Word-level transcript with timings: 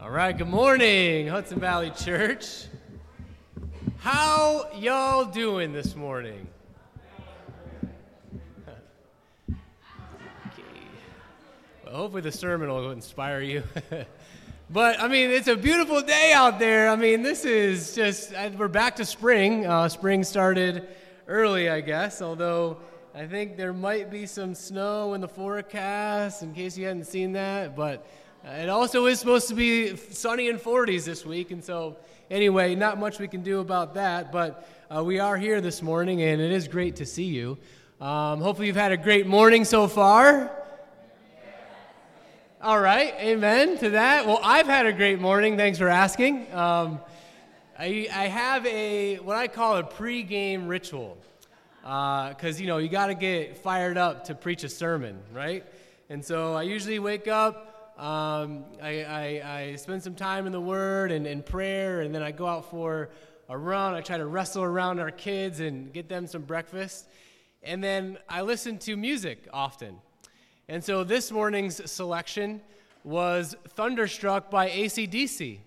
All 0.00 0.10
right, 0.10 0.36
good 0.36 0.46
morning, 0.46 1.26
Hudson 1.26 1.58
Valley 1.58 1.90
Church. 1.90 2.66
How 3.98 4.70
y'all 4.76 5.24
doing 5.24 5.72
this 5.72 5.96
morning? 5.96 6.46
Okay. 9.48 10.62
Well, 11.84 11.96
hopefully 11.96 12.22
the 12.22 12.30
sermon 12.30 12.68
will 12.68 12.92
inspire 12.92 13.40
you. 13.40 13.64
but 14.70 15.00
I 15.00 15.08
mean, 15.08 15.30
it's 15.30 15.48
a 15.48 15.56
beautiful 15.56 16.00
day 16.00 16.30
out 16.32 16.60
there. 16.60 16.90
I 16.90 16.94
mean, 16.94 17.22
this 17.22 17.44
is 17.44 17.92
just 17.96 18.32
we're 18.56 18.68
back 18.68 18.94
to 18.96 19.04
spring. 19.04 19.66
Uh, 19.66 19.88
spring 19.88 20.22
started 20.22 20.86
early, 21.26 21.68
I 21.70 21.80
guess, 21.80 22.22
although 22.22 22.76
I 23.16 23.26
think 23.26 23.56
there 23.56 23.72
might 23.72 24.12
be 24.12 24.26
some 24.26 24.54
snow 24.54 25.14
in 25.14 25.20
the 25.20 25.28
forecast 25.28 26.44
in 26.44 26.54
case 26.54 26.78
you 26.78 26.86
hadn't 26.86 27.06
seen 27.06 27.32
that, 27.32 27.74
but 27.74 28.06
it 28.44 28.68
also 28.68 29.06
is 29.06 29.18
supposed 29.18 29.48
to 29.48 29.54
be 29.54 29.96
sunny 29.96 30.48
in 30.48 30.58
40s 30.58 31.04
this 31.04 31.24
week, 31.24 31.50
and 31.50 31.62
so 31.62 31.96
anyway, 32.30 32.74
not 32.74 32.98
much 32.98 33.18
we 33.18 33.28
can 33.28 33.42
do 33.42 33.60
about 33.60 33.94
that, 33.94 34.32
but 34.32 34.68
uh, 34.94 35.02
we 35.02 35.18
are 35.18 35.36
here 35.36 35.60
this 35.60 35.82
morning, 35.82 36.22
and 36.22 36.40
it 36.40 36.52
is 36.52 36.68
great 36.68 36.96
to 36.96 37.06
see 37.06 37.24
you. 37.24 37.58
Um, 38.00 38.40
hopefully, 38.40 38.68
you've 38.68 38.76
had 38.76 38.92
a 38.92 38.96
great 38.96 39.26
morning 39.26 39.64
so 39.64 39.88
far. 39.88 40.50
All 42.60 42.80
right, 42.80 43.14
amen 43.18 43.78
to 43.78 43.90
that. 43.90 44.26
Well, 44.26 44.40
I've 44.42 44.66
had 44.66 44.86
a 44.86 44.92
great 44.92 45.20
morning. 45.20 45.56
Thanks 45.56 45.78
for 45.78 45.88
asking. 45.88 46.52
Um, 46.52 47.00
I, 47.78 48.08
I 48.12 48.26
have 48.26 48.66
a 48.66 49.16
what 49.16 49.36
I 49.36 49.46
call 49.46 49.76
a 49.76 49.84
pre-game 49.84 50.66
ritual 50.66 51.16
because 51.82 52.56
uh, 52.56 52.60
you 52.60 52.66
know 52.66 52.78
you 52.78 52.88
got 52.88 53.06
to 53.06 53.14
get 53.14 53.56
fired 53.58 53.96
up 53.96 54.24
to 54.24 54.34
preach 54.34 54.64
a 54.64 54.68
sermon, 54.68 55.20
right? 55.32 55.64
And 56.10 56.24
so 56.24 56.54
I 56.54 56.62
usually 56.62 56.98
wake 56.98 57.28
up. 57.28 57.77
Um, 57.98 58.64
I, 58.80 59.02
I, 59.02 59.42
I, 59.44 59.74
spend 59.74 60.04
some 60.04 60.14
time 60.14 60.46
in 60.46 60.52
the 60.52 60.60
Word 60.60 61.10
and, 61.10 61.26
and 61.26 61.44
prayer, 61.44 62.02
and 62.02 62.14
then 62.14 62.22
I 62.22 62.30
go 62.30 62.46
out 62.46 62.70
for 62.70 63.08
a 63.48 63.58
run. 63.58 63.94
I 63.94 64.02
try 64.02 64.16
to 64.18 64.26
wrestle 64.26 64.62
around 64.62 65.00
our 65.00 65.10
kids 65.10 65.58
and 65.58 65.92
get 65.92 66.08
them 66.08 66.28
some 66.28 66.42
breakfast. 66.42 67.08
And 67.60 67.82
then 67.82 68.18
I 68.28 68.42
listen 68.42 68.78
to 68.78 68.96
music 68.96 69.48
often. 69.52 69.96
And 70.68 70.84
so 70.84 71.02
this 71.02 71.32
morning's 71.32 71.90
selection 71.90 72.60
was 73.02 73.56
Thunderstruck 73.70 74.48
by 74.48 74.70
ACDC. 74.70 75.58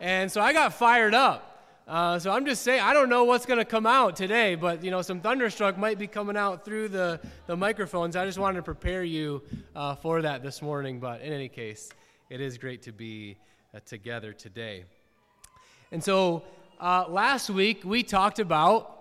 And 0.00 0.30
so 0.30 0.42
I 0.42 0.52
got 0.52 0.74
fired 0.74 1.14
up. 1.14 1.49
Uh, 1.90 2.16
so 2.20 2.30
I'm 2.30 2.46
just 2.46 2.62
saying, 2.62 2.80
I 2.80 2.92
don't 2.92 3.08
know 3.08 3.24
what's 3.24 3.44
going 3.44 3.58
to 3.58 3.64
come 3.64 3.84
out 3.84 4.14
today, 4.14 4.54
but 4.54 4.84
you 4.84 4.92
know, 4.92 5.02
some 5.02 5.20
thunderstruck 5.20 5.76
might 5.76 5.98
be 5.98 6.06
coming 6.06 6.36
out 6.36 6.64
through 6.64 6.86
the, 6.86 7.18
the 7.48 7.56
microphones. 7.56 8.14
I 8.14 8.24
just 8.24 8.38
wanted 8.38 8.58
to 8.58 8.62
prepare 8.62 9.02
you 9.02 9.42
uh, 9.74 9.96
for 9.96 10.22
that 10.22 10.40
this 10.44 10.62
morning. 10.62 11.00
But 11.00 11.20
in 11.20 11.32
any 11.32 11.48
case, 11.48 11.90
it 12.28 12.40
is 12.40 12.58
great 12.58 12.82
to 12.82 12.92
be 12.92 13.38
uh, 13.74 13.80
together 13.84 14.32
today. 14.32 14.84
And 15.90 16.00
so 16.02 16.44
uh, 16.78 17.06
last 17.08 17.50
week 17.50 17.82
we 17.84 18.04
talked 18.04 18.38
about. 18.38 18.99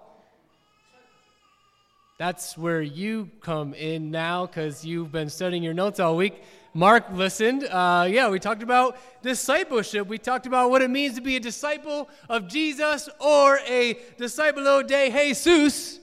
That's 2.20 2.58
where 2.58 2.82
you 2.82 3.32
come 3.40 3.74
in 3.74 4.12
now 4.12 4.46
because 4.46 4.84
you've 4.84 5.10
been 5.10 5.30
studying 5.30 5.64
your 5.64 5.74
notes 5.74 6.02
all 6.02 6.18
week. 6.18 6.44
Mark 6.74 7.06
listened. 7.14 7.64
Uh, 7.64 8.08
yeah, 8.10 8.30
we 8.30 8.40
talked 8.40 8.62
about 8.62 8.98
discipleship. 9.22 10.06
We 10.06 10.18
talked 10.18 10.46
about 10.46 10.70
what 10.70 10.82
it 10.82 10.90
means 10.90 11.16
to 11.16 11.22
be 11.22 11.38
a 11.38 11.40
disciple 11.40 12.10
of 12.28 12.50
Jesus 12.50 13.08
or 13.22 13.60
a 13.66 13.98
disciple 14.18 14.84
de 14.84 15.10
Jesus. 15.10 16.02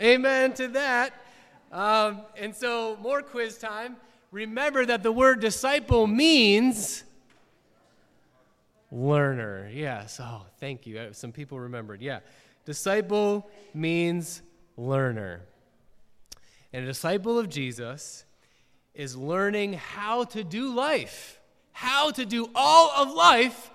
Amen 0.00 0.54
to 0.54 0.68
that. 0.68 1.12
Um, 1.70 2.22
and 2.34 2.56
so, 2.56 2.96
more 3.02 3.20
quiz 3.20 3.58
time. 3.58 3.96
Remember 4.30 4.86
that 4.86 5.02
the 5.02 5.12
word 5.12 5.40
disciple 5.40 6.06
means 6.06 7.04
learner. 8.90 9.68
Yes. 9.70 10.18
Oh, 10.22 10.46
thank 10.58 10.86
you. 10.86 10.98
Uh, 10.98 11.12
some 11.12 11.32
people 11.32 11.60
remembered. 11.60 12.00
Yeah. 12.00 12.20
Disciple 12.64 13.50
means 13.74 14.40
learner. 14.76 15.42
And 16.72 16.84
a 16.84 16.86
disciple 16.86 17.38
of 17.38 17.48
Jesus 17.48 18.24
is 18.94 19.16
learning 19.16 19.74
how 19.74 20.24
to 20.24 20.44
do 20.44 20.74
life, 20.74 21.38
how 21.72 22.10
to 22.10 22.24
do 22.24 22.50
all 22.54 22.90
of 22.90 23.14
life 23.14 23.70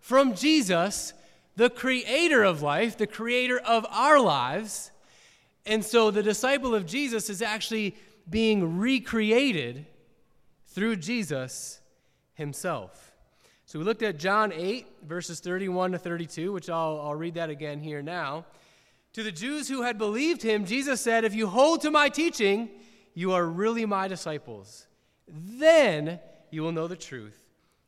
from 0.00 0.34
Jesus, 0.34 1.12
the 1.56 1.70
creator 1.70 2.42
of 2.42 2.62
life, 2.62 2.96
the 2.96 3.06
creator 3.06 3.58
of 3.58 3.86
our 3.90 4.20
lives. 4.20 4.90
And 5.66 5.84
so 5.84 6.10
the 6.10 6.22
disciple 6.22 6.74
of 6.74 6.86
Jesus 6.86 7.30
is 7.30 7.42
actually 7.42 7.96
being 8.28 8.78
recreated 8.78 9.86
through 10.68 10.96
Jesus 10.96 11.80
himself. 12.34 13.12
So 13.66 13.78
we 13.78 13.84
looked 13.84 14.02
at 14.02 14.18
John 14.18 14.52
8, 14.52 14.86
verses 15.04 15.40
31 15.40 15.92
to 15.92 15.98
32, 15.98 16.52
which 16.52 16.68
I'll, 16.68 17.00
I'll 17.02 17.14
read 17.14 17.34
that 17.34 17.50
again 17.50 17.80
here 17.80 18.02
now. 18.02 18.44
To 19.14 19.22
the 19.22 19.32
Jews 19.32 19.68
who 19.68 19.82
had 19.82 19.98
believed 19.98 20.42
him, 20.42 20.64
Jesus 20.64 21.00
said, 21.00 21.24
If 21.24 21.34
you 21.34 21.46
hold 21.46 21.82
to 21.82 21.90
my 21.90 22.08
teaching, 22.08 22.70
you 23.14 23.32
are 23.32 23.44
really 23.44 23.84
my 23.84 24.08
disciples. 24.08 24.86
Then 25.28 26.18
you 26.50 26.62
will 26.62 26.72
know 26.72 26.88
the 26.88 26.96
truth, 26.96 27.38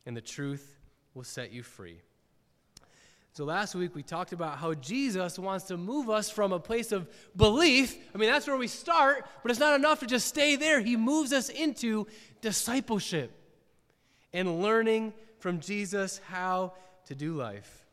and 0.04 0.16
the 0.16 0.20
truth 0.20 0.78
will 1.14 1.24
set 1.24 1.52
you 1.52 1.62
free. 1.62 2.00
So 3.32 3.44
last 3.44 3.74
week 3.74 3.96
we 3.96 4.04
talked 4.04 4.32
about 4.32 4.58
how 4.58 4.74
Jesus 4.74 5.40
wants 5.40 5.64
to 5.66 5.76
move 5.76 6.08
us 6.08 6.30
from 6.30 6.52
a 6.52 6.60
place 6.60 6.92
of 6.92 7.08
belief. 7.34 7.96
I 8.14 8.18
mean, 8.18 8.30
that's 8.30 8.46
where 8.46 8.56
we 8.56 8.68
start, 8.68 9.26
but 9.42 9.50
it's 9.50 9.58
not 9.58 9.74
enough 9.74 10.00
to 10.00 10.06
just 10.06 10.28
stay 10.28 10.54
there. 10.54 10.80
He 10.80 10.96
moves 10.96 11.32
us 11.32 11.48
into 11.48 12.06
discipleship 12.42 13.32
and 14.32 14.62
learning 14.62 15.14
from 15.40 15.58
Jesus 15.58 16.20
how 16.28 16.74
to 17.06 17.16
do 17.16 17.34
life. 17.34 17.83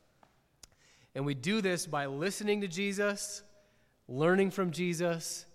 And 1.14 1.26
we 1.26 1.34
do 1.34 1.62
this 1.62 1.86
by 1.86 2.06
listening 2.06 2.62
to 2.62 2.68
Jesus, 2.68 3.44
learning 4.08 4.52
from 4.52 4.72
Jesus, 4.72 5.46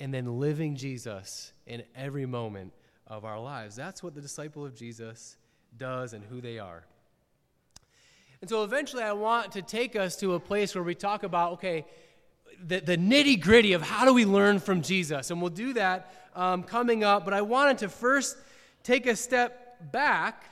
and 0.00 0.12
then 0.12 0.38
living 0.38 0.76
Jesus 0.76 1.52
in 1.66 1.82
every 1.94 2.26
moment 2.26 2.72
of 3.06 3.24
our 3.24 3.40
lives. 3.40 3.74
That's 3.74 4.02
what 4.02 4.14
the 4.14 4.20
disciple 4.20 4.64
of 4.64 4.74
Jesus 4.74 5.36
does 5.76 6.12
and 6.12 6.22
who 6.24 6.40
they 6.40 6.58
are. 6.58 6.84
And 8.40 8.48
so 8.48 8.62
eventually, 8.62 9.02
I 9.02 9.12
want 9.12 9.52
to 9.52 9.62
take 9.62 9.96
us 9.96 10.14
to 10.16 10.34
a 10.34 10.40
place 10.40 10.74
where 10.74 10.84
we 10.84 10.94
talk 10.94 11.24
about, 11.24 11.54
okay, 11.54 11.84
the, 12.64 12.80
the 12.80 12.96
nitty 12.96 13.40
gritty 13.40 13.72
of 13.72 13.82
how 13.82 14.04
do 14.04 14.14
we 14.14 14.24
learn 14.24 14.60
from 14.60 14.82
Jesus. 14.82 15.30
And 15.30 15.40
we'll 15.40 15.50
do 15.50 15.72
that 15.72 16.12
um, 16.36 16.62
coming 16.62 17.02
up. 17.02 17.24
But 17.24 17.34
I 17.34 17.42
wanted 17.42 17.78
to 17.78 17.88
first 17.88 18.36
take 18.82 19.06
a 19.06 19.16
step 19.16 19.90
back 19.92 20.44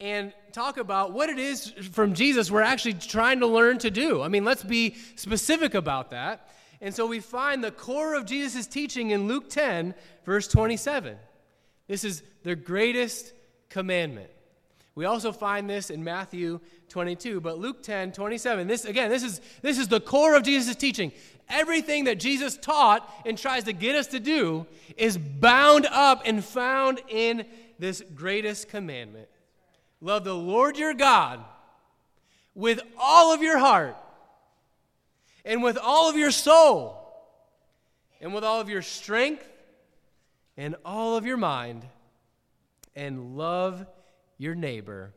and 0.00 0.32
talk 0.52 0.76
about 0.76 1.12
what 1.12 1.28
it 1.28 1.38
is 1.38 1.70
from 1.92 2.14
Jesus 2.14 2.50
we're 2.50 2.62
actually 2.62 2.94
trying 2.94 3.40
to 3.40 3.46
learn 3.46 3.78
to 3.78 3.90
do. 3.90 4.22
I 4.22 4.28
mean, 4.28 4.44
let's 4.44 4.62
be 4.62 4.96
specific 5.16 5.74
about 5.74 6.10
that. 6.10 6.50
And 6.80 6.94
so 6.94 7.06
we 7.06 7.20
find 7.20 7.62
the 7.62 7.70
core 7.70 8.14
of 8.14 8.26
Jesus' 8.26 8.66
teaching 8.66 9.10
in 9.10 9.26
Luke 9.26 9.48
10, 9.48 9.94
verse 10.24 10.48
27. 10.48 11.16
This 11.88 12.04
is 12.04 12.22
the 12.42 12.56
greatest 12.56 13.32
commandment. 13.70 14.30
We 14.94 15.06
also 15.06 15.32
find 15.32 15.68
this 15.68 15.90
in 15.90 16.04
Matthew 16.04 16.60
22, 16.88 17.40
but 17.40 17.58
Luke 17.58 17.82
10, 17.82 18.12
27. 18.12 18.68
This 18.68 18.84
again, 18.84 19.10
this 19.10 19.24
is 19.24 19.40
this 19.60 19.78
is 19.78 19.88
the 19.88 20.00
core 20.00 20.36
of 20.36 20.44
Jesus' 20.44 20.76
teaching. 20.76 21.10
Everything 21.48 22.04
that 22.04 22.20
Jesus 22.20 22.56
taught 22.56 23.12
and 23.26 23.36
tries 23.36 23.64
to 23.64 23.72
get 23.72 23.96
us 23.96 24.06
to 24.08 24.20
do 24.20 24.66
is 24.96 25.18
bound 25.18 25.86
up 25.90 26.22
and 26.24 26.44
found 26.44 27.00
in 27.08 27.44
this 27.78 28.02
greatest 28.14 28.68
commandment. 28.68 29.28
Love 30.00 30.24
the 30.24 30.34
Lord 30.34 30.76
your 30.76 30.94
God 30.94 31.40
with 32.54 32.80
all 32.98 33.32
of 33.32 33.42
your 33.42 33.58
heart 33.58 33.96
and 35.44 35.62
with 35.62 35.76
all 35.76 36.08
of 36.08 36.16
your 36.16 36.30
soul 36.30 37.00
and 38.20 38.34
with 38.34 38.44
all 38.44 38.60
of 38.60 38.68
your 38.68 38.82
strength 38.82 39.46
and 40.56 40.76
all 40.84 41.16
of 41.16 41.26
your 41.26 41.36
mind 41.36 41.84
and 42.94 43.36
love 43.36 43.86
your 44.38 44.54
neighbor 44.54 45.12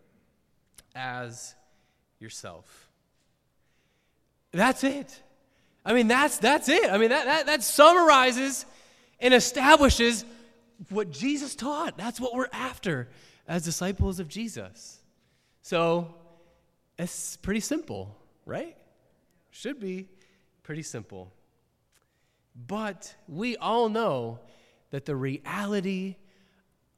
as 0.95 1.55
yourself. 2.19 2.89
That's 4.51 4.83
it. 4.83 5.21
I 5.85 5.93
mean, 5.93 6.07
that's, 6.07 6.39
that's 6.39 6.67
it. 6.67 6.91
I 6.91 6.97
mean, 6.97 7.09
that, 7.09 7.25
that, 7.25 7.45
that 7.45 7.63
summarizes 7.63 8.65
and 9.19 9.33
establishes 9.33 10.25
what 10.89 11.11
Jesus 11.11 11.55
taught. 11.55 11.97
That's 11.97 12.19
what 12.19 12.33
we're 12.33 12.49
after 12.51 13.07
as 13.47 13.63
disciples 13.63 14.19
of 14.19 14.27
Jesus. 14.27 14.99
So 15.61 16.13
it's 16.99 17.37
pretty 17.37 17.59
simple, 17.61 18.15
right? 18.45 18.75
Should 19.51 19.79
be 19.79 20.07
Pretty 20.67 20.83
simple. 20.83 21.31
But 22.67 23.15
we 23.29 23.55
all 23.55 23.87
know 23.87 24.39
that 24.91 25.05
the 25.05 25.15
reality 25.15 26.17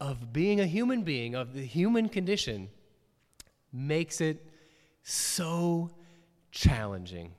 of 0.02 0.34
being 0.34 0.60
a 0.60 0.66
human 0.66 1.04
being, 1.04 1.36
of 1.36 1.54
the 1.54 1.64
human 1.64 2.10
condition, 2.10 2.70
makes 3.72 4.22
it 4.22 4.44
so 5.04 5.92
challenging. 6.50 7.32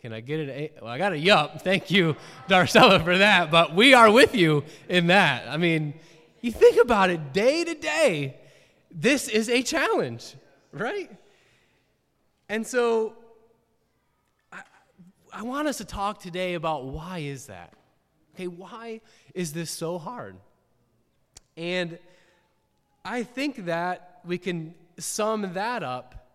Can 0.00 0.14
I 0.14 0.20
get 0.20 0.40
it? 0.40 0.78
Well, 0.80 0.90
I 0.90 0.96
got 0.96 1.12
a 1.12 1.18
yup. 1.18 1.60
Thank 1.60 1.90
you, 1.90 2.16
Darcella, 2.48 3.04
for 3.04 3.18
that. 3.18 3.50
But 3.50 3.74
we 3.74 3.92
are 3.92 4.10
with 4.10 4.34
you 4.34 4.64
in 4.88 5.08
that. 5.08 5.46
I 5.46 5.58
mean, 5.58 5.92
you 6.44 6.52
think 6.52 6.76
about 6.76 7.08
it 7.08 7.32
day 7.32 7.64
to 7.64 7.74
day. 7.74 8.36
this 8.90 9.28
is 9.28 9.48
a 9.48 9.62
challenge, 9.62 10.36
right? 10.72 11.10
And 12.50 12.66
so 12.66 13.14
I, 14.52 14.60
I 15.32 15.42
want 15.42 15.68
us 15.68 15.78
to 15.78 15.86
talk 15.86 16.20
today 16.20 16.52
about 16.52 16.84
why 16.84 17.20
is 17.20 17.46
that? 17.46 17.72
Okay, 18.34 18.46
why 18.46 19.00
is 19.32 19.54
this 19.54 19.70
so 19.70 19.96
hard? 19.96 20.36
And 21.56 21.98
I 23.06 23.22
think 23.22 23.64
that 23.64 24.20
we 24.26 24.36
can 24.36 24.74
sum 24.98 25.54
that 25.54 25.82
up 25.82 26.28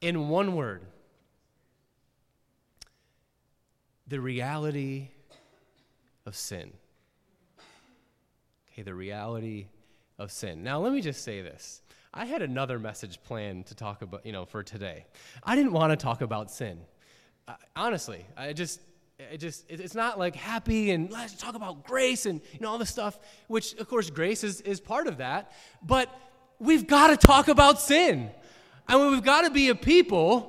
in 0.00 0.30
one 0.30 0.56
word 0.56 0.86
the 4.06 4.20
reality 4.20 5.08
of 6.24 6.34
sin. 6.34 6.72
Okay, 8.72 8.80
the 8.80 8.94
reality 8.94 9.66
of 10.18 10.32
sin. 10.32 10.62
Now, 10.62 10.80
let 10.80 10.94
me 10.94 11.02
just 11.02 11.22
say 11.22 11.42
this. 11.42 11.82
I 12.14 12.24
had 12.24 12.40
another 12.40 12.78
message 12.78 13.22
planned 13.22 13.66
to 13.66 13.74
talk 13.74 14.00
about, 14.00 14.24
you 14.24 14.32
know, 14.32 14.46
for 14.46 14.62
today. 14.62 15.04
I 15.44 15.56
didn't 15.56 15.72
want 15.72 15.90
to 15.90 15.96
talk 15.96 16.22
about 16.22 16.50
sin. 16.50 16.78
Uh, 17.46 17.52
honestly, 17.76 18.24
I 18.34 18.54
just, 18.54 18.80
it 19.18 19.38
just, 19.38 19.66
it's 19.68 19.94
not 19.94 20.18
like 20.18 20.34
happy 20.34 20.90
and 20.92 21.10
let's 21.10 21.34
talk 21.34 21.54
about 21.54 21.84
grace 21.84 22.24
and, 22.24 22.40
you 22.54 22.60
know, 22.60 22.70
all 22.70 22.78
this 22.78 22.88
stuff, 22.88 23.18
which, 23.46 23.74
of 23.74 23.88
course, 23.88 24.08
grace 24.08 24.42
is, 24.42 24.62
is 24.62 24.80
part 24.80 25.06
of 25.06 25.18
that. 25.18 25.52
But 25.82 26.08
we've 26.58 26.86
got 26.86 27.08
to 27.08 27.18
talk 27.18 27.48
about 27.48 27.78
sin. 27.78 28.30
I 28.88 28.96
mean, 28.96 29.10
we've 29.10 29.22
got 29.22 29.42
to 29.42 29.50
be 29.50 29.68
a 29.68 29.74
people 29.74 30.48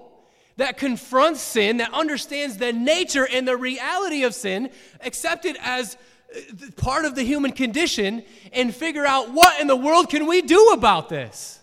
that 0.56 0.78
confronts 0.78 1.42
sin, 1.42 1.78
that 1.78 1.94
understands 1.94 2.56
the 2.56 2.72
nature 2.72 3.28
and 3.30 3.46
the 3.46 3.58
reality 3.58 4.24
of 4.24 4.34
sin, 4.34 4.70
accept 5.02 5.44
it 5.44 5.58
as 5.60 5.98
part 6.76 7.06
of 7.06 7.16
the 7.16 7.24
human 7.24 7.52
condition 7.52 8.24
and 8.52 8.74
figure 8.74 9.06
out 9.06 9.32
what 9.32 9.60
in 9.60 9.68
the 9.68 9.76
world 9.76 10.10
can 10.10 10.28
we 10.28 10.42
do 10.42 10.70
about 10.70 11.10
this. 11.10 11.60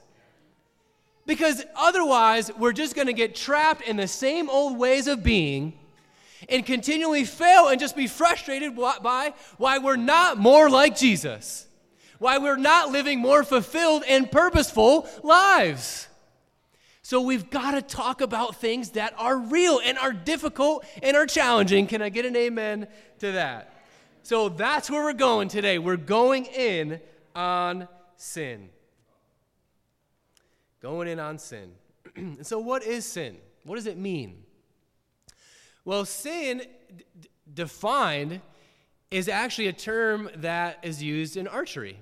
Because 1.26 1.64
otherwise, 1.76 2.50
we're 2.56 2.72
just 2.72 2.94
going 2.94 3.06
to 3.06 3.12
get 3.12 3.34
trapped 3.34 3.82
in 3.82 3.96
the 3.96 4.08
same 4.08 4.50
old 4.50 4.78
ways 4.78 5.06
of 5.06 5.22
being 5.22 5.74
and 6.48 6.64
continually 6.64 7.24
fail 7.24 7.68
and 7.68 7.78
just 7.78 7.94
be 7.94 8.06
frustrated 8.06 8.74
by 8.76 9.34
why 9.56 9.78
we're 9.78 9.96
not 9.96 10.38
more 10.38 10.70
like 10.70 10.96
Jesus, 10.96 11.66
why 12.18 12.38
we're 12.38 12.56
not 12.56 12.90
living 12.90 13.20
more 13.20 13.44
fulfilled 13.44 14.02
and 14.08 14.30
purposeful 14.30 15.06
lives. 15.22 16.08
So 17.02 17.20
we've 17.20 17.50
got 17.50 17.72
to 17.72 17.82
talk 17.82 18.20
about 18.20 18.56
things 18.56 18.90
that 18.90 19.14
are 19.18 19.36
real 19.36 19.80
and 19.84 19.98
are 19.98 20.12
difficult 20.12 20.84
and 21.02 21.16
are 21.16 21.26
challenging. 21.26 21.86
Can 21.86 22.02
I 22.02 22.08
get 22.08 22.24
an 22.24 22.36
amen 22.36 22.86
to 23.18 23.32
that? 23.32 23.79
So 24.22 24.48
that's 24.48 24.90
where 24.90 25.02
we're 25.02 25.12
going 25.12 25.48
today. 25.48 25.78
We're 25.78 25.96
going 25.96 26.46
in 26.46 27.00
on 27.34 27.88
sin. 28.16 28.68
Going 30.80 31.08
in 31.08 31.18
on 31.18 31.38
sin. 31.38 31.72
and 32.14 32.46
so, 32.46 32.58
what 32.58 32.82
is 32.82 33.04
sin? 33.04 33.38
What 33.64 33.76
does 33.76 33.86
it 33.86 33.98
mean? 33.98 34.44
Well, 35.84 36.04
sin, 36.04 36.62
d- 36.96 37.28
defined, 37.52 38.40
is 39.10 39.28
actually 39.28 39.66
a 39.68 39.72
term 39.72 40.30
that 40.36 40.78
is 40.82 41.02
used 41.02 41.36
in 41.36 41.48
archery. 41.48 41.98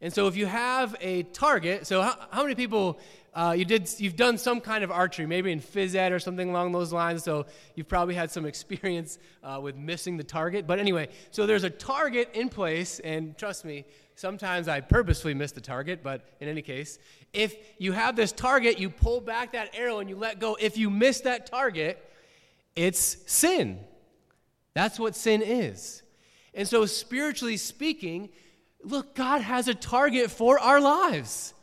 And 0.00 0.12
so, 0.12 0.28
if 0.28 0.36
you 0.36 0.46
have 0.46 0.94
a 1.00 1.24
target, 1.24 1.86
so 1.86 2.02
how, 2.02 2.16
how 2.30 2.42
many 2.42 2.54
people 2.54 2.98
uh, 3.34 3.52
you 3.52 3.64
did, 3.64 3.88
you've 3.98 4.16
done 4.16 4.36
some 4.36 4.60
kind 4.60 4.82
of 4.82 4.90
archery, 4.90 5.24
maybe 5.24 5.52
in 5.52 5.60
phys 5.60 5.94
ed 5.94 6.10
or 6.10 6.18
something 6.18 6.50
along 6.50 6.72
those 6.72 6.92
lines, 6.92 7.22
so 7.22 7.46
you've 7.76 7.86
probably 7.86 8.14
had 8.14 8.30
some 8.30 8.44
experience 8.46 9.18
uh, 9.44 9.60
with 9.62 9.76
missing 9.76 10.16
the 10.16 10.24
target. 10.24 10.66
But 10.66 10.80
anyway, 10.80 11.08
so 11.30 11.46
there's 11.46 11.64
a 11.64 11.70
target 11.70 12.30
in 12.34 12.48
place, 12.48 12.98
and 13.00 13.38
trust 13.38 13.64
me, 13.64 13.84
sometimes 14.16 14.66
I 14.66 14.80
purposefully 14.80 15.34
miss 15.34 15.52
the 15.52 15.60
target, 15.60 16.00
but 16.02 16.26
in 16.40 16.48
any 16.48 16.62
case, 16.62 16.98
if 17.32 17.54
you 17.78 17.92
have 17.92 18.16
this 18.16 18.32
target, 18.32 18.78
you 18.78 18.90
pull 18.90 19.20
back 19.20 19.52
that 19.52 19.70
arrow 19.72 20.00
and 20.00 20.10
you 20.10 20.16
let 20.16 20.40
go. 20.40 20.56
If 20.58 20.76
you 20.76 20.90
miss 20.90 21.20
that 21.20 21.46
target, 21.46 22.04
it's 22.74 23.18
sin. 23.26 23.78
That's 24.74 24.98
what 24.98 25.14
sin 25.14 25.42
is. 25.42 26.02
And 26.54 26.66
so, 26.66 26.86
spiritually 26.86 27.56
speaking, 27.56 28.30
look, 28.82 29.14
God 29.14 29.40
has 29.40 29.68
a 29.68 29.74
target 29.74 30.30
for 30.30 30.58
our 30.58 30.80
lives. 30.80 31.54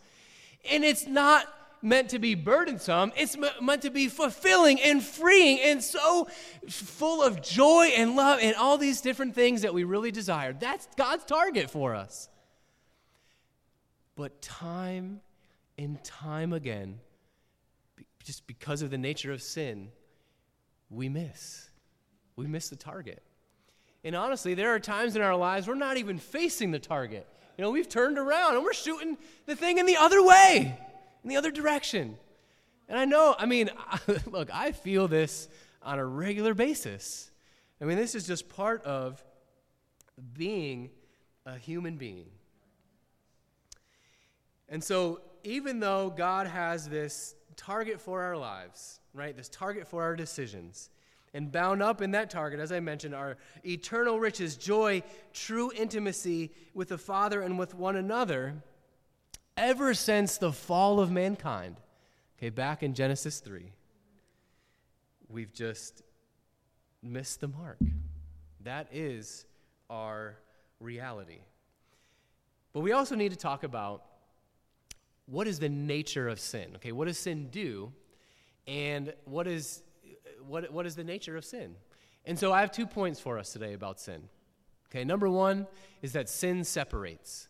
And 0.72 0.84
it's 0.84 1.08
not 1.08 1.48
meant 1.82 2.10
to 2.10 2.20
be 2.20 2.34
burdensome, 2.34 3.12
it's 3.16 3.38
meant 3.62 3.84
to 3.84 3.92
be 3.92 4.08
fulfilling 4.08 4.82
and 4.82 5.04
freeing 5.04 5.60
and 5.62 5.84
so 5.84 6.28
full 6.68 7.22
of 7.22 7.44
joy 7.44 7.92
and 7.96 8.16
love 8.16 8.40
and 8.42 8.56
all 8.56 8.78
these 8.78 9.02
different 9.02 9.36
things 9.36 9.62
that 9.62 9.74
we 9.74 9.84
really 9.84 10.12
desire. 10.12 10.52
That's 10.54 10.88
God's 10.98 11.24
target 11.26 11.70
for 11.70 11.94
us. 11.94 12.28
But 14.16 14.42
time 14.42 15.22
and 15.78 16.04
time 16.04 16.54
again, 16.54 17.00
just 18.24 18.48
because 18.48 18.82
of 18.82 18.90
the 18.90 18.98
nature 18.98 19.32
of 19.32 19.42
sin, 19.42 19.90
we 20.90 21.10
miss. 21.10 21.70
We 22.36 22.48
miss 22.48 22.70
the 22.70 22.76
target. 22.76 23.22
And 24.06 24.16
honestly, 24.16 24.54
there 24.54 24.74
are 24.74 24.80
times 24.80 25.18
in 25.18 25.22
our 25.22 25.36
lives 25.36 25.68
we're 25.68 25.76
not 25.76 25.98
even 25.98 26.18
facing 26.20 26.72
the 26.72 26.80
target. 26.80 27.28
You 27.58 27.64
know, 27.64 27.72
we've 27.72 27.90
turned 27.90 28.18
around 28.18 28.56
and 28.56 28.64
we're 28.64 28.74
shooting 28.74 29.18
the 29.46 29.56
thing 29.56 29.80
in 29.80 29.86
the 29.86 29.98
other 29.98 30.24
way 30.24 30.80
in 31.26 31.30
the 31.30 31.38
other 31.38 31.52
direction. 31.52 32.18
And 32.88 32.98
I 33.00 33.06
know, 33.06 33.36
I 33.38 33.48
mean, 33.48 33.72
look, 34.28 34.54
I 34.54 34.72
feel 34.72 35.08
this 35.08 35.50
on 35.82 35.98
a 35.98 36.06
regular 36.06 36.54
basis. 36.54 37.32
I 37.82 37.86
mean, 37.86 37.98
this 37.98 38.14
is 38.14 38.28
just 38.28 38.48
part 38.48 38.84
of 38.86 39.22
being 40.34 40.92
a 41.46 41.58
human 41.58 41.98
being. 41.98 42.28
And 44.70 44.84
so, 44.84 45.22
even 45.44 45.80
though 45.80 46.10
God 46.10 46.48
has 46.48 46.88
this 46.88 47.36
target 47.56 48.00
for 48.00 48.24
our 48.24 48.38
lives, 48.38 49.00
right, 49.14 49.36
this 49.36 49.50
target 49.50 49.88
for 49.88 50.04
our 50.04 50.16
decisions, 50.16 50.90
and 51.36 51.52
bound 51.52 51.84
up 51.84 52.02
in 52.02 52.12
that 52.12 52.32
target, 52.32 52.60
as 52.60 52.72
I 52.72 52.80
mentioned, 52.80 53.14
are 53.14 53.38
eternal 53.64 54.20
riches, 54.20 54.56
joy, 54.56 55.04
true 55.34 55.72
intimacy 55.76 56.52
with 56.74 56.88
the 56.88 56.98
Father 56.98 57.42
and 57.42 57.60
with 57.60 57.76
one 57.76 57.96
another 57.96 58.64
ever 59.58 59.94
since 59.94 60.38
the 60.38 60.52
fall 60.52 61.00
of 61.00 61.12
mankind, 61.12 61.78
okay, 62.38 62.50
back 62.50 62.84
in 62.84 62.94
Genesis 62.94 63.40
3, 63.40 63.72
we've 65.30 65.54
just 65.54 66.02
missed 67.02 67.42
the 67.42 67.48
mark. 67.48 67.78
That 68.62 68.88
is 68.92 69.46
our 69.90 70.38
reality. 70.80 71.40
But 72.74 72.82
we 72.82 72.92
also 72.92 73.16
need 73.16 73.32
to 73.32 73.38
talk 73.38 73.64
about 73.64 74.04
what 75.28 75.48
is 75.48 75.60
the 75.60 75.70
nature 75.70 76.28
of 76.28 76.40
sin? 76.40 76.72
Okay, 76.76 76.92
what 76.92 77.08
does 77.08 77.18
sin 77.18 77.50
do? 77.50 77.92
And 78.68 79.14
what 79.26 79.48
is, 79.48 79.82
what, 80.48 80.72
what 80.72 80.86
is 80.86 80.96
the 80.96 81.04
nature 81.04 81.38
of 81.38 81.46
sin? 81.46 81.76
And 82.26 82.38
so 82.38 82.52
I 82.52 82.62
have 82.62 82.72
two 82.72 82.86
points 82.86 83.20
for 83.20 83.38
us 83.38 83.54
today 83.54 83.74
about 83.74 84.00
sin. 84.00 84.30
Okay, 84.90 85.04
number 85.04 85.30
one 85.30 85.68
is 86.02 86.14
that 86.14 86.30
sin 86.30 86.64
separates. 86.64 87.48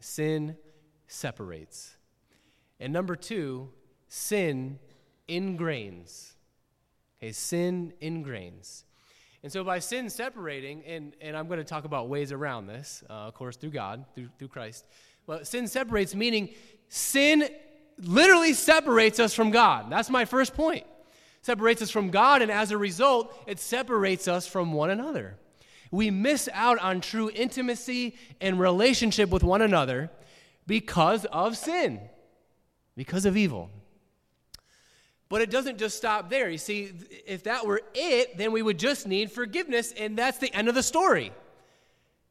Sin 0.00 0.56
separates. 1.06 1.96
And 2.80 2.92
number 2.92 3.16
two, 3.16 3.70
sin 4.08 4.78
ingrains. 5.28 6.32
Okay, 7.18 7.32
sin 7.32 7.92
ingrains. 8.02 8.84
And 9.42 9.52
so 9.52 9.62
by 9.62 9.78
sin 9.78 10.08
separating, 10.08 10.82
and, 10.86 11.14
and 11.20 11.36
I'm 11.36 11.48
going 11.48 11.58
to 11.58 11.64
talk 11.64 11.84
about 11.84 12.08
ways 12.08 12.32
around 12.32 12.66
this, 12.66 13.04
uh, 13.10 13.12
of 13.12 13.34
course, 13.34 13.56
through 13.56 13.70
God, 13.70 14.06
through, 14.14 14.28
through 14.38 14.48
Christ. 14.48 14.86
But 15.26 15.46
sin 15.46 15.68
separates, 15.68 16.14
meaning 16.14 16.50
sin 16.88 17.48
literally 17.98 18.54
separates 18.54 19.20
us 19.20 19.34
from 19.34 19.50
God. 19.50 19.90
That's 19.90 20.08
my 20.08 20.24
first 20.24 20.54
point. 20.54 20.86
Separates 21.44 21.82
us 21.82 21.90
from 21.90 22.08
God, 22.08 22.40
and 22.40 22.50
as 22.50 22.70
a 22.70 22.78
result, 22.78 23.38
it 23.46 23.60
separates 23.60 24.28
us 24.28 24.46
from 24.46 24.72
one 24.72 24.88
another. 24.88 25.36
We 25.90 26.10
miss 26.10 26.48
out 26.50 26.78
on 26.78 27.02
true 27.02 27.30
intimacy 27.34 28.16
and 28.40 28.58
relationship 28.58 29.28
with 29.28 29.42
one 29.44 29.60
another 29.60 30.10
because 30.66 31.26
of 31.26 31.58
sin, 31.58 32.00
because 32.96 33.26
of 33.26 33.36
evil. 33.36 33.68
But 35.28 35.42
it 35.42 35.50
doesn't 35.50 35.76
just 35.76 35.98
stop 35.98 36.30
there. 36.30 36.48
You 36.48 36.56
see, 36.56 36.94
if 37.26 37.42
that 37.44 37.66
were 37.66 37.82
it, 37.92 38.38
then 38.38 38.50
we 38.50 38.62
would 38.62 38.78
just 38.78 39.06
need 39.06 39.30
forgiveness, 39.30 39.92
and 39.92 40.16
that's 40.16 40.38
the 40.38 40.50
end 40.54 40.70
of 40.70 40.74
the 40.74 40.82
story. 40.82 41.30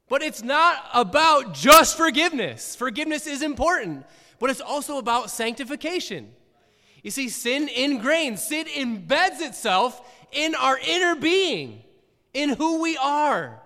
But 0.09 0.23
it's 0.23 0.41
not 0.41 0.89
about 0.91 1.53
just 1.53 1.97
forgiveness. 1.97 2.75
Forgiveness 2.75 3.27
is 3.27 3.43
important, 3.43 4.07
but 4.39 4.49
it's 4.49 4.59
also 4.59 4.97
about 4.97 5.29
sanctification. 5.29 6.31
You 7.03 7.11
see, 7.11 7.29
sin 7.29 7.67
ingrains, 7.67 8.39
sin 8.39 8.65
embeds 8.65 9.41
itself 9.41 10.01
in 10.31 10.55
our 10.55 10.79
inner 10.79 11.15
being, 11.15 11.83
in 12.33 12.49
who 12.49 12.81
we 12.81 12.97
are. 12.97 13.61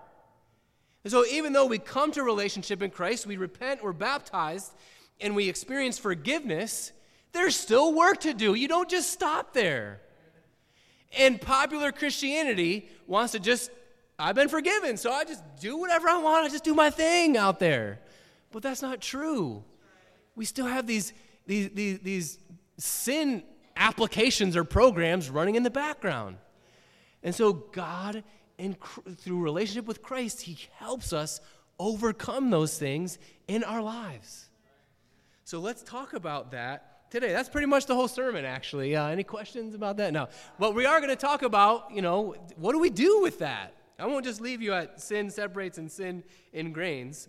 And 1.04 1.12
so, 1.12 1.24
even 1.26 1.54
though 1.54 1.68
we 1.68 1.78
come 1.78 2.12
to 2.14 2.24
relationship 2.24 2.82
in 2.82 2.90
Christ, 2.90 3.26
we 3.26 3.38
repent, 3.38 3.84
we're 3.84 3.94
baptized, 3.94 4.74
and 5.22 5.36
we 5.36 5.48
experience 5.48 5.98
forgiveness, 5.98 6.92
there's 7.32 7.56
still 7.56 7.94
work 7.94 8.22
to 8.22 8.34
do. 8.34 8.56
You 8.56 8.68
don't 8.68 8.90
just 8.90 9.12
stop 9.12 9.54
there. 9.54 10.02
And 11.18 11.40
popular 11.40 11.92
Christianity 11.92 12.90
wants 13.06 13.32
to 13.34 13.40
just, 13.40 13.72
I've 14.20 14.36
been 14.36 14.50
forgiven, 14.50 14.98
so 14.98 15.12
I 15.12 15.24
just 15.24 15.44
do 15.62 15.78
whatever 15.78 16.10
I 16.10 16.18
want. 16.18 16.46
I 16.46 16.50
just 16.50 16.64
do 16.64 16.74
my 16.74 16.90
thing 16.90 17.38
out 17.38 17.60
there. 17.60 18.00
But 18.52 18.64
that's 18.64 18.82
not 18.82 19.00
true. 19.00 19.64
we 20.36 20.46
still 20.46 20.66
have 20.66 20.88
these, 20.88 21.14
these, 21.46 21.70
these, 21.70 22.00
these 22.00 22.40
sin 22.78 23.44
applications 23.76 24.56
or 24.56 24.64
programs 24.64 25.30
running 25.30 25.56
in 25.56 25.64
the 25.64 25.70
background. 25.70 26.38
And 27.24 27.34
so 27.34 27.54
God, 27.54 28.24
in, 28.58 28.76
through 29.18 29.42
relationship 29.42 29.86
with 29.86 30.02
Christ, 30.02 30.42
He 30.42 30.58
helps 30.78 31.14
us 31.14 31.42
overcome 31.80 32.50
those 32.50 32.78
things 32.78 33.20
in 33.48 33.64
our 33.64 33.82
lives. 33.82 34.50
So 35.44 35.60
let's 35.60 35.84
talk 35.84 36.14
about 36.14 36.52
that 36.52 37.10
today. 37.10 37.32
That's 37.32 37.50
pretty 37.50 37.68
much 37.68 37.86
the 37.86 37.96
whole 37.96 38.08
sermon, 38.08 38.46
actually. 38.46 38.96
Uh, 38.96 39.08
any 39.08 39.24
questions 39.24 39.76
about 39.76 39.98
that? 39.98 40.12
No. 40.12 40.28
But 40.60 40.76
we 40.76 40.86
are 40.86 41.00
going 41.00 41.10
to 41.10 41.16
talk 41.16 41.42
about, 41.42 41.94
you 41.94 42.02
know, 42.02 42.36
what 42.58 42.74
do 42.74 42.80
we 42.80 42.90
do 42.90 43.22
with 43.22 43.40
that? 43.40 43.74
I 44.00 44.06
won't 44.06 44.26
just 44.26 44.42
leave 44.42 44.62
you 44.62 44.74
at 44.74 45.02
sin 45.02 45.30
separates 45.30 45.78
and 45.78 45.92
sin 45.92 46.24
ingrains. 46.54 47.28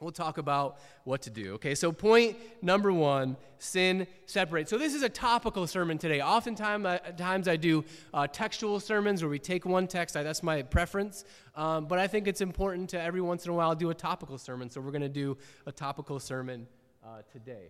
We'll 0.00 0.12
talk 0.12 0.38
about 0.38 0.78
what 1.04 1.20
to 1.22 1.30
do. 1.30 1.54
Okay, 1.54 1.74
so 1.74 1.92
point 1.92 2.38
number 2.62 2.90
one 2.90 3.36
sin 3.58 4.06
separates. 4.24 4.70
So, 4.70 4.78
this 4.78 4.94
is 4.94 5.02
a 5.02 5.10
topical 5.10 5.66
sermon 5.66 5.98
today. 5.98 6.22
Oftentimes, 6.22 6.86
uh, 6.86 6.98
times 7.18 7.46
I 7.46 7.56
do 7.56 7.84
uh, 8.14 8.26
textual 8.26 8.80
sermons 8.80 9.22
where 9.22 9.28
we 9.28 9.38
take 9.38 9.66
one 9.66 9.86
text, 9.86 10.16
I, 10.16 10.22
that's 10.22 10.42
my 10.42 10.62
preference. 10.62 11.24
Um, 11.54 11.84
but 11.84 11.98
I 11.98 12.06
think 12.06 12.28
it's 12.28 12.40
important 12.40 12.88
to 12.90 13.00
every 13.00 13.20
once 13.20 13.44
in 13.44 13.50
a 13.50 13.54
while 13.54 13.74
do 13.74 13.90
a 13.90 13.94
topical 13.94 14.38
sermon. 14.38 14.70
So, 14.70 14.80
we're 14.80 14.90
going 14.90 15.02
to 15.02 15.08
do 15.10 15.36
a 15.66 15.72
topical 15.72 16.18
sermon 16.18 16.66
uh, 17.04 17.20
today. 17.30 17.68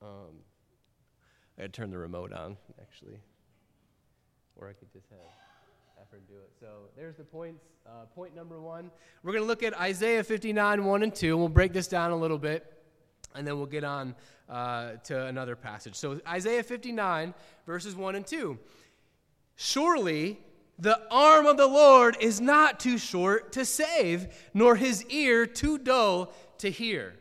Um, 0.00 0.44
I 1.58 1.62
gotta 1.62 1.72
turn 1.72 1.90
the 1.90 1.98
remote 1.98 2.32
on, 2.32 2.56
actually. 2.80 3.18
Or 4.54 4.68
I 4.68 4.74
could 4.74 4.92
just 4.92 5.08
have 5.10 5.43
do 6.28 6.34
it. 6.34 6.50
So 6.58 6.66
there's 6.96 7.16
the 7.16 7.24
points. 7.24 7.64
Uh, 7.86 8.06
point 8.14 8.34
number 8.34 8.60
one. 8.60 8.90
We're 9.22 9.32
going 9.32 9.44
to 9.44 9.48
look 9.48 9.62
at 9.62 9.78
Isaiah 9.78 10.24
59, 10.24 10.84
1 10.84 11.02
and 11.02 11.14
2, 11.14 11.28
and 11.28 11.38
we'll 11.38 11.48
break 11.48 11.72
this 11.72 11.86
down 11.86 12.12
a 12.12 12.16
little 12.16 12.38
bit, 12.38 12.72
and 13.34 13.46
then 13.46 13.58
we'll 13.58 13.66
get 13.66 13.84
on 13.84 14.14
uh, 14.48 14.92
to 15.04 15.26
another 15.26 15.54
passage. 15.54 15.94
So 15.94 16.20
Isaiah 16.26 16.62
59, 16.62 17.34
verses 17.66 17.94
1 17.94 18.14
and 18.14 18.26
2. 18.26 18.58
Surely 19.56 20.38
the 20.78 21.00
arm 21.10 21.46
of 21.46 21.56
the 21.56 21.66
Lord 21.66 22.16
is 22.20 22.40
not 22.40 22.80
too 22.80 22.98
short 22.98 23.52
to 23.52 23.64
save, 23.64 24.28
nor 24.54 24.76
his 24.76 25.04
ear 25.06 25.46
too 25.46 25.78
dull 25.78 26.32
to 26.58 26.70
hear. 26.70 27.14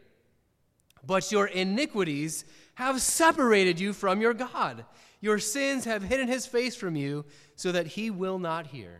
But 1.05 1.31
your 1.31 1.47
iniquities 1.47 2.45
have 2.75 3.01
separated 3.01 3.79
you 3.79 3.93
from 3.93 4.21
your 4.21 4.33
God. 4.33 4.85
Your 5.23 5.39
sins 5.39 5.85
have 5.85 6.03
hidden 6.03 6.27
his 6.27 6.45
face 6.45 6.75
from 6.75 6.97
you 6.97 7.23
so 7.55 7.71
that 7.71 7.87
he 7.87 8.11
will 8.11 8.39
not 8.39 8.67
hear. 8.67 8.99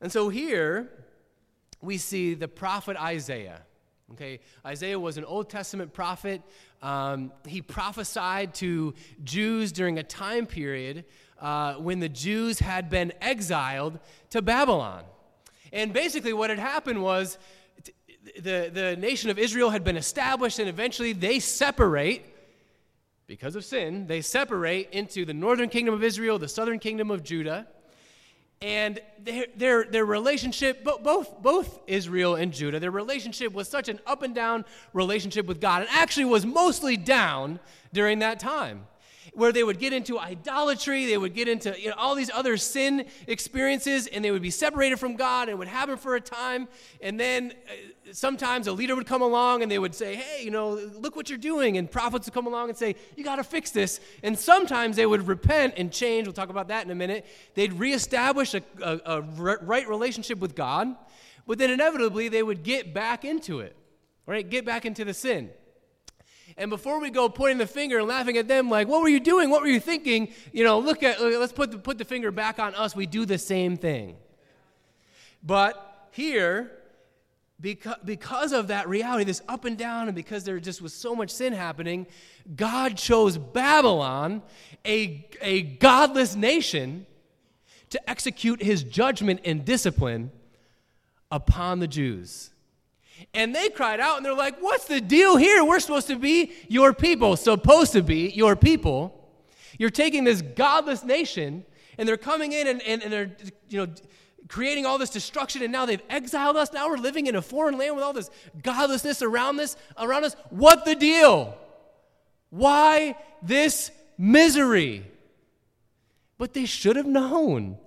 And 0.00 0.10
so 0.10 0.30
here 0.30 0.88
we 1.82 1.98
see 1.98 2.32
the 2.32 2.48
prophet 2.48 2.96
Isaiah. 2.96 3.60
Okay, 4.12 4.40
Isaiah 4.64 4.98
was 4.98 5.18
an 5.18 5.26
Old 5.26 5.50
Testament 5.50 5.92
prophet. 5.92 6.40
Um, 6.80 7.32
he 7.46 7.60
prophesied 7.60 8.54
to 8.54 8.94
Jews 9.24 9.72
during 9.72 9.98
a 9.98 10.02
time 10.02 10.46
period 10.46 11.04
uh, 11.38 11.74
when 11.74 12.00
the 12.00 12.08
Jews 12.08 12.60
had 12.60 12.88
been 12.88 13.12
exiled 13.20 13.98
to 14.30 14.40
Babylon. 14.40 15.04
And 15.70 15.92
basically, 15.92 16.32
what 16.32 16.48
had 16.48 16.58
happened 16.58 17.02
was 17.02 17.36
the, 18.40 18.70
the 18.72 18.96
nation 18.98 19.28
of 19.28 19.38
Israel 19.38 19.68
had 19.68 19.84
been 19.84 19.98
established, 19.98 20.60
and 20.60 20.66
eventually 20.66 21.12
they 21.12 21.40
separate 21.40 22.24
because 23.26 23.56
of 23.56 23.64
sin, 23.64 24.06
they 24.06 24.20
separate 24.20 24.90
into 24.90 25.24
the 25.24 25.34
northern 25.34 25.68
kingdom 25.68 25.94
of 25.94 26.04
Israel, 26.04 26.38
the 26.38 26.48
southern 26.48 26.78
kingdom 26.78 27.10
of 27.10 27.22
Judah. 27.22 27.66
And 28.62 29.00
their, 29.22 29.46
their, 29.54 29.84
their 29.84 30.04
relationship, 30.06 30.82
both, 30.82 31.42
both 31.42 31.80
Israel 31.86 32.36
and 32.36 32.52
Judah, 32.52 32.80
their 32.80 32.90
relationship 32.90 33.52
was 33.52 33.68
such 33.68 33.88
an 33.88 34.00
up 34.06 34.22
and 34.22 34.34
down 34.34 34.64
relationship 34.94 35.46
with 35.46 35.60
God, 35.60 35.82
and 35.82 35.90
actually 35.90 36.24
was 36.24 36.46
mostly 36.46 36.96
down 36.96 37.60
during 37.92 38.20
that 38.20 38.40
time 38.40 38.86
where 39.36 39.52
they 39.52 39.62
would 39.62 39.78
get 39.78 39.92
into 39.92 40.18
idolatry, 40.18 41.04
they 41.04 41.18
would 41.18 41.34
get 41.34 41.46
into 41.46 41.78
you 41.78 41.90
know, 41.90 41.94
all 41.98 42.14
these 42.14 42.30
other 42.30 42.56
sin 42.56 43.04
experiences, 43.26 44.06
and 44.06 44.24
they 44.24 44.30
would 44.30 44.40
be 44.40 44.50
separated 44.50 44.98
from 44.98 45.14
God, 45.14 45.50
and 45.50 45.58
would 45.58 45.68
happen 45.68 45.98
for 45.98 46.16
a 46.16 46.20
time. 46.22 46.68
And 47.02 47.20
then 47.20 47.52
uh, 47.68 48.12
sometimes 48.12 48.66
a 48.66 48.72
leader 48.72 48.96
would 48.96 49.06
come 49.06 49.20
along 49.20 49.62
and 49.62 49.70
they 49.70 49.78
would 49.78 49.94
say, 49.94 50.14
Hey, 50.14 50.42
you 50.42 50.50
know, 50.50 50.70
look 50.70 51.16
what 51.16 51.28
you're 51.28 51.38
doing. 51.38 51.76
And 51.76 51.90
prophets 51.90 52.26
would 52.26 52.32
come 52.32 52.46
along 52.46 52.70
and 52.70 52.78
say, 52.78 52.96
You 53.14 53.24
got 53.24 53.36
to 53.36 53.44
fix 53.44 53.70
this. 53.72 54.00
And 54.22 54.38
sometimes 54.38 54.96
they 54.96 55.04
would 55.04 55.28
repent 55.28 55.74
and 55.76 55.92
change. 55.92 56.26
We'll 56.26 56.32
talk 56.32 56.48
about 56.48 56.68
that 56.68 56.86
in 56.86 56.90
a 56.90 56.94
minute. 56.94 57.26
They'd 57.54 57.74
reestablish 57.74 58.54
a, 58.54 58.62
a, 58.82 59.00
a 59.04 59.20
right 59.20 59.86
relationship 59.86 60.38
with 60.38 60.54
God, 60.54 60.96
but 61.46 61.58
then 61.58 61.70
inevitably 61.70 62.30
they 62.30 62.42
would 62.42 62.62
get 62.62 62.94
back 62.94 63.26
into 63.26 63.60
it, 63.60 63.76
right? 64.24 64.48
Get 64.48 64.64
back 64.64 64.86
into 64.86 65.04
the 65.04 65.12
sin. 65.12 65.50
And 66.58 66.70
before 66.70 67.00
we 67.00 67.10
go 67.10 67.28
pointing 67.28 67.58
the 67.58 67.66
finger 67.66 67.98
and 67.98 68.08
laughing 68.08 68.38
at 68.38 68.48
them, 68.48 68.70
like, 68.70 68.88
what 68.88 69.02
were 69.02 69.08
you 69.08 69.20
doing? 69.20 69.50
What 69.50 69.60
were 69.60 69.68
you 69.68 69.80
thinking? 69.80 70.32
You 70.52 70.64
know, 70.64 70.78
look 70.78 71.02
at, 71.02 71.20
let's 71.20 71.52
put 71.52 71.70
the, 71.70 71.78
put 71.78 71.98
the 71.98 72.04
finger 72.04 72.30
back 72.30 72.58
on 72.58 72.74
us. 72.74 72.96
We 72.96 73.06
do 73.06 73.26
the 73.26 73.36
same 73.36 73.76
thing. 73.76 74.16
But 75.42 76.08
here, 76.12 76.72
because, 77.60 77.96
because 78.04 78.52
of 78.52 78.68
that 78.68 78.88
reality, 78.88 79.24
this 79.24 79.42
up 79.48 79.66
and 79.66 79.76
down, 79.76 80.08
and 80.08 80.14
because 80.14 80.44
there 80.44 80.58
just 80.58 80.80
was 80.80 80.94
so 80.94 81.14
much 81.14 81.30
sin 81.30 81.52
happening, 81.52 82.06
God 82.54 82.96
chose 82.96 83.36
Babylon, 83.36 84.42
a, 84.86 85.28
a 85.42 85.62
godless 85.62 86.36
nation, 86.36 87.06
to 87.90 88.10
execute 88.10 88.62
his 88.62 88.82
judgment 88.82 89.40
and 89.44 89.64
discipline 89.64 90.30
upon 91.30 91.80
the 91.80 91.86
Jews. 91.86 92.50
And 93.34 93.54
they 93.54 93.68
cried 93.68 94.00
out 94.00 94.16
and 94.16 94.26
they're 94.26 94.34
like, 94.34 94.58
What's 94.60 94.86
the 94.86 95.00
deal 95.00 95.36
here? 95.36 95.64
We're 95.64 95.80
supposed 95.80 96.08
to 96.08 96.16
be 96.16 96.52
your 96.68 96.92
people, 96.92 97.36
supposed 97.36 97.92
to 97.92 98.02
be 98.02 98.30
your 98.30 98.56
people. 98.56 99.12
You're 99.78 99.90
taking 99.90 100.24
this 100.24 100.42
godless 100.42 101.04
nation 101.04 101.64
and 101.98 102.08
they're 102.08 102.16
coming 102.16 102.52
in 102.52 102.66
and, 102.66 102.82
and, 102.82 103.02
and 103.02 103.12
they're, 103.12 103.36
you 103.68 103.84
know, 103.84 103.92
creating 104.48 104.86
all 104.86 104.98
this 104.98 105.10
destruction 105.10 105.62
and 105.62 105.72
now 105.72 105.86
they've 105.86 106.02
exiled 106.08 106.56
us. 106.56 106.72
Now 106.72 106.88
we're 106.88 106.98
living 106.98 107.26
in 107.26 107.36
a 107.36 107.42
foreign 107.42 107.78
land 107.78 107.94
with 107.94 108.04
all 108.04 108.12
this 108.12 108.30
godlessness 108.62 109.22
around 109.22 109.56
this 109.56 109.76
around 109.98 110.24
us. 110.24 110.36
What 110.50 110.84
the 110.84 110.94
deal? 110.94 111.56
Why 112.50 113.16
this 113.42 113.90
misery? 114.16 115.04
But 116.38 116.52
they 116.52 116.66
should 116.66 116.96
have 116.96 117.06
known. 117.06 117.78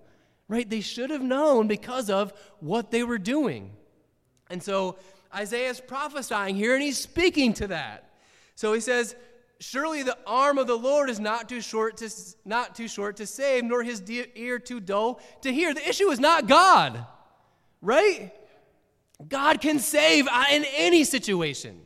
Right? 0.47 0.67
They 0.67 0.81
should 0.81 1.11
have 1.11 1.21
known 1.21 1.67
because 1.67 2.09
of 2.09 2.33
what 2.59 2.89
they 2.89 3.03
were 3.03 3.19
doing. 3.19 3.71
And 4.49 4.63
so 4.63 4.97
Isaiah's 5.33 5.79
prophesying 5.79 6.55
here, 6.55 6.73
and 6.73 6.83
he's 6.83 6.97
speaking 6.97 7.53
to 7.53 7.67
that. 7.67 8.09
So 8.55 8.73
he 8.73 8.81
says, 8.81 9.15
Surely 9.61 10.03
the 10.03 10.17
arm 10.25 10.57
of 10.57 10.67
the 10.67 10.77
Lord 10.77 11.09
is 11.09 11.19
not 11.19 11.49
too 11.49 11.59
short 11.59 11.97
to, 11.97 12.09
not 12.45 12.75
too 12.75 12.87
short 12.87 13.17
to 13.17 13.27
save, 13.27 13.65
nor 13.65 13.83
his 13.83 14.01
ear 14.09 14.57
too 14.57 14.79
dull 14.79 15.19
to 15.41 15.51
hear. 15.51 15.73
The 15.73 15.87
issue 15.87 16.09
is 16.11 16.19
not 16.19 16.47
God, 16.47 17.05
right? 17.81 18.31
God 19.27 19.59
can 19.59 19.79
save 19.79 20.27
uh, 20.31 20.45
in 20.51 20.65
any 20.77 21.03
situation. 21.03 21.81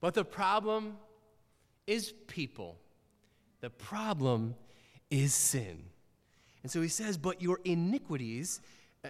But 0.00 0.14
the 0.14 0.24
problem 0.24 0.96
is 1.88 2.12
people. 2.28 2.78
The 3.60 3.70
problem 3.70 4.54
is 5.10 5.34
sin. 5.34 5.82
And 6.62 6.70
so 6.70 6.80
he 6.82 6.88
says, 6.88 7.18
But 7.18 7.42
your 7.42 7.60
iniquities 7.64 8.60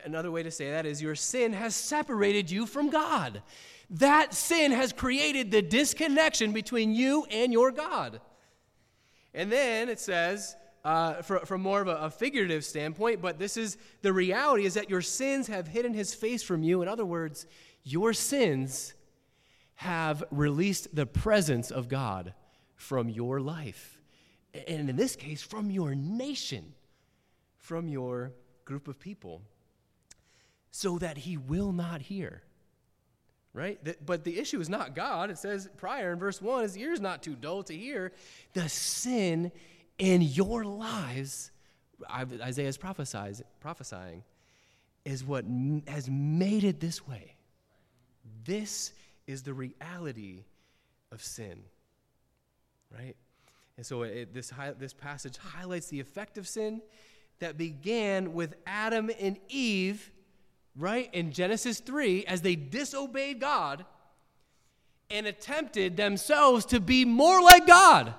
Another 0.05 0.31
way 0.31 0.43
to 0.43 0.51
say 0.51 0.71
that 0.71 0.87
is 0.87 1.01
your 1.03 1.15
sin 1.15 1.53
has 1.53 1.75
separated 1.75 2.51
you 2.51 2.67
from 2.67 2.91
God. 2.91 3.43
That 3.91 4.35
sin 4.35 4.73
has 4.73 4.93
created 4.93 5.51
the 5.51 5.63
disconnection 5.63 6.53
between 6.53 6.95
you 6.95 7.25
and 7.31 7.53
your 7.53 7.71
God. 7.71 8.21
And 9.33 9.51
then 9.53 9.89
it 9.89 10.01
says, 10.01 10.57
uh, 10.85 11.21
from 11.23 11.63
more 11.63 11.81
of 11.81 11.89
a, 11.89 11.97
a 11.97 12.11
figurative 12.11 12.65
standpoint, 12.65 13.21
but 13.21 13.39
this 13.39 13.57
is 13.57 13.77
the 14.03 14.13
reality 14.13 14.65
is 14.65 14.75
that 14.75 14.89
your 14.89 15.03
sins 15.03 15.49
have 15.49 15.67
hidden 15.67 15.95
his 15.95 16.15
face 16.15 16.43
from 16.43 16.63
you. 16.63 16.81
In 16.81 16.89
other 16.89 17.05
words, 17.05 17.47
your 17.83 18.13
sins 18.13 18.95
have 19.77 20.25
released 20.31 20.95
the 20.95 21.07
presence 21.07 21.71
of 21.71 21.89
God 21.89 22.35
from 22.77 23.09
your 23.09 23.41
life. 23.41 24.01
And 24.67 24.89
in 24.89 24.97
this 24.97 25.17
case, 25.17 25.43
from 25.43 25.71
your 25.71 25.95
nation, 25.95 26.73
from 27.59 27.89
your 27.89 28.33
group 28.65 28.89
of 28.89 28.99
people 28.99 29.43
so 30.77 30.99
that 30.99 31.17
he 31.17 31.39
will 31.39 31.73
not 31.73 32.03
hear. 32.03 32.43
Right? 33.55 33.81
But 34.05 34.25
the 34.25 34.39
issue 34.39 34.61
is 34.61 34.69
not 34.69 34.95
God. 34.95 35.31
It 35.31 35.39
says 35.39 35.71
prior 35.79 36.13
in 36.13 36.19
verse 36.19 36.43
1 36.43 36.65
his 36.65 36.77
ear 36.77 36.93
is 36.93 37.01
not 37.01 37.23
too 37.23 37.35
dull 37.35 37.63
to 37.63 37.75
hear. 37.75 38.13
The 38.53 38.69
sin 38.69 39.53
in 39.99 40.21
your 40.21 40.67
lives, 40.67 41.51
Isaiah 42.13 42.69
is 42.69 42.77
prophesying, 42.77 44.23
is 45.07 45.25
what 45.25 45.47
has 45.89 46.11
made 46.11 46.63
it 46.63 46.79
this 46.79 47.07
way. 47.07 47.37
This 48.45 48.93
is 49.27 49.43
the 49.45 49.55
reality 49.55 50.45
of 51.11 51.23
sin. 51.23 51.63
Right? 52.95 53.17
And 53.79 53.87
so 53.87 54.03
it, 54.03 54.35
this, 54.35 54.53
this 54.79 54.93
passage 54.93 55.39
highlights 55.39 55.87
the 55.87 56.01
effect 56.01 56.37
of 56.37 56.47
sin 56.47 56.83
that 57.39 57.57
began 57.57 58.35
with 58.35 58.57
Adam 58.67 59.11
and 59.19 59.39
Eve 59.49 60.13
right, 60.77 61.09
in 61.13 61.33
Genesis 61.33 61.81
3, 61.81 62.25
as 62.27 62.43
they 62.43 62.55
disobeyed 62.55 63.41
God 63.41 63.85
and 65.11 65.27
attempted 65.27 65.97
themselves 65.97 66.67
to 66.67 66.81
be 66.81 67.05
more 67.05 67.43
like 67.43 67.67
God. 67.67 68.15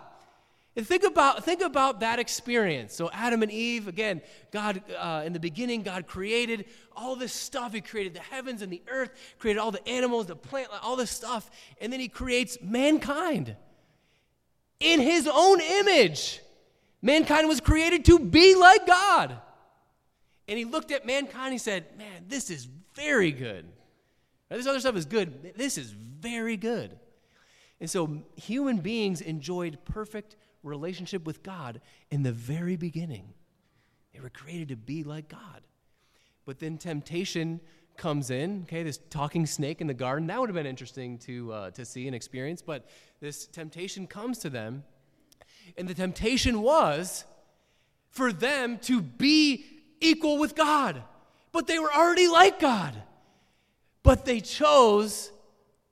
And 0.75 0.87
think 0.87 1.03
about, 1.03 1.43
think 1.43 1.61
about 1.61 2.01
that 2.01 2.19
experience. 2.19 2.93
So, 2.93 3.09
Adam 3.11 3.41
and 3.41 3.51
Eve, 3.51 3.87
again, 3.87 4.21
God, 4.51 4.83
uh, 4.95 5.23
in 5.25 5.33
the 5.33 5.39
beginning, 5.39 5.81
God 5.81 6.05
created 6.05 6.65
all 6.95 7.15
this 7.15 7.33
stuff. 7.33 7.73
He 7.73 7.81
created 7.81 8.13
the 8.13 8.19
heavens 8.19 8.61
and 8.61 8.71
the 8.71 8.83
earth, 8.87 9.09
created 9.39 9.59
all 9.59 9.71
the 9.71 9.85
animals, 9.87 10.27
the 10.27 10.35
plant, 10.35 10.69
all 10.83 10.95
this 10.95 11.09
stuff. 11.09 11.49
And 11.81 11.91
then 11.91 11.99
He 11.99 12.07
creates 12.07 12.59
mankind 12.61 13.55
in 14.79 14.99
His 14.99 15.27
own 15.31 15.61
image. 15.61 16.41
Mankind 17.01 17.47
was 17.47 17.59
created 17.59 18.05
to 18.05 18.19
be 18.19 18.53
like 18.53 18.85
God. 18.85 19.35
And 20.47 20.57
He 20.57 20.65
looked 20.65 20.91
at 20.91 21.05
mankind, 21.05 21.53
He 21.53 21.59
said, 21.59 21.97
Man, 21.97 22.25
this 22.27 22.49
is 22.49 22.67
very 22.95 23.31
good. 23.31 23.65
This 24.49 24.67
other 24.67 24.79
stuff 24.79 24.95
is 24.95 25.05
good. 25.05 25.53
This 25.55 25.77
is 25.77 25.91
very 25.91 26.57
good. 26.57 26.97
And 27.79 27.89
so, 27.89 28.23
human 28.35 28.77
beings 28.77 29.21
enjoyed 29.21 29.77
perfect 29.85 30.35
relationship 30.63 31.25
with 31.25 31.43
God 31.43 31.81
in 32.09 32.23
the 32.23 32.31
very 32.31 32.75
beginning. 32.75 33.33
They 34.13 34.19
were 34.19 34.29
created 34.29 34.69
to 34.69 34.75
be 34.75 35.03
like 35.03 35.29
God. 35.29 35.61
But 36.45 36.59
then 36.59 36.77
temptation 36.77 37.59
comes 37.97 38.31
in, 38.31 38.63
okay, 38.63 38.83
this 38.83 38.99
talking 39.09 39.45
snake 39.45 39.81
in 39.81 39.87
the 39.87 39.93
garden. 39.93 40.27
That 40.27 40.39
would 40.39 40.49
have 40.49 40.55
been 40.55 40.65
interesting 40.65 41.17
to, 41.19 41.51
uh, 41.51 41.71
to 41.71 41.85
see 41.85 42.07
and 42.07 42.15
experience. 42.15 42.61
But 42.61 42.87
this 43.19 43.45
temptation 43.45 44.07
comes 44.07 44.39
to 44.39 44.49
them. 44.49 44.83
And 45.77 45.87
the 45.87 45.93
temptation 45.93 46.61
was 46.61 47.25
for 48.09 48.31
them 48.31 48.77
to 48.83 49.01
be 49.01 49.65
equal 49.99 50.37
with 50.37 50.55
God. 50.55 51.01
But 51.51 51.67
they 51.67 51.79
were 51.79 51.93
already 51.93 52.27
like 52.27 52.59
God. 52.59 52.93
But 54.03 54.25
they 54.25 54.39
chose 54.39 55.31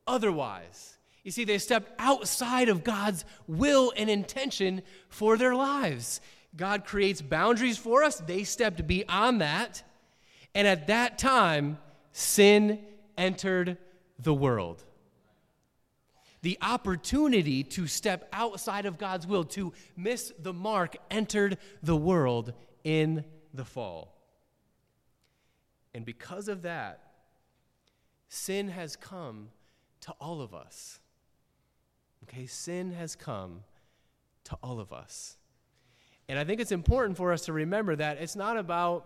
otherwise. 0.07 0.97
You 1.24 1.31
see, 1.31 1.43
they 1.43 1.57
stepped 1.57 1.91
outside 1.97 2.69
of 2.69 2.83
God's 2.83 3.25
will 3.47 3.91
and 3.97 4.09
intention 4.09 4.83
for 5.09 5.38
their 5.38 5.55
lives. 5.55 6.21
God 6.55 6.85
creates 6.85 7.21
boundaries 7.21 7.77
for 7.77 8.03
us, 8.03 8.17
they 8.17 8.43
stepped 8.43 8.85
beyond 8.88 9.41
that. 9.41 9.83
And 10.53 10.67
at 10.67 10.88
that 10.88 11.17
time, 11.17 11.79
sin 12.12 12.79
entered 13.17 13.77
the 14.19 14.33
world. 14.33 14.83
The 16.43 16.57
opportunity 16.62 17.63
to 17.63 17.88
step 17.88 18.29
outside 18.31 18.85
of 18.85 18.97
God's 18.97 19.25
will, 19.25 19.43
to 19.45 19.74
miss 19.97 20.31
the 20.39 20.53
mark, 20.53 20.95
entered 21.09 21.57
the 21.81 21.97
world 21.97 22.53
in 22.83 23.25
the 23.55 23.65
fall. 23.65 24.15
And 25.93 26.05
because 26.05 26.47
of 26.47 26.63
that, 26.63 27.01
sin 28.27 28.67
has 28.67 28.95
come 28.95 29.50
to 30.01 30.12
all 30.19 30.41
of 30.41 30.53
us. 30.53 31.00
Okay, 32.24 32.45
sin 32.45 32.91
has 32.91 33.15
come 33.15 33.63
to 34.45 34.57
all 34.62 34.79
of 34.79 34.91
us. 34.91 35.38
And 36.27 36.39
I 36.39 36.43
think 36.43 36.59
it's 36.59 36.71
important 36.71 37.17
for 37.17 37.31
us 37.31 37.45
to 37.45 37.53
remember 37.53 37.95
that 37.95 38.17
it's 38.17 38.35
not 38.35 38.57
about 38.57 39.05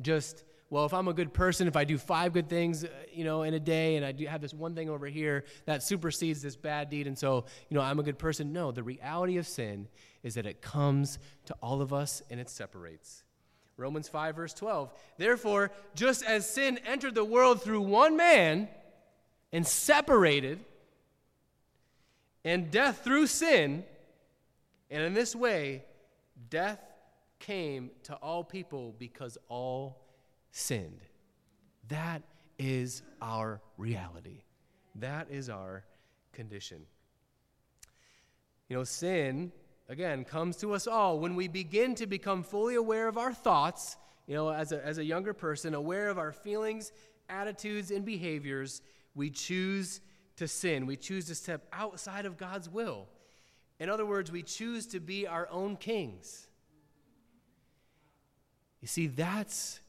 just, 0.00 0.44
well, 0.70 0.86
if 0.86 0.94
I'm 0.94 1.08
a 1.08 1.12
good 1.12 1.34
person, 1.34 1.66
if 1.66 1.76
I 1.76 1.84
do 1.84 1.98
five 1.98 2.32
good 2.32 2.48
things, 2.48 2.84
uh, 2.84 2.88
you 3.12 3.24
know, 3.24 3.42
in 3.42 3.54
a 3.54 3.60
day, 3.60 3.96
and 3.96 4.04
I 4.06 4.12
do 4.12 4.26
have 4.26 4.40
this 4.40 4.54
one 4.54 4.74
thing 4.74 4.88
over 4.88 5.06
here 5.06 5.44
that 5.66 5.82
supersedes 5.82 6.40
this 6.40 6.56
bad 6.56 6.90
deed, 6.90 7.06
and 7.06 7.18
so, 7.18 7.44
you 7.68 7.74
know, 7.76 7.80
I'm 7.80 7.98
a 7.98 8.02
good 8.04 8.18
person. 8.18 8.52
No, 8.52 8.70
the 8.70 8.84
reality 8.84 9.36
of 9.38 9.46
sin 9.46 9.88
is 10.22 10.34
that 10.34 10.46
it 10.46 10.62
comes 10.62 11.18
to 11.46 11.56
all 11.60 11.80
of 11.82 11.92
us 11.92 12.22
and 12.30 12.38
it 12.38 12.48
separates. 12.48 13.24
Romans 13.78 14.08
5, 14.08 14.36
verse 14.36 14.52
12. 14.52 14.92
Therefore, 15.16 15.70
just 15.94 16.24
as 16.24 16.50
sin 16.50 16.78
entered 16.84 17.14
the 17.14 17.24
world 17.24 17.62
through 17.62 17.80
one 17.80 18.16
man 18.16 18.68
and 19.52 19.66
separated 19.66 20.58
and 22.44 22.70
death 22.70 23.02
through 23.04 23.28
sin. 23.28 23.84
And 24.90 25.02
in 25.02 25.14
this 25.14 25.34
way, 25.34 25.84
death 26.50 26.80
came 27.38 27.90
to 28.04 28.14
all 28.16 28.42
people 28.42 28.94
because 28.98 29.38
all 29.48 30.02
sinned. 30.50 31.00
That 31.86 32.22
is 32.58 33.02
our 33.22 33.60
reality. 33.76 34.42
That 34.96 35.28
is 35.30 35.48
our 35.48 35.84
condition. 36.32 36.80
You 38.68 38.76
know, 38.76 38.84
sin, 38.84 39.52
again, 39.88 40.24
comes 40.24 40.56
to 40.58 40.74
us 40.74 40.86
all 40.86 41.18
when 41.18 41.34
we 41.34 41.48
begin 41.48 41.94
to 41.96 42.06
become 42.06 42.42
fully 42.42 42.74
aware 42.74 43.08
of 43.08 43.16
our 43.16 43.32
thoughts, 43.32 43.96
you 44.26 44.34
know, 44.34 44.50
as 44.50 44.72
a, 44.72 44.84
as 44.84 44.98
a 44.98 45.04
younger 45.04 45.32
person, 45.32 45.74
aware 45.74 46.08
of 46.08 46.18
our 46.18 46.32
feelings, 46.32 46.92
attitudes, 47.28 47.90
and 47.90 48.04
behaviors, 48.04 48.82
we 49.14 49.30
choose 49.30 50.00
to 50.36 50.46
sin. 50.46 50.86
We 50.86 50.96
choose 50.96 51.26
to 51.26 51.34
step 51.34 51.66
outside 51.72 52.26
of 52.26 52.36
God's 52.36 52.68
will. 52.68 53.08
In 53.80 53.88
other 53.88 54.04
words, 54.04 54.30
we 54.30 54.42
choose 54.42 54.86
to 54.88 55.00
be 55.00 55.26
our 55.26 55.48
own 55.50 55.76
kings. 55.76 56.46
You 58.80 58.88
see, 58.88 59.06
that's, 59.06 59.80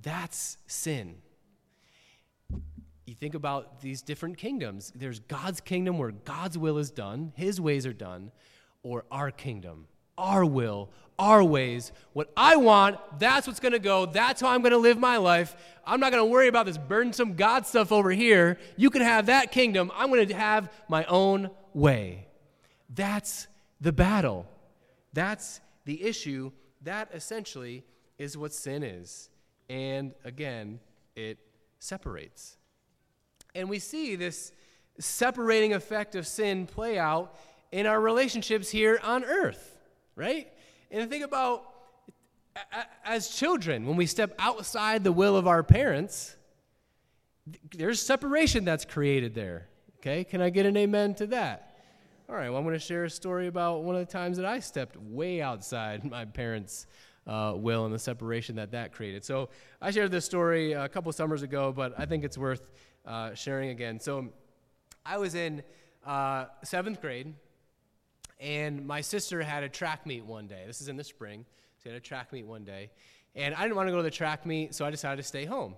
that's 0.00 0.58
sin. 0.66 1.16
You 3.06 3.14
think 3.14 3.34
about 3.34 3.80
these 3.80 4.02
different 4.02 4.38
kingdoms. 4.38 4.92
There's 4.94 5.20
God's 5.20 5.60
kingdom 5.60 5.98
where 5.98 6.12
God's 6.12 6.58
will 6.58 6.78
is 6.78 6.90
done, 6.90 7.32
his 7.36 7.60
ways 7.60 7.86
are 7.86 7.92
done, 7.92 8.32
or 8.82 9.04
our 9.10 9.30
kingdom, 9.30 9.86
our 10.18 10.44
will, 10.44 10.90
our 11.18 11.42
ways. 11.44 11.92
What 12.12 12.30
I 12.36 12.56
want, 12.56 12.98
that's 13.18 13.46
what's 13.46 13.60
going 13.60 13.72
to 13.72 13.78
go. 13.78 14.06
That's 14.06 14.40
how 14.40 14.48
I'm 14.48 14.60
going 14.60 14.72
to 14.72 14.78
live 14.78 14.98
my 14.98 15.18
life. 15.18 15.54
I'm 15.86 16.00
not 16.00 16.12
going 16.12 16.22
to 16.22 16.30
worry 16.30 16.48
about 16.48 16.66
this 16.66 16.78
burdensome 16.78 17.34
God 17.34 17.66
stuff 17.66 17.92
over 17.92 18.10
here. 18.10 18.58
You 18.76 18.90
can 18.90 19.02
have 19.02 19.26
that 19.26 19.52
kingdom. 19.52 19.90
I'm 19.94 20.10
going 20.10 20.26
to 20.26 20.34
have 20.34 20.72
my 20.88 21.04
own 21.04 21.50
way. 21.74 22.26
That's 22.90 23.46
the 23.80 23.92
battle. 23.92 24.46
That's 25.12 25.60
the 25.84 26.02
issue. 26.02 26.52
That 26.82 27.10
essentially 27.14 27.84
is 28.18 28.36
what 28.36 28.52
sin 28.52 28.82
is. 28.82 29.28
And 29.68 30.12
again, 30.24 30.80
it 31.16 31.38
separates. 31.78 32.56
And 33.54 33.68
we 33.68 33.78
see 33.78 34.16
this 34.16 34.52
separating 34.98 35.72
effect 35.72 36.14
of 36.14 36.26
sin 36.26 36.66
play 36.66 36.98
out 36.98 37.36
in 37.72 37.86
our 37.86 38.00
relationships 38.00 38.70
here 38.70 39.00
on 39.02 39.24
earth, 39.24 39.78
right? 40.14 40.52
And 40.90 41.08
think 41.10 41.24
about 41.24 41.64
as 43.04 43.28
children, 43.28 43.86
when 43.86 43.96
we 43.96 44.06
step 44.06 44.34
outside 44.38 45.04
the 45.04 45.12
will 45.12 45.36
of 45.36 45.46
our 45.46 45.62
parents, 45.62 46.36
there's 47.74 48.00
separation 48.00 48.64
that's 48.64 48.84
created 48.84 49.34
there. 49.34 49.68
Okay, 49.98 50.24
can 50.24 50.40
I 50.40 50.50
get 50.50 50.66
an 50.66 50.76
amen 50.76 51.14
to 51.14 51.26
that? 51.28 51.76
All 52.28 52.34
right, 52.36 52.48
well, 52.48 52.58
I'm 52.58 52.64
going 52.64 52.74
to 52.74 52.78
share 52.78 53.04
a 53.04 53.10
story 53.10 53.46
about 53.46 53.84
one 53.84 53.94
of 53.94 54.06
the 54.06 54.12
times 54.12 54.36
that 54.36 54.46
I 54.46 54.60
stepped 54.60 54.96
way 54.96 55.40
outside 55.40 56.04
my 56.10 56.24
parents' 56.24 56.86
uh, 57.26 57.54
will 57.56 57.84
and 57.84 57.94
the 57.94 57.98
separation 57.98 58.56
that 58.56 58.72
that 58.72 58.92
created. 58.92 59.24
So 59.24 59.48
I 59.80 59.90
shared 59.90 60.10
this 60.10 60.24
story 60.24 60.72
a 60.72 60.88
couple 60.88 61.12
summers 61.12 61.42
ago, 61.42 61.72
but 61.72 61.94
I 61.98 62.04
think 62.04 62.24
it's 62.24 62.36
worth 62.36 62.70
uh, 63.06 63.34
sharing 63.34 63.70
again. 63.70 64.00
So 64.00 64.28
I 65.06 65.18
was 65.18 65.34
in 65.34 65.62
uh, 66.04 66.46
seventh 66.64 67.00
grade, 67.00 67.34
and 68.42 68.84
my 68.84 69.00
sister 69.00 69.40
had 69.40 69.62
a 69.62 69.68
track 69.68 70.04
meet 70.04 70.24
one 70.24 70.48
day. 70.48 70.64
This 70.66 70.80
is 70.80 70.88
in 70.88 70.96
the 70.96 71.04
spring. 71.04 71.46
She 71.80 71.88
had 71.88 71.96
a 71.96 72.00
track 72.00 72.32
meet 72.32 72.44
one 72.44 72.64
day. 72.64 72.90
And 73.36 73.54
I 73.54 73.62
didn't 73.62 73.76
want 73.76 73.86
to 73.86 73.92
go 73.92 73.98
to 73.98 74.02
the 74.02 74.10
track 74.10 74.44
meet, 74.44 74.74
so 74.74 74.84
I 74.84 74.90
decided 74.90 75.22
to 75.22 75.22
stay 75.22 75.44
home. 75.44 75.76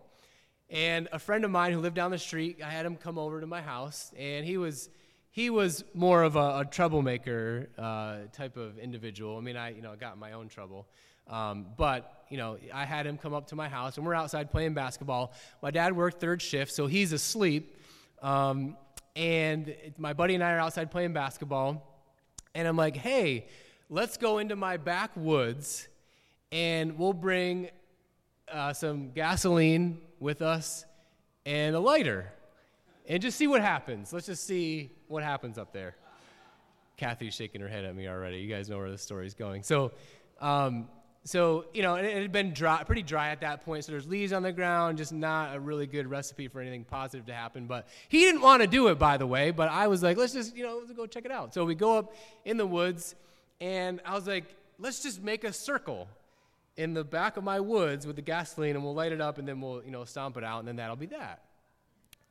And 0.71 1.09
a 1.13 1.19
friend 1.19 1.45
of 1.45 1.51
mine 1.51 1.73
who 1.73 1.81
lived 1.81 1.95
down 1.95 2.11
the 2.11 2.19
street, 2.19 2.61
I 2.65 2.71
had 2.71 2.87
him 2.87 2.97
come 2.97 3.19
over 3.19 3.39
to 3.41 3.47
my 3.47 3.61
house, 3.61 4.13
and 4.19 4.47
he 4.47 4.57
was 4.57 4.89
he 5.31 5.51
was 5.51 5.85
more 5.95 6.23
of 6.23 6.37
a, 6.37 6.61
a 6.61 6.65
troublemaker 6.71 7.69
uh, 7.77 8.19
type 8.33 8.57
of 8.57 8.79
individual. 8.79 9.37
I 9.37 9.41
mean, 9.41 9.57
I 9.57 9.71
you 9.71 9.83
know 9.83 9.95
got 9.95 10.17
my 10.17 10.33
own 10.33 10.49
trouble, 10.49 10.89
um, 11.29 11.67
but 11.77 12.25
you 12.31 12.39
know 12.39 12.57
I 12.73 12.87
had 12.87 13.07
him 13.07 13.19
come 13.19 13.35
up 13.35 13.49
to 13.49 13.57
my 13.57 13.69
house, 13.69 13.99
and 13.99 14.07
we're 14.07 14.15
outside 14.15 14.51
playing 14.51 14.73
basketball. 14.73 15.35
My 15.63 15.71
dad 15.71 15.95
worked 15.95 16.19
third 16.19 16.41
shift, 16.41 16.73
so 16.73 16.87
he's 16.87 17.13
asleep, 17.13 17.77
um, 18.23 18.79
and 19.15 19.77
my 19.99 20.15
buddy 20.15 20.35
and 20.35 20.43
I 20.43 20.53
are 20.53 20.61
outside 20.61 20.91
playing 20.91 21.13
basketball 21.13 21.94
and 22.55 22.69
I'm 22.69 22.77
like, 22.77 22.97
hey, 22.97 23.47
let's 23.89 24.17
go 24.17 24.39
into 24.39 24.57
my 24.57 24.77
backwoods 24.77 25.89
and 26.53 26.99
we'll 26.99 27.13
bring 27.13 27.71
uh, 28.51 28.73
some 28.73 29.11
gasoline 29.13 30.01
with 30.21 30.43
us 30.43 30.85
and 31.45 31.75
a 31.75 31.81
lighter 31.81 32.33
and 33.07 33.23
just 33.23 33.37
see 33.37 33.47
what 33.47 33.61
happens. 33.61 34.13
Let's 34.13 34.27
just 34.27 34.47
see 34.47 34.91
what 35.09 35.23
happens 35.23 35.59
up 35.59 35.73
there. 35.73 35.97
Kathy's 36.97 37.35
shaking 37.35 37.61
her 37.61 37.69
head 37.69 37.85
at 37.85 37.95
me 37.95 38.09
already. 38.09 38.39
You 38.39 38.49
guys 38.49 38.69
know 38.69 38.79
where 38.79 38.91
the 38.91 38.99
story's 38.99 39.35
going. 39.35 39.63
So, 39.63 39.93
um, 40.41 40.89
so 41.25 41.65
you 41.73 41.83
know, 41.83 41.95
it, 41.95 42.05
it, 42.05 42.23
had 42.23 42.33
been 42.33 42.53
dry, 42.53 42.83
pretty 42.85 43.03
dry 43.03 43.31
at 43.31 43.41
that 43.41 43.65
point. 43.65 43.85
So 43.85 43.93
there's 43.93 44.07
leaves 44.07 44.33
on 44.33 44.43
the 44.43 44.53
ground, 44.53 44.99
just 44.99 45.13
not 45.13 45.57
a 45.57 45.61
really 45.61 45.87
good 45.87 46.07
recipe 46.07 46.49
for 46.49 46.61
anything 46.61 46.85
positive 46.85 47.27
to 47.27 47.35
happen. 47.35 47.67
But 47.67 47.89
he 48.09 48.21
didn't 48.21 48.43
want 48.43 48.63
to 48.63 48.67
do 48.67 48.89
it, 48.89 48.99
by 48.99 49.17
the 49.17 49.27
way. 49.27 49.51
But 49.51 49.71
I 49.71 49.87
was 49.87 50.03
like, 50.03 50.17
let's 50.17 50.35
just, 50.35 50.55
you 50.55 50.65
know, 50.65 50.79
let's 50.79 50.93
go 50.93 51.07
check 51.07 51.25
it 51.25 51.31
out. 51.31 51.55
So 51.55 51.65
we 51.65 51.75
go 51.75 51.97
up 51.97 52.15
in 52.45 52.59
the 52.59 52.67
woods, 52.67 53.15
and 53.61 54.01
I 54.05 54.15
was 54.15 54.27
like, 54.27 54.45
let's 54.79 55.03
just 55.03 55.23
make 55.23 55.45
a 55.45 55.53
circle. 55.53 56.09
in 56.77 56.93
the 56.93 57.05
back 57.05 57.37
of 57.37 57.45
my 57.45 57.61
woods 57.61 58.07
with 58.07 58.17
the 58.17 58.23
gasoline 58.23 58.75
and 58.75 58.85
we'll 58.85 58.95
light 58.95 59.13
it 59.13 59.21
up 59.21 59.39
and 59.39 59.47
then 59.47 59.61
we'll, 59.61 59.83
you 59.85 59.93
know, 59.93 60.05
stomp 60.05 60.37
it 60.37 60.43
out 60.43 60.59
and 60.59 60.67
then 60.67 60.77
that'll 60.77 60.97
be 60.97 61.07
that. 61.07 61.43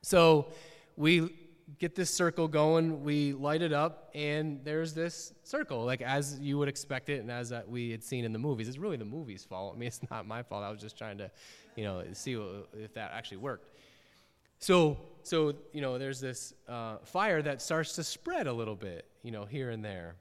So 0.01 0.47
we 0.97 1.34
get 1.80 1.95
this 1.95 2.10
circle 2.10 2.47
going, 2.47 3.04
we 3.04 3.34
light 3.34 3.62
it 3.62 3.73
up, 3.73 4.10
and 4.13 4.63
there's 4.63 4.93
this 4.93 5.34
circle, 5.43 5.86
like 5.86 6.02
as 6.02 6.39
you 6.39 6.58
would 6.58 6.67
expect 6.67 7.10
it 7.10 7.21
and 7.21 7.32
as 7.32 7.54
we 7.67 7.91
had 7.91 8.04
seen 8.04 8.26
in 8.26 8.34
the 8.34 8.39
movies. 8.39 8.67
It's 8.67 8.78
really 8.78 8.97
the 8.97 9.06
movie's 9.06 9.43
fault. 9.43 9.76
I 9.76 9.80
mean, 9.80 9.88
it's 9.88 10.02
not 10.10 10.26
my 10.26 10.43
fault. 10.43 10.63
I 10.63 10.69
was 10.69 10.82
just 10.82 10.97
trying 10.97 11.17
to, 11.19 11.32
you 11.76 11.84
know, 11.84 12.04
see 12.13 12.34
if 12.73 12.93
that 12.93 13.12
actually 13.13 13.38
worked. 13.38 13.69
So, 14.60 14.97
so 15.23 15.54
you 15.73 15.82
know, 15.82 15.97
there's 15.97 16.19
this 16.19 16.54
uh, 16.69 16.97
fire 17.04 17.41
that 17.41 17.62
starts 17.62 17.95
to 17.95 18.04
spread 18.04 18.47
a 18.47 18.54
little 18.54 18.76
bit, 18.76 19.06
you 19.21 19.32
know, 19.32 19.45
here 19.45 19.71
and 19.71 19.84
there. 19.84 20.15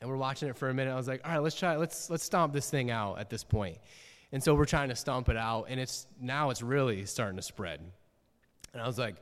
And 0.00 0.08
we're 0.08 0.16
watching 0.16 0.48
it 0.48 0.56
for 0.56 0.68
a 0.68 0.74
minute. 0.74 0.92
I 0.92 0.96
was 0.96 1.08
like, 1.08 1.20
all 1.24 1.32
right, 1.32 1.42
let's 1.42 1.56
try, 1.56 1.76
let's, 1.76 2.08
let's 2.08 2.24
stomp 2.24 2.52
this 2.52 2.70
thing 2.70 2.90
out 2.90 3.18
at 3.18 3.30
this 3.30 3.42
point. 3.42 3.78
And 4.30 4.42
so 4.42 4.54
we're 4.54 4.64
trying 4.64 4.90
to 4.90 4.96
stomp 4.96 5.28
it 5.28 5.36
out, 5.36 5.66
and 5.68 5.80
it's 5.80 6.06
now 6.20 6.50
it's 6.50 6.62
really 6.62 7.06
starting 7.06 7.36
to 7.36 7.42
spread. 7.42 7.80
And 8.72 8.82
I 8.82 8.86
was 8.86 8.98
like, 8.98 9.16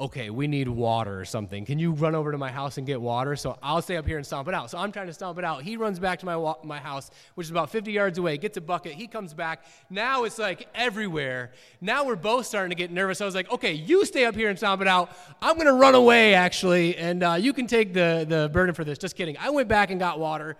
okay, 0.00 0.30
we 0.30 0.46
need 0.46 0.66
water 0.66 1.20
or 1.20 1.24
something. 1.26 1.66
Can 1.66 1.78
you 1.78 1.92
run 1.92 2.14
over 2.14 2.32
to 2.32 2.38
my 2.38 2.50
house 2.50 2.78
and 2.78 2.86
get 2.86 3.00
water? 3.00 3.36
So 3.36 3.58
I'll 3.62 3.82
stay 3.82 3.96
up 3.96 4.06
here 4.06 4.16
and 4.16 4.26
stomp 4.26 4.48
it 4.48 4.54
out. 4.54 4.70
So 4.70 4.78
I'm 4.78 4.90
trying 4.92 5.08
to 5.08 5.12
stomp 5.12 5.38
it 5.38 5.44
out. 5.44 5.62
He 5.62 5.76
runs 5.76 5.98
back 5.98 6.18
to 6.20 6.26
my, 6.26 6.36
wa- 6.36 6.56
my 6.64 6.78
house, 6.78 7.10
which 7.34 7.46
is 7.46 7.50
about 7.50 7.70
50 7.70 7.92
yards 7.92 8.16
away, 8.16 8.38
gets 8.38 8.56
a 8.56 8.60
bucket. 8.62 8.92
He 8.92 9.06
comes 9.06 9.34
back. 9.34 9.64
Now 9.90 10.24
it's 10.24 10.38
like 10.38 10.68
everywhere. 10.74 11.52
Now 11.82 12.04
we're 12.04 12.16
both 12.16 12.46
starting 12.46 12.70
to 12.70 12.76
get 12.76 12.90
nervous. 12.90 13.20
I 13.20 13.26
was 13.26 13.34
like, 13.34 13.50
okay, 13.52 13.72
you 13.72 14.06
stay 14.06 14.24
up 14.24 14.34
here 14.34 14.48
and 14.48 14.58
stomp 14.58 14.80
it 14.80 14.88
out. 14.88 15.10
I'm 15.42 15.56
going 15.56 15.66
to 15.66 15.74
run 15.74 15.94
away, 15.94 16.34
actually, 16.34 16.96
and 16.96 17.22
uh, 17.22 17.36
you 17.38 17.52
can 17.52 17.66
take 17.66 17.92
the, 17.92 18.24
the 18.26 18.48
burden 18.52 18.74
for 18.74 18.84
this. 18.84 18.96
Just 18.96 19.16
kidding. 19.16 19.36
I 19.38 19.50
went 19.50 19.68
back 19.68 19.90
and 19.90 20.00
got 20.00 20.18
water, 20.18 20.56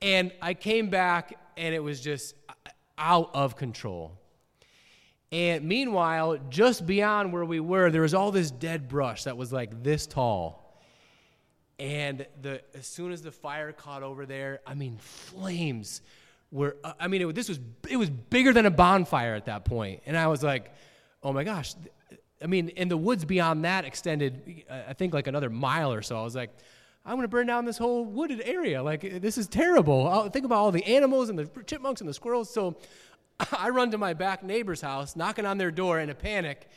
and 0.00 0.32
I 0.40 0.54
came 0.54 0.88
back, 0.88 1.38
and 1.56 1.74
it 1.74 1.82
was 1.82 2.00
just 2.00 2.34
out 2.96 3.30
of 3.34 3.56
control. 3.56 4.19
And 5.32 5.64
meanwhile, 5.64 6.38
just 6.48 6.86
beyond 6.86 7.32
where 7.32 7.44
we 7.44 7.60
were, 7.60 7.90
there 7.90 8.02
was 8.02 8.14
all 8.14 8.32
this 8.32 8.50
dead 8.50 8.88
brush 8.88 9.24
that 9.24 9.36
was 9.36 9.52
like 9.52 9.82
this 9.82 10.06
tall. 10.06 10.82
And 11.78 12.26
the, 12.42 12.60
as 12.74 12.86
soon 12.86 13.12
as 13.12 13.22
the 13.22 13.30
fire 13.30 13.72
caught 13.72 14.02
over 14.02 14.26
there, 14.26 14.60
I 14.66 14.74
mean, 14.74 14.98
flames 14.98 16.02
were, 16.50 16.76
uh, 16.82 16.92
I 16.98 17.08
mean, 17.08 17.22
it, 17.22 17.34
this 17.34 17.48
was, 17.48 17.60
it 17.88 17.96
was 17.96 18.10
bigger 18.10 18.52
than 18.52 18.66
a 18.66 18.70
bonfire 18.70 19.34
at 19.34 19.46
that 19.46 19.64
point. 19.64 20.02
And 20.04 20.16
I 20.16 20.26
was 20.26 20.42
like, 20.42 20.72
oh 21.22 21.32
my 21.32 21.44
gosh. 21.44 21.74
I 22.42 22.46
mean, 22.46 22.72
and 22.76 22.90
the 22.90 22.96
woods 22.96 23.24
beyond 23.24 23.64
that 23.64 23.84
extended, 23.84 24.64
I 24.68 24.94
think, 24.94 25.14
like 25.14 25.26
another 25.26 25.48
mile 25.48 25.92
or 25.92 26.02
so. 26.02 26.18
I 26.18 26.22
was 26.22 26.34
like, 26.34 26.50
I'm 27.04 27.12
going 27.12 27.22
to 27.22 27.28
burn 27.28 27.46
down 27.46 27.64
this 27.64 27.78
whole 27.78 28.04
wooded 28.04 28.42
area. 28.44 28.82
Like, 28.82 29.22
this 29.22 29.38
is 29.38 29.46
terrible. 29.46 30.06
I'll 30.06 30.28
think 30.28 30.44
about 30.44 30.58
all 30.58 30.70
the 30.70 30.84
animals 30.84 31.30
and 31.30 31.38
the 31.38 31.48
chipmunks 31.64 32.00
and 32.02 32.08
the 32.08 32.14
squirrels. 32.14 32.52
So 32.52 32.76
I 33.52 33.70
run 33.70 33.90
to 33.92 33.98
my 33.98 34.14
back 34.14 34.42
neighbor's 34.42 34.80
house, 34.80 35.16
knocking 35.16 35.46
on 35.46 35.58
their 35.58 35.70
door 35.70 36.00
in 36.00 36.10
a 36.10 36.14
panic, 36.14 36.68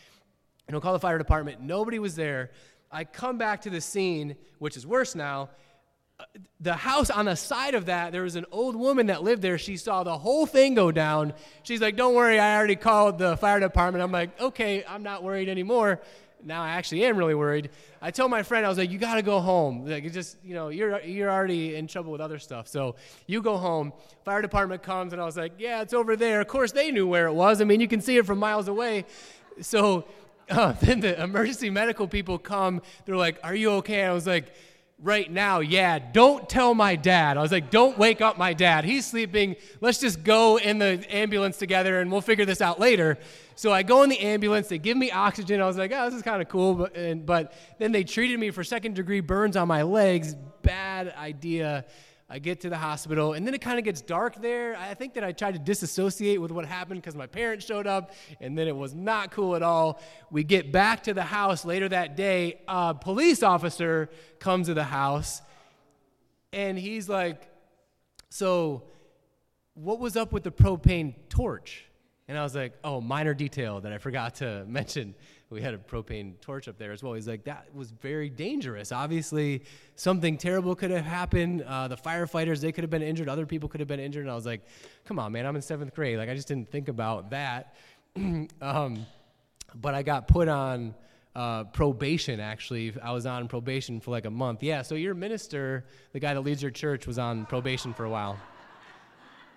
and 0.67 0.75
I'll 0.75 0.81
call 0.81 0.93
the 0.93 0.99
fire 0.99 1.17
department. 1.17 1.61
Nobody 1.61 1.99
was 1.99 2.15
there. 2.15 2.51
I 2.91 3.03
come 3.03 3.37
back 3.37 3.61
to 3.61 3.69
the 3.69 3.81
scene, 3.81 4.35
which 4.59 4.77
is 4.77 4.85
worse 4.85 5.15
now. 5.15 5.49
The 6.61 6.73
house 6.73 7.09
on 7.09 7.25
the 7.25 7.35
side 7.35 7.73
of 7.73 7.87
that, 7.87 8.11
there 8.11 8.21
was 8.21 8.35
an 8.35 8.45
old 8.51 8.75
woman 8.75 9.07
that 9.07 9.23
lived 9.23 9.41
there. 9.41 9.57
She 9.57 9.77
saw 9.77 10.03
the 10.03 10.17
whole 10.17 10.45
thing 10.45 10.75
go 10.75 10.91
down. 10.91 11.33
She's 11.63 11.81
like, 11.81 11.97
Don't 11.97 12.15
worry, 12.15 12.39
I 12.39 12.55
already 12.55 12.75
called 12.75 13.17
the 13.17 13.35
fire 13.37 13.59
department. 13.59 14.03
I'm 14.03 14.11
like, 14.11 14.39
Okay, 14.39 14.85
I'm 14.87 15.03
not 15.03 15.23
worried 15.23 15.49
anymore 15.49 16.01
now 16.45 16.61
I 16.61 16.69
actually 16.69 17.05
am 17.05 17.17
really 17.17 17.35
worried. 17.35 17.69
I 18.01 18.11
told 18.11 18.31
my 18.31 18.43
friend, 18.43 18.65
I 18.65 18.69
was 18.69 18.77
like, 18.77 18.91
you 18.91 18.97
got 18.97 19.15
to 19.15 19.21
go 19.21 19.39
home. 19.39 19.85
Like, 19.85 20.11
just, 20.11 20.37
you 20.43 20.53
know, 20.53 20.69
you're, 20.69 21.01
you're 21.01 21.31
already 21.31 21.75
in 21.75 21.87
trouble 21.87 22.11
with 22.11 22.21
other 22.21 22.39
stuff. 22.39 22.67
So 22.67 22.95
you 23.27 23.41
go 23.41 23.57
home. 23.57 23.93
Fire 24.25 24.41
department 24.41 24.83
comes, 24.83 25.13
and 25.13 25.21
I 25.21 25.25
was 25.25 25.37
like, 25.37 25.53
yeah, 25.57 25.81
it's 25.81 25.93
over 25.93 26.15
there. 26.15 26.41
Of 26.41 26.47
course, 26.47 26.71
they 26.71 26.91
knew 26.91 27.07
where 27.07 27.27
it 27.27 27.33
was. 27.33 27.61
I 27.61 27.63
mean, 27.63 27.79
you 27.79 27.87
can 27.87 28.01
see 28.01 28.17
it 28.17 28.25
from 28.25 28.39
miles 28.39 28.67
away. 28.67 29.05
So 29.61 30.05
uh, 30.49 30.71
then 30.81 30.99
the 30.99 31.21
emergency 31.21 31.69
medical 31.69 32.07
people 32.07 32.37
come. 32.37 32.81
They're 33.05 33.17
like, 33.17 33.39
are 33.43 33.55
you 33.55 33.71
okay? 33.71 34.03
I 34.03 34.13
was 34.13 34.27
like, 34.27 34.53
right 35.03 35.29
now, 35.29 35.59
yeah, 35.59 35.99
don't 35.99 36.47
tell 36.47 36.73
my 36.73 36.95
dad. 36.95 37.37
I 37.37 37.41
was 37.41 37.51
like, 37.51 37.69
don't 37.69 37.97
wake 37.97 38.21
up 38.21 38.37
my 38.37 38.53
dad. 38.53 38.85
He's 38.85 39.05
sleeping. 39.05 39.57
Let's 39.81 39.99
just 39.99 40.23
go 40.23 40.57
in 40.57 40.79
the 40.79 41.05
ambulance 41.13 41.57
together 41.57 41.99
and 41.99 42.09
we'll 42.09 42.21
figure 42.21 42.45
this 42.45 42.61
out 42.61 42.79
later. 42.79 43.17
So 43.55 43.73
I 43.73 43.83
go 43.83 44.03
in 44.03 44.09
the 44.09 44.19
ambulance. 44.19 44.69
They 44.69 44.77
give 44.77 44.95
me 44.95 45.11
oxygen. 45.11 45.61
I 45.61 45.67
was 45.67 45.77
like, 45.77 45.91
oh, 45.93 46.05
this 46.05 46.15
is 46.15 46.21
kind 46.21 46.41
of 46.41 46.47
cool. 46.47 46.73
But, 46.75 46.95
and, 46.95 47.25
but 47.25 47.53
then 47.79 47.91
they 47.91 48.05
treated 48.05 48.39
me 48.39 48.49
for 48.49 48.63
second 48.63 48.95
degree 48.95 49.19
burns 49.19 49.57
on 49.57 49.67
my 49.67 49.83
legs. 49.83 50.35
Bad 50.61 51.13
idea. 51.17 51.85
I 52.29 52.39
get 52.39 52.61
to 52.61 52.69
the 52.69 52.77
hospital, 52.77 53.33
and 53.33 53.45
then 53.45 53.53
it 53.53 53.61
kind 53.61 53.77
of 53.77 53.85
gets 53.85 54.01
dark 54.01 54.41
there. 54.41 54.75
I 54.77 54.93
think 54.93 55.13
that 55.15 55.23
I 55.23 55.33
tried 55.33 55.53
to 55.53 55.59
disassociate 55.59 56.41
with 56.41 56.51
what 56.51 56.65
happened 56.65 57.01
because 57.01 57.15
my 57.15 57.27
parents 57.27 57.65
showed 57.65 57.85
up, 57.85 58.11
and 58.39 58.57
then 58.57 58.67
it 58.67 58.75
was 58.75 58.93
not 58.93 59.31
cool 59.31 59.55
at 59.55 59.61
all. 59.61 60.01
We 60.31 60.43
get 60.43 60.71
back 60.71 61.03
to 61.03 61.13
the 61.13 61.23
house 61.23 61.65
later 61.65 61.89
that 61.89 62.15
day. 62.15 62.61
A 62.67 62.95
police 62.95 63.43
officer 63.43 64.09
comes 64.39 64.67
to 64.67 64.73
the 64.73 64.83
house, 64.83 65.41
and 66.53 66.77
he's 66.77 67.09
like, 67.09 67.49
So, 68.29 68.83
what 69.73 69.99
was 69.99 70.15
up 70.15 70.31
with 70.31 70.43
the 70.43 70.51
propane 70.51 71.15
torch? 71.29 71.85
And 72.27 72.37
I 72.37 72.43
was 72.43 72.55
like, 72.55 72.73
Oh, 72.83 73.01
minor 73.01 73.33
detail 73.33 73.81
that 73.81 73.91
I 73.91 73.97
forgot 73.97 74.35
to 74.35 74.63
mention 74.67 75.13
we 75.53 75.61
had 75.61 75.73
a 75.73 75.77
propane 75.77 76.39
torch 76.41 76.67
up 76.67 76.77
there 76.77 76.91
as 76.91 77.03
well. 77.03 77.13
He's 77.13 77.27
like, 77.27 77.43
that 77.45 77.67
was 77.73 77.91
very 77.91 78.29
dangerous. 78.29 78.91
Obviously, 78.91 79.63
something 79.95 80.37
terrible 80.37 80.75
could 80.75 80.91
have 80.91 81.05
happened. 81.05 81.61
Uh, 81.61 81.87
the 81.87 81.95
firefighters, 81.95 82.59
they 82.59 82.71
could 82.71 82.83
have 82.83 82.91
been 82.91 83.03
injured. 83.03 83.29
Other 83.29 83.45
people 83.45 83.69
could 83.69 83.79
have 83.79 83.87
been 83.87 83.99
injured. 83.99 84.23
And 84.23 84.31
I 84.31 84.35
was 84.35 84.45
like, 84.45 84.61
come 85.05 85.19
on, 85.19 85.31
man, 85.31 85.45
I'm 85.45 85.55
in 85.55 85.61
seventh 85.61 85.93
grade. 85.93 86.17
Like, 86.17 86.29
I 86.29 86.35
just 86.35 86.47
didn't 86.47 86.71
think 86.71 86.89
about 86.89 87.29
that. 87.29 87.75
um, 88.61 89.05
but 89.75 89.93
I 89.93 90.03
got 90.03 90.27
put 90.27 90.47
on 90.47 90.95
uh, 91.35 91.65
probation, 91.65 92.39
actually. 92.39 92.93
I 93.01 93.11
was 93.11 93.25
on 93.25 93.47
probation 93.47 93.99
for 93.99 94.11
like 94.11 94.25
a 94.25 94.31
month. 94.31 94.63
Yeah, 94.63 94.81
so 94.81 94.95
your 94.95 95.13
minister, 95.13 95.85
the 96.11 96.19
guy 96.19 96.33
that 96.33 96.41
leads 96.41 96.61
your 96.61 96.71
church, 96.71 97.07
was 97.07 97.17
on 97.17 97.45
probation 97.45 97.93
for 97.93 98.05
a 98.05 98.09
while. 98.09 98.37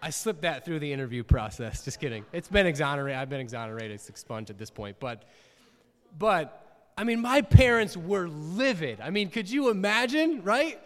I 0.02 0.10
slipped 0.10 0.42
that 0.42 0.64
through 0.64 0.78
the 0.80 0.92
interview 0.92 1.24
process. 1.24 1.84
Just 1.84 2.00
kidding. 2.00 2.24
It's 2.32 2.48
been 2.48 2.66
exonerated. 2.66 3.18
I've 3.18 3.30
been 3.30 3.40
exonerated. 3.40 4.00
Expunged 4.08 4.50
at 4.50 4.58
this 4.58 4.70
point. 4.70 4.96
But 5.00 5.24
but 6.18 6.66
I 6.98 7.04
mean, 7.04 7.20
my 7.20 7.42
parents 7.42 7.96
were 7.96 8.28
livid. 8.28 9.00
I 9.00 9.10
mean, 9.10 9.28
could 9.28 9.50
you 9.50 9.68
imagine, 9.68 10.42
right? 10.42 10.80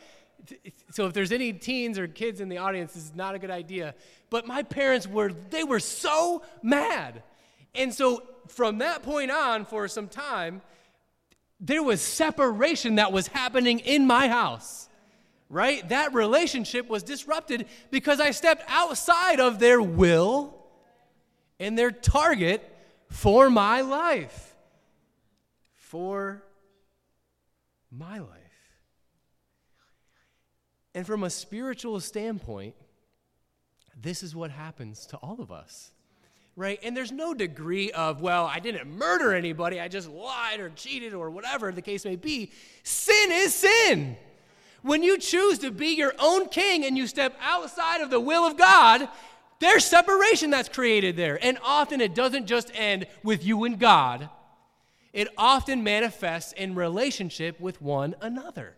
So 0.90 1.06
if 1.06 1.12
there's 1.12 1.30
any 1.30 1.52
teens 1.52 1.98
or 1.98 2.08
kids 2.08 2.40
in 2.40 2.48
the 2.48 2.58
audience, 2.58 2.94
this 2.94 3.04
is 3.04 3.14
not 3.14 3.36
a 3.36 3.38
good 3.38 3.50
idea. 3.50 3.94
But 4.28 4.46
my 4.46 4.64
parents 4.64 5.06
were, 5.06 5.32
they 5.50 5.62
were 5.62 5.78
so 5.78 6.42
mad. 6.62 7.22
And 7.74 7.94
so 7.94 8.24
from 8.48 8.78
that 8.78 9.04
point 9.04 9.30
on, 9.30 9.64
for 9.64 9.86
some 9.86 10.08
time, 10.08 10.62
there 11.60 11.82
was 11.82 12.00
separation 12.00 12.96
that 12.96 13.12
was 13.12 13.28
happening 13.28 13.78
in 13.80 14.06
my 14.06 14.26
house, 14.26 14.88
right? 15.48 15.86
That 15.90 16.12
relationship 16.12 16.88
was 16.88 17.04
disrupted 17.04 17.66
because 17.92 18.18
I 18.18 18.32
stepped 18.32 18.64
outside 18.66 19.38
of 19.38 19.60
their 19.60 19.80
will 19.80 20.56
and 21.60 21.78
their 21.78 21.92
target 21.92 22.66
for 23.10 23.50
my 23.50 23.82
life 23.82 24.49
for 25.90 26.40
my 27.90 28.20
life. 28.20 28.28
And 30.94 31.04
from 31.04 31.24
a 31.24 31.30
spiritual 31.30 31.98
standpoint, 31.98 32.76
this 34.00 34.22
is 34.22 34.32
what 34.32 34.52
happens 34.52 35.04
to 35.06 35.16
all 35.16 35.40
of 35.40 35.50
us. 35.50 35.90
Right? 36.54 36.78
And 36.84 36.96
there's 36.96 37.10
no 37.10 37.34
degree 37.34 37.90
of, 37.90 38.20
well, 38.20 38.44
I 38.44 38.60
didn't 38.60 38.88
murder 38.88 39.34
anybody, 39.34 39.80
I 39.80 39.88
just 39.88 40.08
lied 40.08 40.60
or 40.60 40.70
cheated 40.70 41.12
or 41.12 41.28
whatever 41.28 41.72
the 41.72 41.82
case 41.82 42.04
may 42.04 42.16
be. 42.16 42.52
Sin 42.84 43.32
is 43.32 43.52
sin. 43.52 44.16
When 44.82 45.02
you 45.02 45.18
choose 45.18 45.58
to 45.58 45.72
be 45.72 45.88
your 45.88 46.14
own 46.20 46.48
king 46.50 46.84
and 46.84 46.96
you 46.96 47.08
step 47.08 47.34
outside 47.40 48.00
of 48.00 48.10
the 48.10 48.20
will 48.20 48.44
of 48.44 48.56
God, 48.56 49.08
there's 49.58 49.84
separation 49.84 50.50
that's 50.50 50.68
created 50.68 51.16
there. 51.16 51.44
And 51.44 51.58
often 51.64 52.00
it 52.00 52.14
doesn't 52.14 52.46
just 52.46 52.70
end 52.74 53.08
with 53.24 53.44
you 53.44 53.64
and 53.64 53.76
God, 53.76 54.28
it 55.12 55.28
often 55.36 55.82
manifests 55.82 56.52
in 56.52 56.74
relationship 56.74 57.60
with 57.60 57.82
one 57.82 58.14
another. 58.20 58.76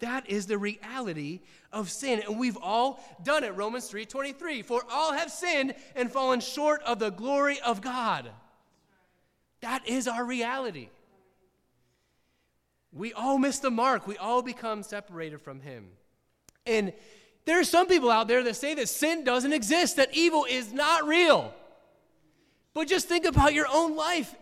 That 0.00 0.28
is 0.30 0.46
the 0.46 0.58
reality 0.58 1.40
of 1.72 1.90
sin. 1.90 2.22
And 2.26 2.38
we've 2.38 2.56
all 2.56 3.04
done 3.22 3.44
it. 3.44 3.54
Romans 3.54 3.88
3:23. 3.88 4.62
For 4.62 4.82
all 4.90 5.12
have 5.12 5.30
sinned 5.30 5.74
and 5.94 6.10
fallen 6.10 6.40
short 6.40 6.82
of 6.82 6.98
the 6.98 7.10
glory 7.10 7.60
of 7.60 7.82
God. 7.82 8.30
That 9.60 9.86
is 9.86 10.08
our 10.08 10.24
reality. 10.24 10.88
We 12.92 13.12
all 13.12 13.38
miss 13.38 13.58
the 13.58 13.70
mark. 13.70 14.06
We 14.06 14.16
all 14.16 14.42
become 14.42 14.82
separated 14.82 15.40
from 15.42 15.60
him. 15.60 15.90
And 16.66 16.92
there 17.44 17.60
are 17.60 17.64
some 17.64 17.86
people 17.86 18.10
out 18.10 18.26
there 18.26 18.42
that 18.42 18.56
say 18.56 18.74
that 18.74 18.88
sin 18.88 19.24
doesn't 19.24 19.52
exist, 19.52 19.96
that 19.96 20.14
evil 20.14 20.46
is 20.48 20.72
not 20.72 21.06
real. 21.06 21.54
But 22.74 22.88
just 22.88 23.08
think 23.08 23.26
about 23.26 23.54
your 23.54 23.66
own 23.68 23.96
life. 23.96 24.34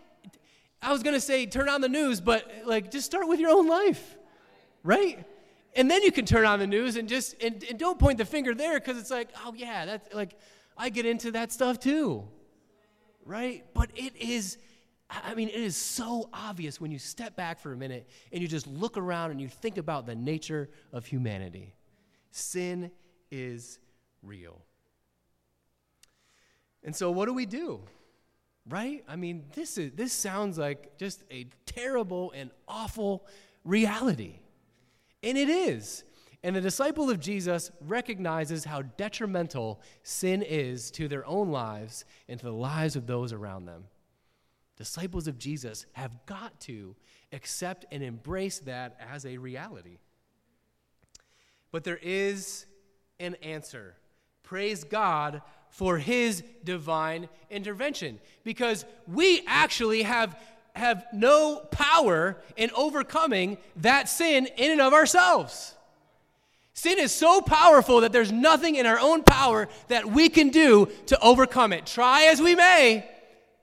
I 0.81 0.91
was 0.91 1.03
going 1.03 1.13
to 1.13 1.21
say 1.21 1.45
turn 1.45 1.69
on 1.69 1.81
the 1.81 1.89
news, 1.89 2.21
but 2.21 2.49
like 2.65 2.91
just 2.91 3.05
start 3.05 3.27
with 3.27 3.39
your 3.39 3.51
own 3.51 3.67
life, 3.67 4.17
right? 4.83 5.25
And 5.75 5.89
then 5.89 6.01
you 6.03 6.11
can 6.11 6.25
turn 6.25 6.45
on 6.45 6.59
the 6.59 6.67
news 6.67 6.95
and 6.95 7.07
just, 7.07 7.41
and, 7.43 7.63
and 7.63 7.77
don't 7.77 7.99
point 7.99 8.17
the 8.17 8.25
finger 8.25 8.55
there 8.55 8.79
because 8.79 8.97
it's 8.97 9.11
like, 9.11 9.29
oh 9.45 9.53
yeah, 9.55 9.85
that's 9.85 10.13
like, 10.13 10.35
I 10.77 10.89
get 10.89 11.05
into 11.05 11.31
that 11.31 11.51
stuff 11.51 11.79
too. 11.79 12.27
Right? 13.25 13.65
But 13.73 13.91
it 13.95 14.15
is, 14.15 14.57
I 15.09 15.35
mean, 15.35 15.49
it 15.49 15.55
is 15.55 15.75
so 15.75 16.29
obvious 16.33 16.79
when 16.79 16.91
you 16.91 16.99
step 16.99 17.35
back 17.35 17.59
for 17.59 17.73
a 17.73 17.77
minute 17.77 18.09
and 18.31 18.41
you 18.41 18.47
just 18.47 18.65
look 18.65 18.97
around 18.97 19.31
and 19.31 19.41
you 19.41 19.47
think 19.47 19.77
about 19.77 20.05
the 20.05 20.15
nature 20.15 20.69
of 20.93 21.05
humanity. 21.05 21.75
Sin 22.31 22.91
is 23.29 23.79
real. 24.23 24.61
And 26.83 26.95
so, 26.95 27.11
what 27.11 27.25
do 27.25 27.33
we 27.33 27.45
do? 27.45 27.81
Right? 28.69 29.03
I 29.07 29.15
mean, 29.15 29.45
this, 29.55 29.77
is, 29.77 29.91
this 29.95 30.13
sounds 30.13 30.57
like 30.57 30.97
just 30.97 31.23
a 31.31 31.47
terrible 31.65 32.31
and 32.35 32.51
awful 32.67 33.25
reality. 33.63 34.39
And 35.23 35.37
it 35.37 35.49
is. 35.49 36.03
And 36.43 36.55
the 36.55 36.61
disciple 36.61 37.09
of 37.09 37.19
Jesus 37.19 37.71
recognizes 37.81 38.63
how 38.63 38.83
detrimental 38.83 39.81
sin 40.03 40.41
is 40.41 40.91
to 40.91 41.07
their 41.07 41.25
own 41.25 41.51
lives 41.51 42.05
and 42.29 42.39
to 42.39 42.45
the 42.45 42.53
lives 42.53 42.95
of 42.95 43.07
those 43.07 43.33
around 43.33 43.65
them. 43.65 43.85
Disciples 44.77 45.27
of 45.27 45.37
Jesus 45.37 45.85
have 45.93 46.25
got 46.25 46.57
to 46.61 46.95
accept 47.33 47.85
and 47.91 48.01
embrace 48.01 48.59
that 48.59 48.97
as 49.11 49.25
a 49.25 49.37
reality. 49.37 49.97
But 51.71 51.83
there 51.83 51.99
is 52.01 52.65
an 53.19 53.35
answer. 53.35 53.95
Praise 54.43 54.85
God 54.85 55.41
for 55.69 55.97
his 55.97 56.43
divine 56.63 57.29
intervention 57.49 58.19
because 58.43 58.85
we 59.07 59.41
actually 59.47 60.03
have 60.03 60.37
have 60.75 61.05
no 61.13 61.59
power 61.71 62.37
in 62.55 62.71
overcoming 62.75 63.57
that 63.77 64.07
sin 64.07 64.47
in 64.57 64.71
and 64.71 64.81
of 64.81 64.93
ourselves. 64.93 65.75
Sin 66.73 66.97
is 66.97 67.11
so 67.11 67.41
powerful 67.41 68.01
that 68.01 68.13
there's 68.13 68.31
nothing 68.31 68.75
in 68.75 68.85
our 68.85 68.99
own 68.99 69.23
power 69.23 69.67
that 69.89 70.05
we 70.05 70.29
can 70.29 70.49
do 70.49 70.87
to 71.07 71.19
overcome 71.19 71.73
it. 71.73 71.85
Try 71.85 72.23
as 72.25 72.41
we 72.41 72.55
may, 72.55 73.05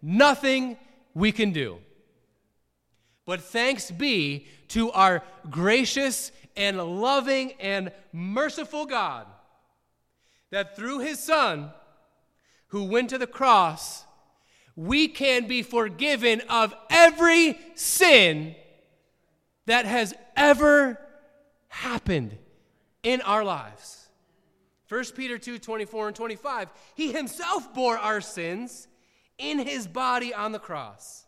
nothing 0.03 0.77
we 1.15 1.33
can 1.33 1.53
do. 1.53 1.79
But 3.25 3.41
thanks 3.41 3.91
be 3.91 4.47
to 4.69 4.93
our 4.93 5.23
gracious 5.49 6.31
and 6.57 7.01
loving 7.01 7.53
and 7.59 7.91
merciful 8.13 8.85
God 8.85 9.27
that 10.51 10.77
through 10.77 11.01
his 11.01 11.19
Son, 11.19 11.71
who 12.69 12.85
went 12.85 13.11
to 13.11 13.19
the 13.19 13.27
cross, 13.27 14.05
we 14.75 15.09
can 15.09 15.47
be 15.47 15.63
forgiven 15.63 16.43
of 16.49 16.75
every 16.91 17.59
sin 17.75 18.55
that 19.67 19.87
has 19.87 20.15
ever 20.37 20.99
happened 21.69 22.37
in 23.03 23.21
our 23.23 23.45
lives. 23.45 24.09
1 24.89 25.05
Peter 25.17 25.39
2 25.39 25.59
24 25.59 26.09
and 26.09 26.17
25. 26.17 26.69
He 26.95 27.13
himself 27.13 27.75
bore 27.75 27.99
our 27.99 28.21
sins 28.21 28.87
in 29.39 29.59
his 29.59 29.87
body 29.87 30.33
on 30.33 30.53
the 30.53 30.59
cross, 30.59 31.27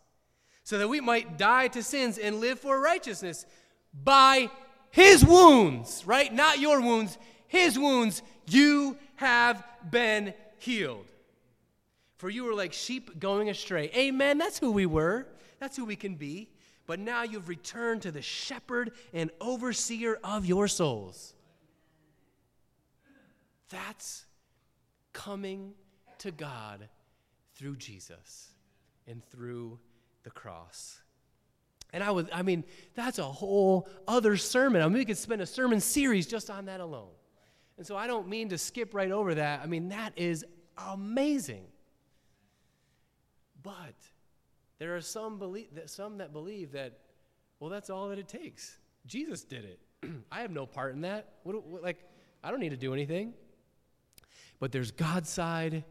so 0.63 0.77
that 0.77 0.87
we 0.87 1.01
might 1.01 1.37
die 1.37 1.67
to 1.69 1.83
sins 1.83 2.17
and 2.17 2.39
live 2.39 2.59
for 2.59 2.79
righteousness. 2.79 3.45
By 3.91 4.49
his 4.91 5.25
wounds, 5.25 6.03
right? 6.05 6.33
Not 6.33 6.59
your 6.59 6.79
wounds, 6.81 7.17
his 7.47 7.77
wounds, 7.77 8.21
you 8.47 8.97
have 9.15 9.63
been 9.89 10.33
healed. 10.57 11.05
For 12.19 12.29
you 12.29 12.43
were 12.43 12.53
like 12.53 12.73
sheep 12.73 13.17
going 13.17 13.49
astray. 13.49 13.89
Amen. 13.95 14.37
That's 14.37 14.59
who 14.59 14.73
we 14.73 14.85
were. 14.85 15.25
That's 15.61 15.77
who 15.77 15.85
we 15.85 15.95
can 15.95 16.15
be. 16.15 16.49
But 16.85 16.99
now 16.99 17.23
you've 17.23 17.47
returned 17.47 18.01
to 18.01 18.11
the 18.11 18.21
shepherd 18.21 18.91
and 19.13 19.31
overseer 19.39 20.19
of 20.21 20.45
your 20.45 20.67
souls. 20.67 21.33
That's 23.69 24.25
coming 25.13 25.75
to 26.17 26.31
God 26.31 26.89
through 27.55 27.77
Jesus 27.77 28.49
and 29.07 29.23
through 29.23 29.79
the 30.23 30.31
cross. 30.31 30.99
And 31.93 32.03
I 32.03 32.11
would, 32.11 32.29
I 32.33 32.41
mean, 32.41 32.65
that's 32.95 33.19
a 33.19 33.23
whole 33.23 33.87
other 34.09 34.35
sermon. 34.35 34.81
I 34.81 34.85
mean, 34.89 34.95
we 34.95 35.05
could 35.05 35.17
spend 35.17 35.41
a 35.41 35.45
sermon 35.45 35.79
series 35.79 36.27
just 36.27 36.49
on 36.49 36.65
that 36.65 36.81
alone. 36.81 37.11
And 37.77 37.87
so 37.87 37.95
I 37.95 38.07
don't 38.07 38.27
mean 38.27 38.49
to 38.49 38.57
skip 38.57 38.93
right 38.93 39.09
over 39.09 39.35
that. 39.35 39.61
I 39.63 39.67
mean, 39.67 39.87
that 39.89 40.11
is 40.17 40.43
amazing. 40.77 41.63
But 43.61 43.95
there 44.79 44.95
are 44.95 45.01
some, 45.01 45.37
believe, 45.37 45.67
some 45.85 46.17
that 46.19 46.31
believe 46.31 46.71
that, 46.71 46.99
well, 47.59 47.69
that's 47.69 47.89
all 47.89 48.09
that 48.09 48.19
it 48.19 48.27
takes. 48.27 48.77
Jesus 49.05 49.43
did 49.43 49.65
it. 49.65 49.79
I 50.31 50.41
have 50.41 50.51
no 50.51 50.65
part 50.65 50.93
in 50.93 51.01
that. 51.01 51.33
What, 51.43 51.65
what, 51.65 51.83
like, 51.83 51.97
I 52.43 52.51
don't 52.51 52.59
need 52.59 52.69
to 52.69 52.77
do 52.77 52.93
anything. 52.93 53.33
But 54.59 54.71
there's 54.71 54.91
God's 54.91 55.29
side, 55.29 55.83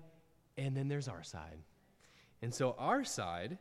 and 0.57 0.77
then 0.77 0.89
there's 0.89 1.09
our 1.09 1.23
side. 1.23 1.59
And 2.43 2.53
so 2.55 2.75
our 2.79 3.05
side 3.05 3.59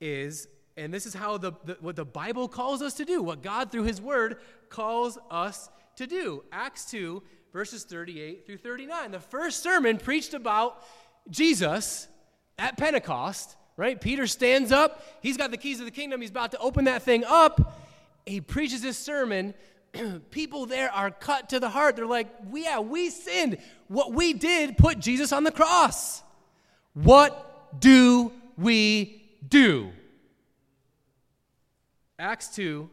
is, 0.00 0.46
and 0.76 0.92
this 0.92 1.06
is 1.06 1.14
how 1.14 1.38
the, 1.38 1.52
the, 1.64 1.76
what 1.80 1.96
the 1.96 2.04
Bible 2.04 2.48
calls 2.48 2.82
us 2.82 2.94
to 2.94 3.04
do, 3.04 3.22
what 3.22 3.42
God 3.42 3.70
through 3.72 3.84
His 3.84 4.00
Word 4.00 4.38
calls 4.68 5.18
us 5.30 5.68
to 5.96 6.06
do. 6.06 6.44
Acts 6.52 6.90
2, 6.90 7.22
verses 7.52 7.84
38 7.84 8.46
through 8.46 8.58
39. 8.58 9.10
The 9.10 9.20
first 9.20 9.62
sermon 9.62 9.98
preached 9.98 10.34
about 10.34 10.84
Jesus 11.28 12.08
at 12.60 12.76
Pentecost, 12.76 13.56
right? 13.76 14.00
Peter 14.00 14.28
stands 14.28 14.70
up, 14.70 15.04
he's 15.20 15.36
got 15.36 15.50
the 15.50 15.56
keys 15.56 15.80
of 15.80 15.86
the 15.86 15.90
kingdom, 15.90 16.20
he's 16.20 16.30
about 16.30 16.52
to 16.52 16.58
open 16.58 16.84
that 16.84 17.02
thing 17.02 17.24
up. 17.24 17.76
He 18.26 18.40
preaches 18.40 18.82
his 18.82 18.96
sermon 18.96 19.54
people 20.30 20.66
there 20.66 20.92
are 20.92 21.10
cut 21.10 21.48
to 21.50 21.60
the 21.60 21.68
heart. 21.68 21.96
They're 21.96 22.06
like, 22.06 22.28
yeah, 22.52 22.80
we 22.80 23.10
sinned. 23.10 23.58
What 23.88 24.12
we 24.12 24.32
did 24.32 24.76
put 24.76 25.00
Jesus 25.00 25.32
on 25.32 25.44
the 25.44 25.50
cross. 25.50 26.22
What 26.94 27.80
do 27.80 28.32
we 28.56 29.22
do? 29.48 29.90
Acts 32.18 32.48
2 32.54 32.88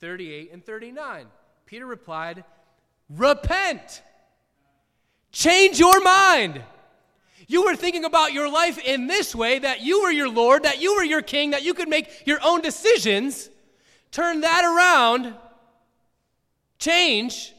38 0.00 0.52
and 0.52 0.64
39. 0.64 1.26
Peter 1.66 1.86
replied, 1.86 2.44
Repent. 3.08 4.02
Change 5.32 5.78
your 5.78 6.00
mind. 6.00 6.62
You 7.46 7.64
were 7.64 7.76
thinking 7.76 8.04
about 8.04 8.32
your 8.32 8.50
life 8.50 8.78
in 8.78 9.06
this 9.06 9.34
way 9.34 9.58
that 9.58 9.80
you 9.80 10.02
were 10.02 10.10
your 10.10 10.30
Lord, 10.30 10.62
that 10.62 10.80
you 10.80 10.94
were 10.94 11.04
your 11.04 11.22
king, 11.22 11.50
that 11.50 11.62
you 11.62 11.74
could 11.74 11.88
make 11.88 12.26
your 12.26 12.38
own 12.42 12.60
decisions. 12.60 13.50
Turn 14.10 14.40
that 14.42 14.64
around 14.64 15.34
Change, 16.84 17.54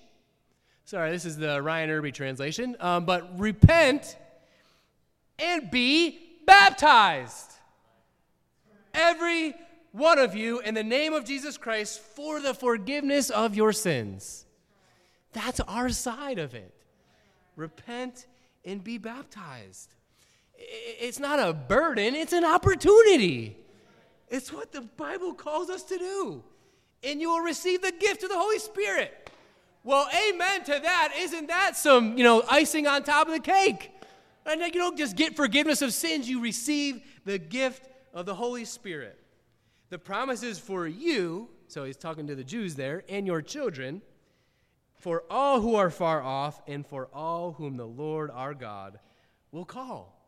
sorry, 0.84 1.10
this 1.10 1.26
is 1.26 1.38
the 1.38 1.60
Ryan 1.62 1.90
Irby 1.90 2.12
translation, 2.12 2.76
um, 2.80 3.06
but 3.06 3.40
repent 3.40 4.18
and 5.40 5.72
be 5.72 6.20
baptized. 6.46 7.52
Every 8.94 9.56
one 9.94 10.20
of 10.20 10.36
you 10.36 10.60
in 10.60 10.76
the 10.76 10.84
name 10.84 11.14
of 11.14 11.26
Jesus 11.26 11.58
Christ 11.58 12.00
for 12.00 12.40
the 12.40 12.54
forgiveness 12.54 13.32
of 13.32 13.56
your 13.56 13.74
sins. 13.74 14.46
That's 15.34 15.60
our 15.62 15.90
side 15.90 16.38
of 16.38 16.54
it. 16.54 16.74
Repent 17.56 18.28
and 18.66 18.84
be 18.84 18.98
baptized. 18.98 19.96
It's 20.58 21.20
not 21.20 21.40
a 21.40 21.54
burden, 21.54 22.16
it's 22.16 22.34
an 22.34 22.46
opportunity. 22.46 23.58
It's 24.28 24.52
what 24.52 24.72
the 24.72 24.82
Bible 24.82 25.34
calls 25.34 25.70
us 25.70 25.84
to 25.84 25.98
do 25.98 26.44
and 27.06 27.22
you 27.22 27.30
will 27.30 27.42
receive 27.42 27.82
the 27.82 27.92
gift 27.92 28.24
of 28.24 28.30
the 28.30 28.38
Holy 28.38 28.60
Spirit. 28.60 29.30
Well, 29.84 30.10
amen 30.30 30.64
to 30.64 30.80
that. 30.82 31.14
Isn't 31.18 31.48
that 31.48 31.78
some, 31.78 32.18
you 32.18 32.24
know, 32.24 32.44
icing 32.50 32.88
on 32.88 33.04
top 33.04 33.28
of 33.28 33.34
the 33.34 33.40
cake? 33.40 33.92
And 34.46 34.62
you 34.62 34.72
don't 34.74 34.98
just 34.98 35.16
get 35.16 35.36
forgiveness 35.36 35.82
of 35.82 35.94
sins, 35.94 36.30
you 36.30 36.42
receive 36.42 37.02
the 37.24 37.38
gift 37.38 37.88
of 38.14 38.26
the 38.26 38.36
Holy 38.36 38.66
Spirit. 38.66 39.20
The 39.90 40.00
promise 40.00 40.44
is 40.44 40.60
for 40.60 40.88
you, 40.88 41.50
so 41.68 41.84
he's 41.84 41.98
talking 41.98 42.28
to 42.28 42.36
the 42.36 42.44
Jews 42.44 42.76
there, 42.76 43.04
and 43.10 43.26
your 43.26 43.42
children, 43.42 44.02
for 45.06 45.22
all 45.30 45.62
who 45.62 45.76
are 45.76 45.92
far 45.92 46.24
off, 46.24 46.60
and 46.66 46.84
for 46.84 47.10
all 47.14 47.52
whom 47.52 47.78
the 47.78 47.86
Lord 47.86 48.32
our 48.32 48.56
God 48.56 48.98
will 49.52 49.64
call. 49.64 50.20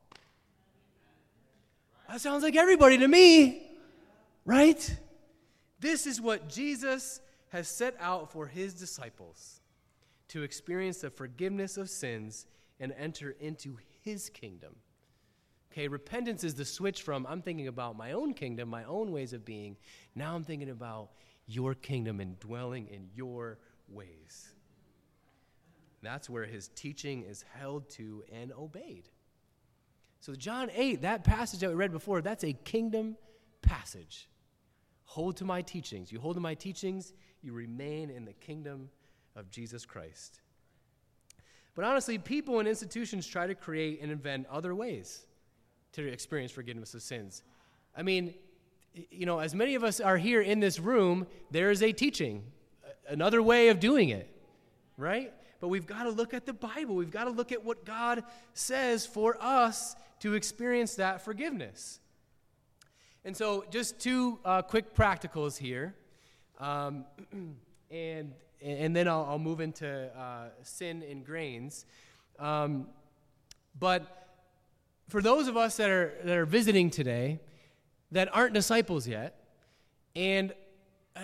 That 2.07 2.21
sounds 2.21 2.43
like 2.43 2.55
everybody 2.55 2.99
to 2.99 3.07
me, 3.07 3.71
right? 4.45 4.95
This 5.79 6.05
is 6.05 6.21
what 6.21 6.47
Jesus 6.47 7.21
has 7.49 7.67
set 7.67 7.95
out 7.99 8.31
for 8.31 8.45
his 8.45 8.75
disciples 8.75 9.61
to 10.27 10.43
experience 10.43 10.99
the 10.99 11.09
forgiveness 11.09 11.77
of 11.77 11.89
sins 11.89 12.45
and 12.79 12.93
enter 12.99 13.31
into 13.39 13.79
his 14.03 14.29
kingdom. 14.29 14.75
Okay, 15.71 15.87
repentance 15.87 16.43
is 16.43 16.53
the 16.53 16.65
switch 16.65 17.01
from 17.01 17.25
I'm 17.27 17.41
thinking 17.41 17.67
about 17.67 17.97
my 17.97 18.11
own 18.11 18.35
kingdom, 18.35 18.69
my 18.69 18.83
own 18.83 19.11
ways 19.11 19.33
of 19.33 19.43
being. 19.43 19.75
Now 20.13 20.35
I'm 20.35 20.43
thinking 20.43 20.69
about 20.69 21.09
your 21.47 21.73
kingdom 21.73 22.19
and 22.19 22.39
dwelling 22.39 22.85
in 22.89 23.09
your 23.15 23.57
ways. 23.89 24.53
That's 26.08 26.30
where 26.30 26.46
his 26.46 26.70
teaching 26.70 27.24
is 27.24 27.43
held 27.60 27.89
to 27.89 28.24
and 28.32 28.54
obeyed. 28.54 29.10
So, 30.22 30.36
John 30.36 30.70
8, 30.74 31.02
that 31.02 31.26
passage 31.26 31.60
that 31.60 31.70
we 31.70 31.76
read 31.76 31.91
before, 31.91 32.22
that's 32.22 32.46
a 32.46 32.54
kingdom 32.54 33.17
passage. 33.62 34.30
Hold 35.04 35.36
to 35.38 35.43
my 35.43 35.62
teachings. 35.62 36.10
You 36.10 36.22
hold 36.22 36.36
to 36.38 36.39
my 36.39 36.56
teachings, 36.56 37.12
you 37.41 37.52
remain 37.52 38.10
in 38.10 38.24
the 38.24 38.32
kingdom 38.32 38.89
of 39.36 39.52
Jesus 39.52 39.86
Christ. 39.86 40.39
But 41.76 41.84
honestly, 41.84 42.17
people 42.17 42.60
and 42.60 42.70
institutions 42.70 43.28
try 43.28 43.46
to 43.46 43.54
create 43.54 44.00
and 44.02 44.10
invent 44.10 44.48
other 44.48 44.74
ways 44.74 45.26
to 45.91 46.08
experience 46.08 46.54
forgiveness 46.54 46.93
of 46.93 47.02
sins. 47.02 47.43
I 47.93 48.02
mean, 48.02 48.34
you 48.93 49.26
know, 49.26 49.39
as 49.39 49.54
many 49.54 49.76
of 49.76 49.84
us 49.84 50.00
are 50.00 50.15
here 50.15 50.41
in 50.41 50.62
this 50.62 50.80
room, 50.80 51.28
there 51.52 51.70
is 51.70 51.84
a 51.84 51.91
teaching, 51.91 52.46
another 53.10 53.43
way 53.43 53.67
of 53.67 53.82
doing 53.82 54.08
it, 54.08 54.34
right? 54.96 55.34
But 55.60 55.70
we've 55.70 55.88
got 55.88 56.04
to 56.04 56.10
look 56.10 56.34
at 56.34 56.46
the 56.46 56.54
Bible. 56.54 56.96
We've 56.96 57.12
got 57.12 57.26
to 57.26 57.32
look 57.32 57.52
at 57.52 57.63
what 57.63 57.86
God 57.86 58.24
says 58.54 59.06
for 59.06 59.38
us 59.41 59.96
to 60.20 60.34
experience 60.34 60.96
that 60.96 61.24
forgiveness. 61.24 62.00
And 63.26 63.36
so, 63.36 63.65
just 63.70 64.00
two 64.00 64.39
uh, 64.46 64.62
quick 64.62 64.96
practicals 64.96 65.58
here. 65.58 65.96
Um, 66.60 67.06
and 67.91 68.34
and 68.62 68.96
then 68.96 69.08
I'll, 69.08 69.26
I'll 69.30 69.39
move 69.39 69.60
into 69.60 69.88
uh, 70.17 70.50
sin 70.63 71.04
and 71.08 71.26
grains. 71.26 71.86
Um, 72.39 72.88
but 73.80 74.28
for 75.10 75.22
those 75.22 75.48
of 75.48 75.56
us 75.56 75.78
that 75.78 75.89
are, 75.89 76.13
that 76.24 76.36
are 76.36 76.46
visiting 76.46 76.89
today 76.89 77.39
that 78.12 78.34
aren't 78.36 78.54
disciples 78.54 79.08
yet, 79.08 79.39
and 80.15 80.54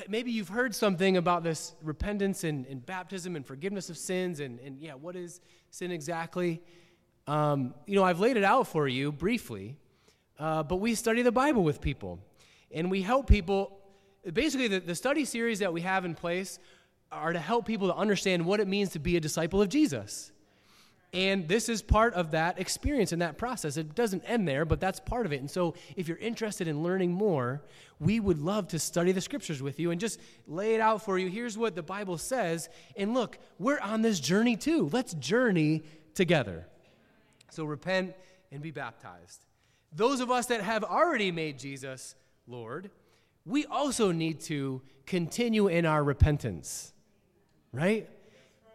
maybe 0.07 0.31
you've 0.31 0.49
heard 0.49 0.73
something 0.75 1.17
about 1.17 1.43
this 1.43 1.73
repentance 1.81 2.43
and, 2.43 2.65
and 2.67 2.85
baptism 2.85 3.35
and 3.35 3.45
forgiveness 3.45 3.89
of 3.89 3.97
sins, 3.97 4.39
and, 4.39 4.59
and 4.59 4.79
yeah, 4.79 4.93
what 4.93 5.15
is 5.15 5.41
sin 5.71 5.91
exactly? 5.91 6.61
Um, 7.27 7.73
you 7.85 7.95
know, 7.95 8.03
I've 8.03 8.19
laid 8.19 8.37
it 8.37 8.43
out 8.43 8.67
for 8.67 8.87
you 8.87 9.11
briefly, 9.11 9.77
uh, 10.39 10.63
but 10.63 10.77
we 10.77 10.95
study 10.95 11.21
the 11.21 11.31
Bible 11.31 11.63
with 11.63 11.79
people, 11.79 12.19
and 12.71 12.91
we 12.91 13.01
help 13.01 13.27
people. 13.27 13.79
Basically, 14.33 14.67
the, 14.67 14.79
the 14.79 14.95
study 14.95 15.25
series 15.25 15.59
that 15.59 15.71
we 15.71 15.81
have 15.81 16.03
in 16.05 16.15
place 16.15 16.59
are 17.11 17.31
to 17.31 17.39
help 17.39 17.65
people 17.65 17.87
to 17.87 17.95
understand 17.95 18.45
what 18.45 18.59
it 18.59 18.67
means 18.67 18.89
to 18.91 18.99
be 18.99 19.15
a 19.15 19.19
disciple 19.21 19.61
of 19.61 19.69
Jesus. 19.69 20.32
And 21.13 21.47
this 21.47 21.69
is 21.69 21.83
part 21.83 22.15
of 22.15 22.31
that 22.31 22.59
experience 22.59 23.11
and 23.11 23.21
that 23.21 23.37
process. 23.37 23.77
It 23.77 23.93
doesn't 23.93 24.23
end 24.25 24.47
there, 24.47 24.65
but 24.65 24.79
that's 24.79 24.99
part 24.99 25.27
of 25.27 25.33
it. 25.33 25.39
And 25.39 25.49
so, 25.49 25.75
if 25.95 26.07
you're 26.07 26.17
interested 26.17 26.67
in 26.67 26.81
learning 26.81 27.11
more, 27.11 27.61
we 27.99 28.19
would 28.19 28.39
love 28.39 28.67
to 28.69 28.79
study 28.79 29.11
the 29.11 29.21
scriptures 29.21 29.61
with 29.61 29.79
you 29.79 29.91
and 29.91 30.01
just 30.01 30.19
lay 30.47 30.73
it 30.73 30.81
out 30.81 31.03
for 31.03 31.19
you. 31.19 31.29
Here's 31.29 31.55
what 31.55 31.75
the 31.75 31.83
Bible 31.83 32.17
says. 32.17 32.67
And 32.97 33.13
look, 33.13 33.37
we're 33.59 33.79
on 33.79 34.01
this 34.01 34.19
journey 34.19 34.55
too. 34.55 34.89
Let's 34.91 35.13
journey 35.13 35.83
together. 36.15 36.67
So, 37.51 37.63
repent 37.65 38.15
and 38.51 38.63
be 38.63 38.71
baptized. 38.71 39.45
Those 39.95 40.19
of 40.19 40.31
us 40.31 40.47
that 40.47 40.61
have 40.61 40.83
already 40.83 41.31
made 41.31 41.59
Jesus 41.59 42.15
Lord, 42.47 42.89
we 43.45 43.65
also 43.67 44.11
need 44.11 44.39
to 44.41 44.81
continue 45.05 45.67
in 45.67 45.85
our 45.85 46.03
repentance 46.03 46.93
right? 47.73 48.07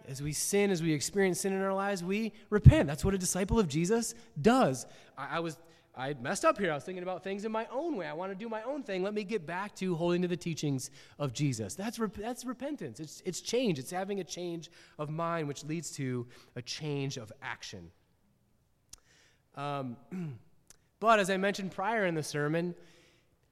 As 0.09 0.23
we 0.23 0.33
sin, 0.33 0.71
as 0.71 0.83
we 0.83 0.93
experience 0.93 1.41
sin 1.41 1.53
in 1.53 1.61
our 1.61 1.75
lives, 1.75 2.03
we 2.03 2.33
repent. 2.51 2.89
That's 2.89 3.05
what 3.05 3.15
a 3.15 3.19
disciple 3.19 3.61
of 3.61 3.69
Jesus 3.69 4.15
does. 4.41 4.87
I, 5.17 5.37
I 5.37 5.41
was 5.41 5.59
I 5.99 6.15
messed 6.21 6.45
up 6.45 6.59
here. 6.59 6.71
I 6.71 6.77
was 6.77 6.85
thinking 6.85 7.03
about 7.03 7.25
things 7.25 7.45
in 7.45 7.51
my 7.51 7.67
own 7.73 7.97
way. 7.97 8.07
I 8.07 8.13
want 8.13 8.31
to 8.31 8.39
do 8.39 8.49
my 8.49 8.63
own 8.63 8.85
thing. 8.85 9.03
Let 9.03 9.15
me 9.15 9.25
get 9.25 9.45
back 9.45 9.75
to 9.77 9.97
holding 9.97 10.23
to 10.23 10.29
the 10.29 10.37
teachings 10.37 10.93
of 11.19 11.33
Jesus. 11.33 11.75
That's, 11.75 11.99
that's 12.17 12.45
repentance. 12.45 13.01
It's, 13.01 13.21
it's 13.27 13.41
change. 13.41 13.81
It's 13.81 13.91
having 13.91 14.21
a 14.21 14.25
change 14.25 14.71
of 15.01 15.11
mind, 15.11 15.49
which 15.49 15.65
leads 15.65 15.91
to 15.97 16.29
a 16.55 16.63
change 16.63 17.17
of 17.17 17.33
action. 17.43 17.91
Um, 19.57 19.97
but 21.01 21.19
as 21.19 21.31
I 21.31 21.37
mentioned 21.37 21.73
prior 21.73 22.07
in 22.07 22.15
the 22.15 22.23
sermon, 22.23 22.77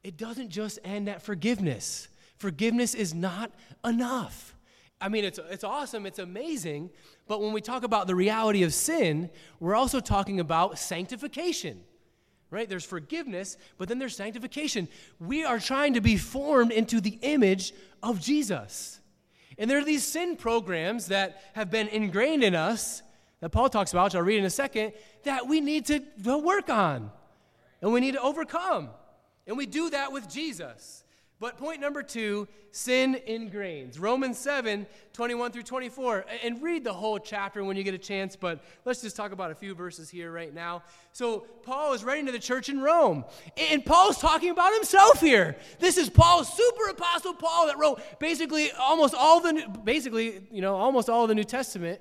it 0.05 0.16
doesn't 0.16 0.51
just 0.51 0.79
end 0.85 1.09
at 1.09 1.23
forgiveness. 1.23 2.07
Forgiveness 2.38 2.95
is 2.95 3.12
not 3.12 3.51
enough. 3.85 4.56
I 5.00 5.09
mean, 5.09 5.24
it's, 5.24 5.38
it's 5.50 5.64
awesome, 5.64 6.06
it's 6.06 6.18
amazing, 6.18 6.90
but 7.28 7.42
when 7.42 7.52
we 7.52 7.61
talk 7.61 7.82
about 7.82 8.06
the 8.06 8.14
reality 8.14 8.62
of 8.62 8.72
sin, 8.72 9.28
we're 9.61 9.74
also 9.74 10.00
talking 10.00 10.40
about 10.40 10.78
sanctification, 10.78 11.82
right? 12.50 12.68
There's 12.68 12.85
forgiveness, 12.85 13.59
but 13.76 13.88
then 13.88 13.98
there's 13.98 14.16
sanctification. 14.16 14.88
We 15.20 15.44
are 15.44 15.59
trying 15.59 15.94
to 15.94 16.00
be 16.00 16.16
formed 16.16 16.72
into 16.72 17.00
the 17.00 17.18
image 17.22 17.74
of 18.02 18.20
Jesus. 18.20 19.00
And 19.59 19.70
there 19.70 19.78
are 19.78 19.85
these 19.85 20.04
sin 20.04 20.37
programs 20.37 21.09
that 21.09 21.42
have 21.54 21.70
been 21.70 21.88
ingrained 21.88 22.42
in 22.42 22.54
us 22.54 23.02
that 23.40 23.50
Paul 23.50 23.68
talks 23.68 23.92
about, 23.92 24.04
which 24.04 24.14
I'll 24.14 24.22
read 24.22 24.38
in 24.38 24.44
a 24.44 24.50
second, 24.50 24.92
that 25.24 25.46
we 25.46 25.61
need 25.61 25.87
to 25.87 26.02
work 26.38 26.70
on 26.70 27.11
and 27.82 27.92
we 27.92 28.00
need 28.00 28.14
to 28.14 28.22
overcome. 28.22 28.90
And 29.46 29.56
we 29.56 29.66
do 29.66 29.90
that 29.90 30.12
with 30.12 30.28
Jesus. 30.28 31.04
But 31.38 31.59
point 31.59 31.83
number 31.83 32.03
two 32.03 32.49
sin 32.70 33.20
ingrains. 33.29 34.01
Romans 34.01 34.38
7 34.38 34.87
21 35.12 35.53
through 35.53 35.64
24. 35.64 36.25
And 36.42 36.62
read 36.62 36.83
the 36.83 36.92
whole 36.92 37.18
chapter 37.18 37.62
when 37.62 37.77
you 37.77 37.83
get 37.83 37.92
a 37.92 37.99
chance, 37.99 38.37
but 38.37 38.62
let's 38.87 39.03
just 39.03 39.16
talk 39.16 39.33
about 39.33 39.51
a 39.51 39.55
few 39.55 39.75
verses 39.75 40.09
here 40.09 40.33
right 40.33 40.53
now. 40.55 40.83
So, 41.12 41.40
Paul 41.62 41.92
is 41.92 42.05
writing 42.05 42.27
to 42.27 42.33
the 42.33 42.38
church 42.38 42.68
in 42.68 42.81
Rome, 42.81 43.25
and 43.57 43.85
Paul's 43.85 44.18
talking 44.18 44.51
about 44.51 44.72
himself 44.75 45.20
here. 45.20 45.57
This 45.79 45.96
is 45.99 46.09
Paul, 46.09 46.44
super 46.44 46.90
apostle 46.90 47.35
Paul 47.35 47.66
that 47.66 47.79
wrote 47.79 48.01
basically 48.18 48.70
almost 48.72 49.14
all 49.14 49.40
the, 49.40 49.66
basically, 49.85 50.42
you 50.51 50.62
know, 50.62 50.77
almost 50.77 51.09
all 51.09 51.27
the 51.27 51.35
New 51.35 51.44
Testament. 51.44 52.01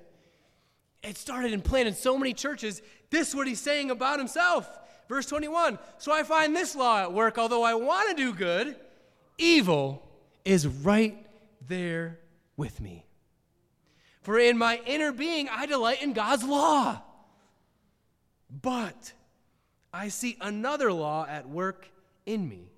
It 1.03 1.17
started 1.17 1.53
and 1.53 1.63
planted 1.63 1.95
so 1.95 2.17
many 2.17 2.33
churches. 2.33 2.81
This 3.09 3.29
is 3.29 3.35
what 3.35 3.47
he's 3.47 3.59
saying 3.59 3.91
about 3.91 4.17
himself. 4.17 4.67
Verse 5.07 5.25
21 5.25 5.77
So 5.97 6.11
I 6.11 6.23
find 6.23 6.55
this 6.55 6.75
law 6.75 7.01
at 7.01 7.13
work, 7.13 7.37
although 7.37 7.63
I 7.63 7.75
want 7.75 8.09
to 8.09 8.15
do 8.15 8.33
good 8.33 8.75
evil 9.37 10.01
is 10.43 10.67
right 10.67 11.17
there 11.67 12.19
with 12.57 12.79
me. 12.79 13.05
For 14.21 14.39
in 14.39 14.57
my 14.57 14.81
inner 14.85 15.11
being, 15.11 15.49
I 15.49 15.65
delight 15.65 16.01
in 16.01 16.13
God's 16.13 16.43
law. 16.43 17.01
But 18.49 19.13
I 19.93 20.07
see 20.09 20.37
another 20.41 20.91
law 20.91 21.25
at 21.27 21.47
work 21.47 21.89
in 22.25 22.47
me, 22.47 22.71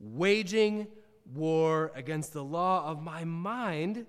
waging 0.00 0.88
war 1.34 1.92
against 1.94 2.32
the 2.32 2.44
law 2.44 2.90
of 2.90 3.02
my 3.02 3.24
mind 3.24 4.06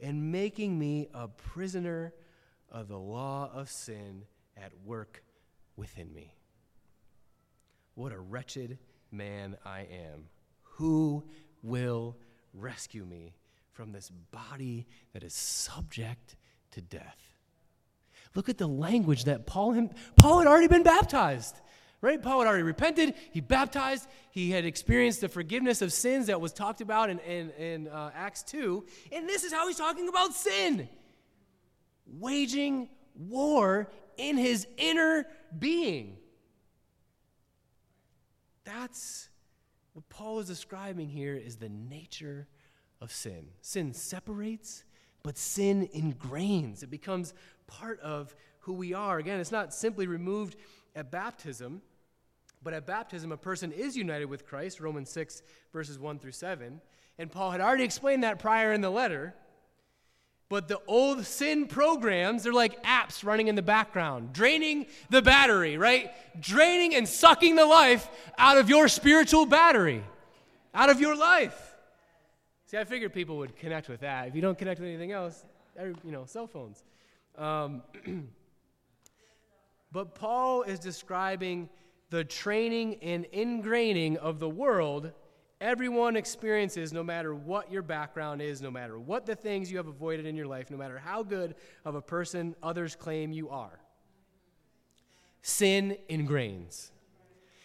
and 0.00 0.30
making 0.30 0.78
me 0.78 1.08
a 1.14 1.28
prisoner 1.28 2.12
of 2.70 2.88
the 2.88 2.98
law 2.98 3.50
of 3.52 3.70
sin 3.70 4.22
at 4.56 4.72
work 4.84 5.22
within 5.76 6.12
me. 6.12 6.34
What 7.94 8.12
a 8.12 8.18
wretched 8.18 8.78
man 9.10 9.56
I 9.64 9.80
am. 9.80 10.28
Who 10.76 11.24
will 11.62 12.16
rescue 12.52 13.04
me 13.04 13.34
from 13.72 13.92
this 13.92 14.10
body 14.30 14.86
that 15.12 15.22
is 15.22 15.34
subject 15.34 16.36
to 16.72 16.80
death? 16.80 17.18
Look 18.34 18.48
at 18.48 18.58
the 18.58 18.66
language 18.66 19.24
that 19.24 19.46
Paul, 19.46 19.72
him, 19.72 19.90
Paul 20.20 20.40
had 20.40 20.46
already 20.46 20.68
been 20.68 20.82
baptized, 20.82 21.56
right? 22.02 22.20
Paul 22.20 22.40
had 22.40 22.48
already 22.48 22.62
repented, 22.62 23.14
he 23.30 23.40
baptized, 23.40 24.06
he 24.30 24.50
had 24.50 24.66
experienced 24.66 25.22
the 25.22 25.28
forgiveness 25.28 25.80
of 25.80 25.92
sins 25.92 26.26
that 26.26 26.40
was 26.40 26.52
talked 26.52 26.82
about 26.82 27.08
in, 27.08 27.18
in, 27.20 27.50
in 27.52 27.88
uh, 27.88 28.10
Acts 28.14 28.42
2. 28.42 28.84
And 29.12 29.26
this 29.26 29.44
is 29.44 29.52
how 29.52 29.66
he's 29.66 29.78
talking 29.78 30.08
about 30.08 30.34
sin 30.34 30.88
waging 32.18 32.88
war 33.14 33.90
in 34.16 34.36
his 34.36 34.66
inner 34.76 35.26
being. 35.58 36.18
That's 38.64 39.28
what 39.96 40.10
Paul 40.10 40.40
is 40.40 40.46
describing 40.46 41.08
here 41.08 41.34
is 41.34 41.56
the 41.56 41.70
nature 41.70 42.48
of 43.00 43.10
sin. 43.10 43.46
Sin 43.62 43.94
separates, 43.94 44.84
but 45.22 45.38
sin 45.38 45.88
ingrains. 45.96 46.82
It 46.82 46.90
becomes 46.90 47.32
part 47.66 47.98
of 48.00 48.36
who 48.60 48.74
we 48.74 48.92
are. 48.92 49.16
Again, 49.16 49.40
it's 49.40 49.50
not 49.50 49.72
simply 49.72 50.06
removed 50.06 50.56
at 50.94 51.10
baptism, 51.10 51.80
but 52.62 52.74
at 52.74 52.86
baptism, 52.86 53.32
a 53.32 53.38
person 53.38 53.72
is 53.72 53.96
united 53.96 54.26
with 54.26 54.44
Christ, 54.44 54.80
Romans 54.80 55.08
6, 55.08 55.42
verses 55.72 55.98
1 55.98 56.18
through 56.18 56.32
7. 56.32 56.78
And 57.18 57.32
Paul 57.32 57.50
had 57.50 57.62
already 57.62 57.84
explained 57.84 58.22
that 58.22 58.38
prior 58.38 58.74
in 58.74 58.82
the 58.82 58.90
letter. 58.90 59.34
But 60.48 60.68
the 60.68 60.80
old 60.86 61.24
sin 61.26 61.66
programs, 61.66 62.44
they're 62.44 62.52
like 62.52 62.82
apps 62.84 63.24
running 63.24 63.48
in 63.48 63.56
the 63.56 63.62
background, 63.62 64.32
draining 64.32 64.86
the 65.10 65.20
battery, 65.20 65.76
right? 65.76 66.12
Draining 66.40 66.94
and 66.94 67.08
sucking 67.08 67.56
the 67.56 67.66
life 67.66 68.08
out 68.38 68.56
of 68.56 68.68
your 68.68 68.86
spiritual 68.86 69.46
battery, 69.46 70.04
out 70.72 70.88
of 70.88 71.00
your 71.00 71.16
life. 71.16 71.74
See, 72.66 72.78
I 72.78 72.84
figured 72.84 73.12
people 73.12 73.38
would 73.38 73.56
connect 73.56 73.88
with 73.88 74.00
that. 74.00 74.28
If 74.28 74.36
you 74.36 74.40
don't 74.40 74.56
connect 74.56 74.80
with 74.80 74.88
anything 74.88 75.10
else, 75.10 75.44
you 75.76 76.12
know, 76.12 76.24
cell 76.26 76.46
phones. 76.46 76.84
Um, 77.36 77.82
but 79.92 80.14
Paul 80.14 80.62
is 80.62 80.78
describing 80.78 81.68
the 82.10 82.22
training 82.22 82.96
and 83.02 83.26
ingraining 83.32 84.16
of 84.16 84.38
the 84.38 84.48
world 84.48 85.12
Everyone 85.66 86.14
experiences, 86.14 86.92
no 86.92 87.02
matter 87.02 87.34
what 87.34 87.72
your 87.72 87.82
background 87.82 88.40
is, 88.40 88.62
no 88.62 88.70
matter 88.70 89.00
what 89.00 89.26
the 89.26 89.34
things 89.34 89.68
you 89.68 89.78
have 89.78 89.88
avoided 89.88 90.24
in 90.24 90.36
your 90.36 90.46
life, 90.46 90.70
no 90.70 90.76
matter 90.76 90.96
how 90.96 91.24
good 91.24 91.56
of 91.84 91.96
a 91.96 92.00
person 92.00 92.54
others 92.62 92.94
claim 92.94 93.32
you 93.32 93.50
are. 93.50 93.80
Sin 95.42 95.96
ingrains. 96.08 96.92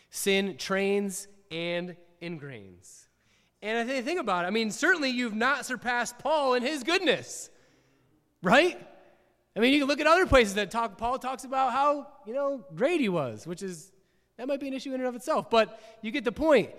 Sin 0.10 0.58
trains 0.58 1.28
and 1.52 1.96
ingrains. 2.24 3.06
And 3.62 3.78
I 3.78 3.86
think, 3.86 4.04
think 4.04 4.20
about 4.20 4.46
it. 4.46 4.48
I 4.48 4.50
mean, 4.50 4.72
certainly 4.72 5.12
you've 5.12 5.36
not 5.36 5.68
surpassed 5.68 6.18
Paul 6.18 6.56
in 6.56 6.64
his 6.64 6.82
goodness, 6.82 7.52
right? 8.42 8.82
I 9.56 9.60
mean, 9.60 9.74
you 9.74 9.80
can 9.82 9.88
look 9.88 10.00
at 10.00 10.08
other 10.08 10.26
places 10.26 10.56
that 10.56 10.72
talk, 10.72 10.98
Paul 10.98 11.20
talks 11.20 11.44
about 11.44 11.72
how, 11.72 12.08
you 12.26 12.34
know, 12.34 12.66
great 12.74 13.00
he 13.00 13.10
was, 13.10 13.46
which 13.46 13.62
is, 13.62 13.92
that 14.38 14.48
might 14.48 14.60
be 14.60 14.68
an 14.68 14.74
issue 14.74 14.92
in 14.92 15.02
and 15.02 15.08
of 15.08 15.14
itself, 15.14 15.52
but 15.52 15.80
you 16.02 16.10
get 16.10 16.24
the 16.24 16.32
point. 16.32 16.72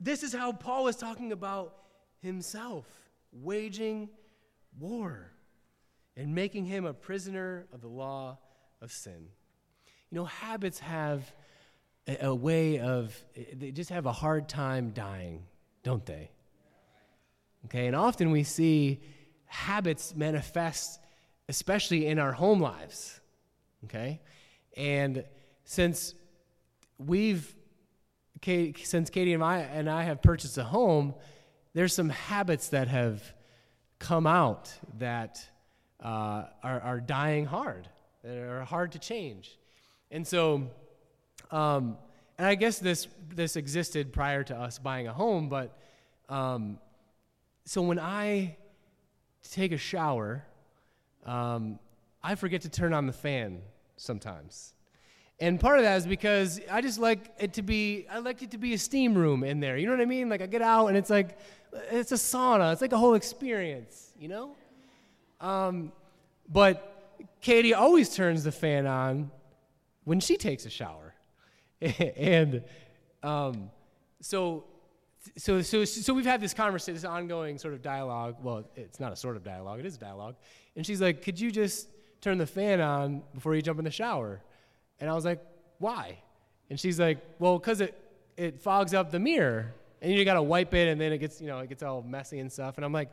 This 0.00 0.22
is 0.22 0.32
how 0.32 0.52
Paul 0.52 0.88
is 0.88 0.96
talking 0.96 1.32
about 1.32 1.74
himself 2.20 2.86
waging 3.32 4.08
war 4.78 5.32
and 6.16 6.34
making 6.34 6.64
him 6.64 6.86
a 6.86 6.94
prisoner 6.94 7.66
of 7.72 7.80
the 7.80 7.88
law 7.88 8.38
of 8.80 8.90
sin. 8.90 9.28
You 10.10 10.16
know, 10.16 10.24
habits 10.24 10.78
have 10.78 11.30
a, 12.06 12.26
a 12.26 12.34
way 12.34 12.78
of, 12.78 13.14
they 13.54 13.70
just 13.70 13.90
have 13.90 14.06
a 14.06 14.12
hard 14.12 14.48
time 14.48 14.90
dying, 14.90 15.44
don't 15.82 16.04
they? 16.06 16.30
Okay, 17.66 17.86
and 17.86 17.96
often 17.96 18.30
we 18.30 18.44
see 18.44 19.00
habits 19.46 20.14
manifest, 20.14 21.00
especially 21.48 22.06
in 22.06 22.18
our 22.18 22.32
home 22.32 22.60
lives. 22.60 23.20
Okay? 23.84 24.20
And 24.76 25.24
since 25.64 26.14
we've, 26.98 27.54
since 28.44 29.10
Katie 29.10 29.32
and 29.32 29.42
I, 29.42 29.58
and 29.58 29.88
I 29.88 30.04
have 30.04 30.22
purchased 30.22 30.58
a 30.58 30.64
home, 30.64 31.14
there's 31.74 31.94
some 31.94 32.08
habits 32.08 32.68
that 32.68 32.88
have 32.88 33.22
come 33.98 34.26
out 34.26 34.72
that 34.98 35.48
uh, 36.02 36.44
are, 36.62 36.80
are 36.80 37.00
dying 37.00 37.44
hard, 37.44 37.88
that 38.22 38.36
are 38.36 38.64
hard 38.64 38.92
to 38.92 38.98
change. 38.98 39.58
And 40.10 40.26
so, 40.26 40.70
um, 41.50 41.96
and 42.38 42.46
I 42.46 42.54
guess 42.54 42.78
this, 42.78 43.08
this 43.34 43.56
existed 43.56 44.12
prior 44.12 44.44
to 44.44 44.56
us 44.56 44.78
buying 44.78 45.08
a 45.08 45.12
home, 45.12 45.48
but 45.48 45.76
um, 46.28 46.78
so 47.64 47.82
when 47.82 47.98
I 47.98 48.56
take 49.50 49.72
a 49.72 49.78
shower, 49.78 50.44
um, 51.24 51.78
I 52.22 52.34
forget 52.34 52.62
to 52.62 52.68
turn 52.68 52.92
on 52.92 53.06
the 53.06 53.12
fan 53.12 53.62
sometimes. 53.96 54.74
And 55.38 55.60
part 55.60 55.78
of 55.78 55.84
that 55.84 55.96
is 55.96 56.06
because 56.06 56.60
I 56.70 56.80
just 56.80 56.98
like 56.98 57.30
it 57.38 57.54
to 57.54 57.62
be, 57.62 58.06
I 58.10 58.18
like 58.18 58.42
it 58.42 58.52
to 58.52 58.58
be 58.58 58.72
a 58.72 58.78
steam 58.78 59.14
room 59.14 59.44
in 59.44 59.60
there. 59.60 59.76
You 59.76 59.86
know 59.86 59.92
what 59.92 60.00
I 60.00 60.06
mean? 60.06 60.28
Like 60.28 60.40
I 60.40 60.46
get 60.46 60.62
out 60.62 60.86
and 60.86 60.96
it's 60.96 61.10
like, 61.10 61.38
it's 61.90 62.12
a 62.12 62.16
sauna. 62.16 62.72
It's 62.72 62.80
like 62.80 62.92
a 62.92 62.98
whole 62.98 63.14
experience, 63.14 64.12
you 64.18 64.28
know? 64.28 64.56
Um, 65.40 65.92
but 66.48 67.26
Katie 67.42 67.74
always 67.74 68.14
turns 68.14 68.44
the 68.44 68.52
fan 68.52 68.86
on 68.86 69.30
when 70.04 70.20
she 70.20 70.36
takes 70.38 70.64
a 70.64 70.70
shower. 70.70 71.14
and 71.80 72.64
um, 73.22 73.70
so 74.22 74.64
so, 75.36 75.60
so, 75.62 75.84
so 75.84 76.14
we've 76.14 76.24
had 76.24 76.40
this 76.40 76.54
conversation, 76.54 76.94
this 76.94 77.04
ongoing 77.04 77.58
sort 77.58 77.74
of 77.74 77.82
dialogue. 77.82 78.36
Well, 78.42 78.64
it's 78.76 79.00
not 79.00 79.12
a 79.12 79.16
sort 79.16 79.36
of 79.36 79.42
dialogue, 79.42 79.80
it 79.80 79.86
is 79.86 79.96
dialogue. 79.96 80.36
And 80.76 80.86
she's 80.86 81.00
like, 81.00 81.22
Could 81.22 81.40
you 81.40 81.50
just 81.50 81.88
turn 82.20 82.38
the 82.38 82.46
fan 82.46 82.80
on 82.80 83.22
before 83.34 83.54
you 83.54 83.62
jump 83.62 83.78
in 83.78 83.84
the 83.84 83.90
shower? 83.90 84.40
And 85.00 85.10
I 85.10 85.14
was 85.14 85.24
like, 85.24 85.40
Why? 85.78 86.18
And 86.70 86.78
she's 86.78 86.98
like, 86.98 87.18
Well, 87.38 87.58
because 87.58 87.80
it, 87.80 87.94
it 88.36 88.60
fogs 88.60 88.94
up 88.94 89.10
the 89.10 89.20
mirror. 89.20 89.72
And 90.02 90.12
you 90.12 90.24
got 90.24 90.34
to 90.34 90.42
wipe 90.42 90.74
it, 90.74 90.88
and 90.88 91.00
then 91.00 91.10
it 91.12 91.18
gets, 91.18 91.40
you 91.40 91.46
know, 91.46 91.58
it 91.60 91.68
gets 91.68 91.82
all 91.82 92.02
messy 92.02 92.38
and 92.38 92.52
stuff. 92.52 92.76
And 92.76 92.84
I'm 92.84 92.92
like, 92.92 93.10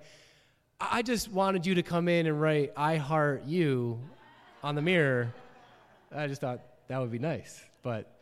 I 0.79 1.01
just 1.01 1.31
wanted 1.31 1.65
you 1.65 1.75
to 1.75 1.84
come 1.84 2.09
in 2.09 2.27
and 2.27 2.39
write, 2.39 2.73
I 2.75 2.97
heart 2.97 3.45
you 3.45 3.99
on 4.61 4.75
the 4.75 4.81
mirror. 4.81 5.34
I 6.13 6.27
just 6.27 6.41
thought 6.41 6.59
that 6.89 6.99
would 6.99 7.11
be 7.11 7.19
nice. 7.19 7.63
But 7.84 8.13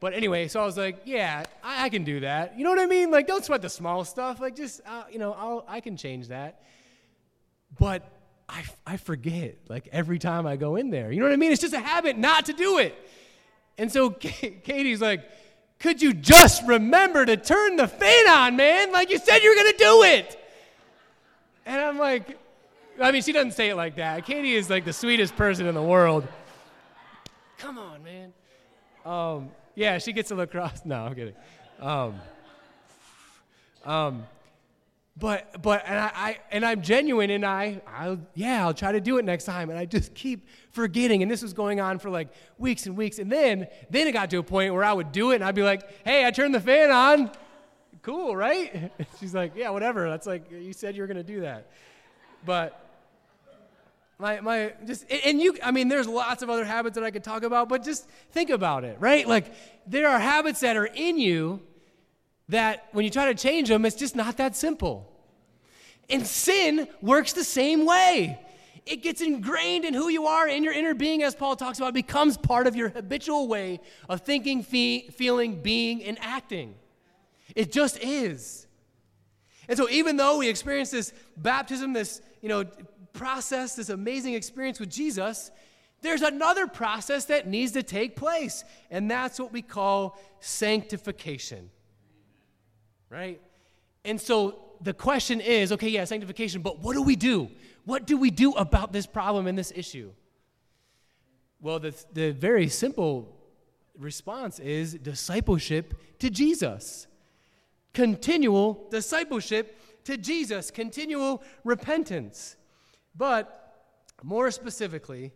but 0.00 0.14
anyway, 0.14 0.48
so 0.48 0.62
I 0.62 0.64
was 0.64 0.78
like, 0.78 1.02
yeah, 1.04 1.44
I, 1.62 1.84
I, 1.84 1.88
can 1.90 2.04
do 2.04 2.20
that. 2.20 2.56
You 2.56 2.64
know 2.64 2.70
what 2.70 2.78
I 2.78 2.86
mean? 2.86 3.10
Like, 3.10 3.26
don't 3.26 3.44
sweat 3.44 3.60
the 3.60 3.68
small 3.68 4.02
stuff. 4.06 4.40
Like, 4.40 4.56
just, 4.56 4.80
uh, 4.86 5.04
you 5.12 5.18
know, 5.18 5.34
I'll, 5.34 5.62
I 5.68 5.80
can 5.80 5.94
change 5.98 6.28
that. 6.28 6.62
But 7.78 8.10
I, 8.50 8.64
I 8.84 8.96
forget, 8.96 9.56
like, 9.68 9.88
every 9.92 10.18
time 10.18 10.46
I 10.46 10.56
go 10.56 10.76
in 10.76 10.90
there. 10.90 11.12
You 11.12 11.20
know 11.20 11.26
what 11.26 11.32
I 11.32 11.36
mean? 11.36 11.52
It's 11.52 11.60
just 11.60 11.72
a 11.72 11.80
habit 11.80 12.18
not 12.18 12.46
to 12.46 12.52
do 12.52 12.78
it. 12.78 12.94
And 13.78 13.90
so 13.90 14.10
Katie's 14.10 15.00
like, 15.00 15.22
could 15.78 16.02
you 16.02 16.12
just 16.12 16.66
remember 16.66 17.24
to 17.24 17.36
turn 17.36 17.76
the 17.76 17.88
fan 17.88 18.28
on, 18.28 18.56
man? 18.56 18.92
Like 18.92 19.10
you 19.10 19.18
said 19.18 19.38
you 19.38 19.50
were 19.50 19.54
going 19.54 19.72
to 19.72 19.78
do 19.78 20.02
it. 20.02 20.36
And 21.64 21.80
I'm 21.80 21.98
like, 21.98 22.38
I 23.00 23.12
mean, 23.12 23.22
she 23.22 23.32
doesn't 23.32 23.52
say 23.52 23.70
it 23.70 23.76
like 23.76 23.96
that. 23.96 24.26
Katie 24.26 24.54
is 24.54 24.68
like 24.68 24.84
the 24.84 24.92
sweetest 24.92 25.36
person 25.36 25.66
in 25.66 25.74
the 25.74 25.82
world. 25.82 26.26
Come 27.58 27.78
on, 27.78 28.02
man. 28.02 28.32
Um, 29.06 29.50
yeah, 29.74 29.98
she 29.98 30.12
gets 30.12 30.30
a 30.30 30.34
lacrosse. 30.34 30.82
No, 30.84 31.04
I'm 31.04 31.14
kidding. 31.14 31.34
Um, 31.80 32.20
um, 33.84 34.24
but 35.16 35.60
but 35.62 35.82
and 35.86 35.98
I, 35.98 36.10
I, 36.14 36.38
and 36.50 36.64
I'm 36.64 36.82
genuine 36.82 37.30
and 37.30 37.44
I 37.44 37.82
I'll 37.86 38.18
yeah 38.34 38.64
I'll 38.64 38.74
try 38.74 38.92
to 38.92 39.00
do 39.00 39.18
it 39.18 39.24
next 39.24 39.44
time. 39.44 39.70
And 39.70 39.78
I 39.78 39.84
just 39.84 40.14
keep 40.14 40.48
forgetting. 40.72 41.22
And 41.22 41.30
this 41.30 41.42
was 41.42 41.52
going 41.52 41.80
on 41.80 41.98
for 41.98 42.10
like 42.10 42.28
weeks 42.58 42.86
and 42.86 42.96
weeks. 42.96 43.18
And 43.18 43.30
then 43.30 43.66
then 43.90 44.06
it 44.06 44.12
got 44.12 44.30
to 44.30 44.38
a 44.38 44.42
point 44.42 44.72
where 44.72 44.84
I 44.84 44.92
would 44.92 45.12
do 45.12 45.32
it 45.32 45.36
and 45.36 45.44
I'd 45.44 45.54
be 45.54 45.62
like 45.62 45.82
hey 46.04 46.26
I 46.26 46.30
turned 46.30 46.54
the 46.54 46.60
fan 46.60 46.90
on. 46.90 47.30
Cool 48.02 48.34
right? 48.34 48.92
She's 49.20 49.34
like 49.34 49.52
yeah 49.56 49.70
whatever. 49.70 50.08
That's 50.08 50.26
like 50.26 50.50
you 50.50 50.72
said 50.72 50.96
you 50.96 51.02
were 51.02 51.08
gonna 51.08 51.22
do 51.22 51.42
that. 51.42 51.70
But 52.46 52.86
my, 54.20 54.40
my, 54.40 54.74
just, 54.86 55.10
and 55.10 55.40
you, 55.40 55.56
I 55.62 55.70
mean, 55.70 55.88
there's 55.88 56.06
lots 56.06 56.42
of 56.42 56.50
other 56.50 56.64
habits 56.64 56.94
that 56.96 57.04
I 57.04 57.10
could 57.10 57.24
talk 57.24 57.42
about, 57.42 57.70
but 57.70 57.82
just 57.82 58.06
think 58.32 58.50
about 58.50 58.84
it, 58.84 58.98
right? 59.00 59.26
Like, 59.26 59.54
there 59.86 60.08
are 60.10 60.18
habits 60.18 60.60
that 60.60 60.76
are 60.76 60.84
in 60.86 61.18
you 61.18 61.62
that 62.50 62.88
when 62.92 63.04
you 63.04 63.10
try 63.10 63.32
to 63.32 63.34
change 63.34 63.68
them, 63.68 63.84
it's 63.84 63.96
just 63.96 64.14
not 64.14 64.36
that 64.36 64.54
simple. 64.54 65.10
And 66.08 66.26
sin 66.26 66.88
works 67.00 67.32
the 67.32 67.44
same 67.44 67.86
way. 67.86 68.38
It 68.86 69.02
gets 69.02 69.20
ingrained 69.20 69.84
in 69.84 69.94
who 69.94 70.08
you 70.08 70.26
are, 70.26 70.48
in 70.48 70.64
your 70.64 70.72
inner 70.72 70.94
being, 70.94 71.22
as 71.22 71.34
Paul 71.34 71.54
talks 71.54 71.78
about, 71.78 71.90
it 71.90 71.94
becomes 71.94 72.36
part 72.36 72.66
of 72.66 72.74
your 72.74 72.88
habitual 72.88 73.46
way 73.46 73.80
of 74.08 74.22
thinking, 74.22 74.62
fe- 74.62 75.08
feeling, 75.10 75.62
being, 75.62 76.02
and 76.02 76.18
acting. 76.20 76.74
It 77.54 77.70
just 77.70 77.98
is. 77.98 78.66
And 79.68 79.76
so, 79.78 79.88
even 79.88 80.16
though 80.16 80.38
we 80.38 80.48
experience 80.48 80.90
this 80.90 81.12
baptism, 81.36 81.92
this 81.92 82.20
you 82.40 82.48
know 82.48 82.64
process, 83.12 83.76
this 83.76 83.90
amazing 83.90 84.34
experience 84.34 84.80
with 84.80 84.90
Jesus, 84.90 85.50
there's 86.02 86.22
another 86.22 86.66
process 86.66 87.26
that 87.26 87.46
needs 87.46 87.72
to 87.72 87.82
take 87.82 88.16
place, 88.16 88.64
and 88.90 89.08
that's 89.08 89.38
what 89.38 89.52
we 89.52 89.62
call 89.62 90.18
sanctification. 90.40 91.70
Right? 93.10 93.40
And 94.04 94.20
so 94.20 94.70
the 94.80 94.94
question 94.94 95.40
is 95.40 95.72
okay, 95.72 95.88
yeah, 95.88 96.04
sanctification, 96.04 96.62
but 96.62 96.80
what 96.80 96.94
do 96.94 97.02
we 97.02 97.16
do? 97.16 97.50
What 97.84 98.06
do 98.06 98.16
we 98.16 98.30
do 98.30 98.52
about 98.52 98.92
this 98.92 99.06
problem 99.06 99.46
and 99.46 99.58
this 99.58 99.72
issue? 99.74 100.12
Well, 101.60 101.78
the, 101.78 101.94
the 102.12 102.30
very 102.32 102.68
simple 102.68 103.36
response 103.98 104.58
is 104.58 104.94
discipleship 104.94 105.94
to 106.20 106.30
Jesus. 106.30 107.06
Continual 107.92 108.86
discipleship 108.90 109.78
to 110.04 110.16
Jesus, 110.16 110.70
continual 110.70 111.42
repentance. 111.64 112.56
But 113.14 113.56
more 114.22 114.50
specifically, 114.50 115.32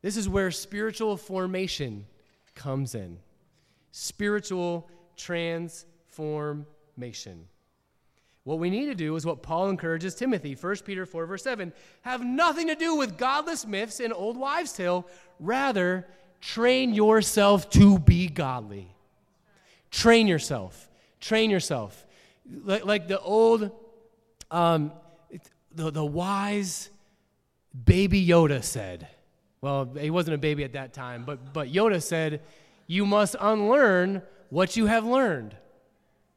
this 0.00 0.16
is 0.16 0.28
where 0.28 0.50
spiritual 0.50 1.16
formation 1.16 2.06
comes 2.54 2.94
in. 2.94 3.18
Spiritual 3.92 4.90
transformation. 5.22 7.46
What 8.44 8.58
we 8.58 8.70
need 8.70 8.86
to 8.86 8.94
do 8.94 9.14
is 9.14 9.24
what 9.24 9.42
Paul 9.42 9.70
encourages 9.70 10.16
Timothy, 10.16 10.54
1 10.54 10.76
Peter 10.84 11.06
4, 11.06 11.26
verse 11.26 11.44
7 11.44 11.72
have 12.02 12.24
nothing 12.24 12.66
to 12.68 12.74
do 12.74 12.96
with 12.96 13.16
godless 13.16 13.64
myths 13.64 14.00
and 14.00 14.12
old 14.12 14.36
wives' 14.36 14.72
tale. 14.72 15.06
Rather, 15.38 16.08
train 16.40 16.92
yourself 16.92 17.70
to 17.70 18.00
be 18.00 18.28
godly. 18.28 18.92
Train 19.90 20.26
yourself. 20.26 20.90
Train 21.20 21.50
yourself. 21.50 22.04
Like, 22.64 22.84
like 22.84 23.06
the 23.06 23.20
old 23.20 23.70
um, 24.50 24.90
the, 25.74 25.90
the 25.90 26.04
wise 26.04 26.90
baby 27.84 28.24
Yoda 28.24 28.62
said, 28.62 29.08
well, 29.60 29.88
he 29.98 30.10
wasn't 30.10 30.34
a 30.34 30.38
baby 30.38 30.64
at 30.64 30.72
that 30.72 30.92
time, 30.92 31.24
but, 31.24 31.52
but 31.52 31.72
Yoda 31.72 32.02
said, 32.02 32.42
You 32.86 33.06
must 33.06 33.36
unlearn 33.40 34.22
what 34.52 34.76
you 34.76 34.84
have 34.84 35.06
learned, 35.06 35.56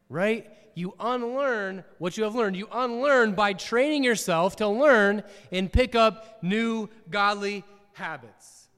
right? 0.08 0.50
You 0.74 0.94
unlearn 1.02 1.84
what 1.98 2.16
you 2.16 2.24
have 2.24 2.34
learned. 2.34 2.56
You 2.56 2.70
unlearn 2.72 3.34
by 3.34 3.52
training 3.52 4.06
yourself 4.06 4.56
to 4.56 4.70
learn 4.70 5.22
and 5.52 5.70
pick 5.70 5.96
up 5.96 6.42
new 6.42 6.88
godly 7.10 7.66
habits. 7.92 8.70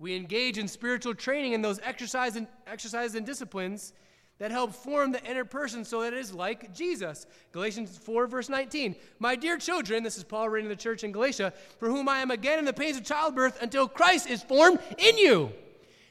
We 0.00 0.16
engage 0.16 0.58
in 0.58 0.66
spiritual 0.66 1.14
training 1.14 1.52
in 1.52 1.62
those 1.62 1.78
exercise 1.84 2.34
and, 2.34 2.48
exercises 2.66 3.14
and 3.14 3.24
disciplines 3.24 3.92
that 4.40 4.50
help 4.50 4.74
form 4.74 5.12
the 5.12 5.22
inner 5.22 5.44
person 5.44 5.84
so 5.84 6.00
that 6.02 6.12
it 6.12 6.18
is 6.18 6.34
like 6.34 6.74
Jesus. 6.74 7.26
Galatians 7.52 7.98
4, 7.98 8.26
verse 8.26 8.48
19. 8.48 8.96
My 9.20 9.36
dear 9.36 9.58
children, 9.58 10.02
this 10.02 10.18
is 10.18 10.24
Paul 10.24 10.48
writing 10.48 10.68
to 10.68 10.74
the 10.74 10.82
church 10.82 11.04
in 11.04 11.12
Galatia, 11.12 11.52
for 11.78 11.88
whom 11.88 12.08
I 12.08 12.18
am 12.18 12.32
again 12.32 12.58
in 12.58 12.64
the 12.64 12.72
pains 12.72 12.96
of 12.96 13.04
childbirth 13.04 13.62
until 13.62 13.86
Christ 13.86 14.28
is 14.28 14.42
formed 14.42 14.80
in 14.98 15.18
you. 15.18 15.52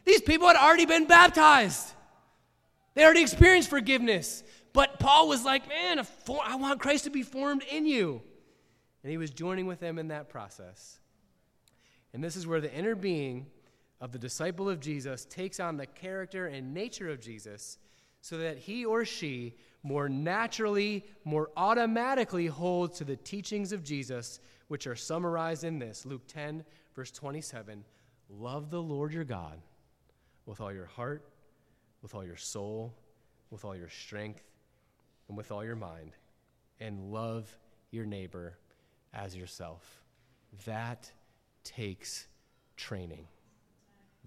These 0.06 0.22
people 0.22 0.48
had 0.48 0.56
already 0.56 0.86
been 0.86 1.06
baptized, 1.06 1.96
they 3.00 3.06
already 3.06 3.22
experienced 3.22 3.70
forgiveness. 3.70 4.44
But 4.74 5.00
Paul 5.00 5.30
was 5.30 5.46
like, 5.46 5.70
man, 5.70 6.06
I 6.44 6.56
want 6.58 6.82
Christ 6.82 7.06
to 7.06 7.10
be 7.10 7.24
formed 7.24 7.64
in 7.72 7.86
you. 7.86 8.22
and 9.04 9.10
he 9.10 9.18
was 9.18 9.32
joining 9.32 9.68
with 9.68 9.80
them 9.80 9.98
in 9.98 10.10
that 10.10 10.28
process. 10.28 11.00
And 12.14 12.22
this 12.22 12.36
is 12.36 12.46
where 12.46 12.60
the 12.60 12.74
inner 12.74 12.96
being 12.96 13.46
of 14.02 14.12
the 14.12 14.20
disciple 14.20 14.70
of 14.70 14.82
Jesus 14.82 15.24
takes 15.24 15.62
on 15.62 15.78
the 15.78 15.86
character 15.86 16.48
and 16.48 16.74
nature 16.74 17.10
of 17.10 17.22
Jesus 17.22 17.78
so 18.20 18.38
that 18.38 18.58
he 18.58 18.84
or 18.84 19.06
she 19.06 19.56
more 19.82 20.10
naturally, 20.10 21.06
more 21.24 21.52
automatically 21.56 22.48
holds 22.48 22.98
to 22.98 23.06
the 23.06 23.16
teachings 23.16 23.72
of 23.72 23.82
Jesus, 23.82 24.42
which 24.68 24.88
are 24.88 24.96
summarized 24.98 25.64
in 25.64 25.80
this 25.80 26.06
Luke 26.06 26.28
10, 26.28 26.66
verse 26.98 27.12
27 27.12 27.86
Love 28.28 28.70
the 28.70 28.82
Lord 28.82 29.14
your 29.14 29.24
God 29.24 29.62
with 30.46 30.60
all 30.60 30.74
your 30.74 30.88
heart, 30.88 31.29
with 32.02 32.16
all 32.16 32.26
your 32.26 32.38
soul, 32.38 32.94
with 33.52 33.66
all 33.66 33.76
your 33.76 33.90
strength, 33.90 34.44
and 35.28 35.38
with 35.38 35.52
all 35.52 35.64
your 35.64 35.76
mind, 35.76 36.12
and 36.80 37.12
love 37.12 37.58
your 37.92 38.06
neighbor 38.06 38.58
as 39.14 39.36
yourself. 39.36 40.02
That 40.66 41.12
takes 41.64 42.28
training. 42.78 43.28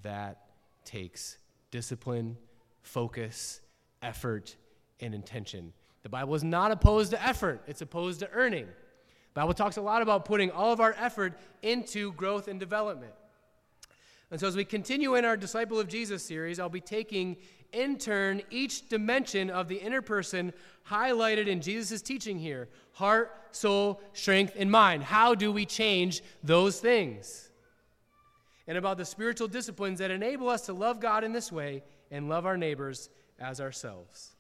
That 0.02 0.42
takes 0.84 1.38
discipline, 1.70 2.36
focus, 2.82 3.60
effort, 4.02 4.56
and 5.00 5.14
intention. 5.14 5.72
The 6.02 6.08
Bible 6.08 6.34
is 6.34 6.44
not 6.44 6.72
opposed 6.72 7.12
to 7.12 7.24
effort, 7.24 7.62
it's 7.66 7.80
opposed 7.80 8.20
to 8.20 8.30
earning. 8.32 8.66
The 8.66 9.40
Bible 9.40 9.54
talks 9.54 9.76
a 9.76 9.80
lot 9.80 10.02
about 10.02 10.24
putting 10.24 10.50
all 10.50 10.72
of 10.72 10.80
our 10.80 10.94
effort 10.98 11.34
into 11.62 12.12
growth 12.12 12.48
and 12.48 12.60
development. 12.60 13.12
And 14.32 14.40
so, 14.40 14.46
as 14.46 14.56
we 14.56 14.64
continue 14.64 15.14
in 15.14 15.26
our 15.26 15.36
Disciple 15.36 15.78
of 15.78 15.88
Jesus 15.88 16.22
series, 16.22 16.58
I'll 16.58 16.70
be 16.70 16.80
taking 16.80 17.36
in 17.70 17.98
turn 17.98 18.40
each 18.50 18.88
dimension 18.88 19.50
of 19.50 19.68
the 19.68 19.76
inner 19.76 20.00
person 20.00 20.54
highlighted 20.88 21.48
in 21.48 21.60
Jesus' 21.60 22.00
teaching 22.00 22.38
here 22.38 22.68
heart, 22.92 23.30
soul, 23.52 24.00
strength, 24.14 24.54
and 24.56 24.70
mind. 24.70 25.02
How 25.02 25.34
do 25.34 25.52
we 25.52 25.66
change 25.66 26.22
those 26.42 26.80
things? 26.80 27.50
And 28.66 28.78
about 28.78 28.96
the 28.96 29.04
spiritual 29.04 29.48
disciplines 29.48 29.98
that 29.98 30.10
enable 30.10 30.48
us 30.48 30.64
to 30.66 30.72
love 30.72 30.98
God 30.98 31.24
in 31.24 31.32
this 31.32 31.52
way 31.52 31.82
and 32.10 32.30
love 32.30 32.46
our 32.46 32.56
neighbors 32.56 33.10
as 33.38 33.60
ourselves. 33.60 34.30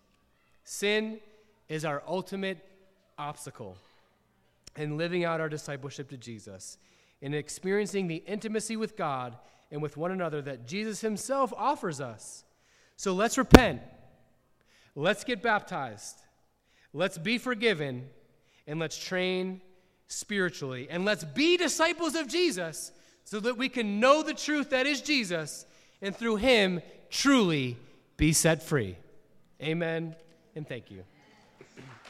Sin 0.64 1.18
is 1.68 1.84
our 1.84 2.02
ultimate 2.08 2.58
obstacle 3.18 3.76
in 4.78 4.96
living 4.96 5.22
out 5.22 5.38
our 5.38 5.50
discipleship 5.50 6.08
to 6.08 6.16
Jesus, 6.16 6.78
in 7.20 7.34
experiencing 7.34 8.06
the 8.06 8.22
intimacy 8.26 8.76
with 8.76 8.96
God 8.96 9.36
and 9.72 9.82
with 9.82 9.96
one 9.96 10.12
another 10.12 10.42
that 10.42 10.66
Jesus 10.66 11.00
himself 11.00 11.52
offers 11.56 12.00
us. 12.00 12.44
So 12.96 13.14
let's 13.14 13.38
repent. 13.38 13.80
Let's 14.94 15.24
get 15.24 15.42
baptized. 15.42 16.20
Let's 16.92 17.16
be 17.18 17.38
forgiven. 17.38 18.08
And 18.66 18.78
let's 18.78 19.02
train 19.02 19.62
spiritually. 20.06 20.88
And 20.90 21.04
let's 21.06 21.24
be 21.24 21.56
disciples 21.56 22.14
of 22.14 22.28
Jesus 22.28 22.92
so 23.24 23.40
that 23.40 23.56
we 23.56 23.70
can 23.70 23.98
know 23.98 24.22
the 24.22 24.34
truth 24.34 24.70
that 24.70 24.86
is 24.86 25.00
Jesus 25.00 25.64
and 26.02 26.14
through 26.14 26.36
him 26.36 26.82
truly 27.10 27.78
be 28.18 28.32
set 28.34 28.62
free. 28.62 28.96
Amen 29.62 30.14
and 30.54 30.68
thank 30.68 30.90
you. 30.90 31.02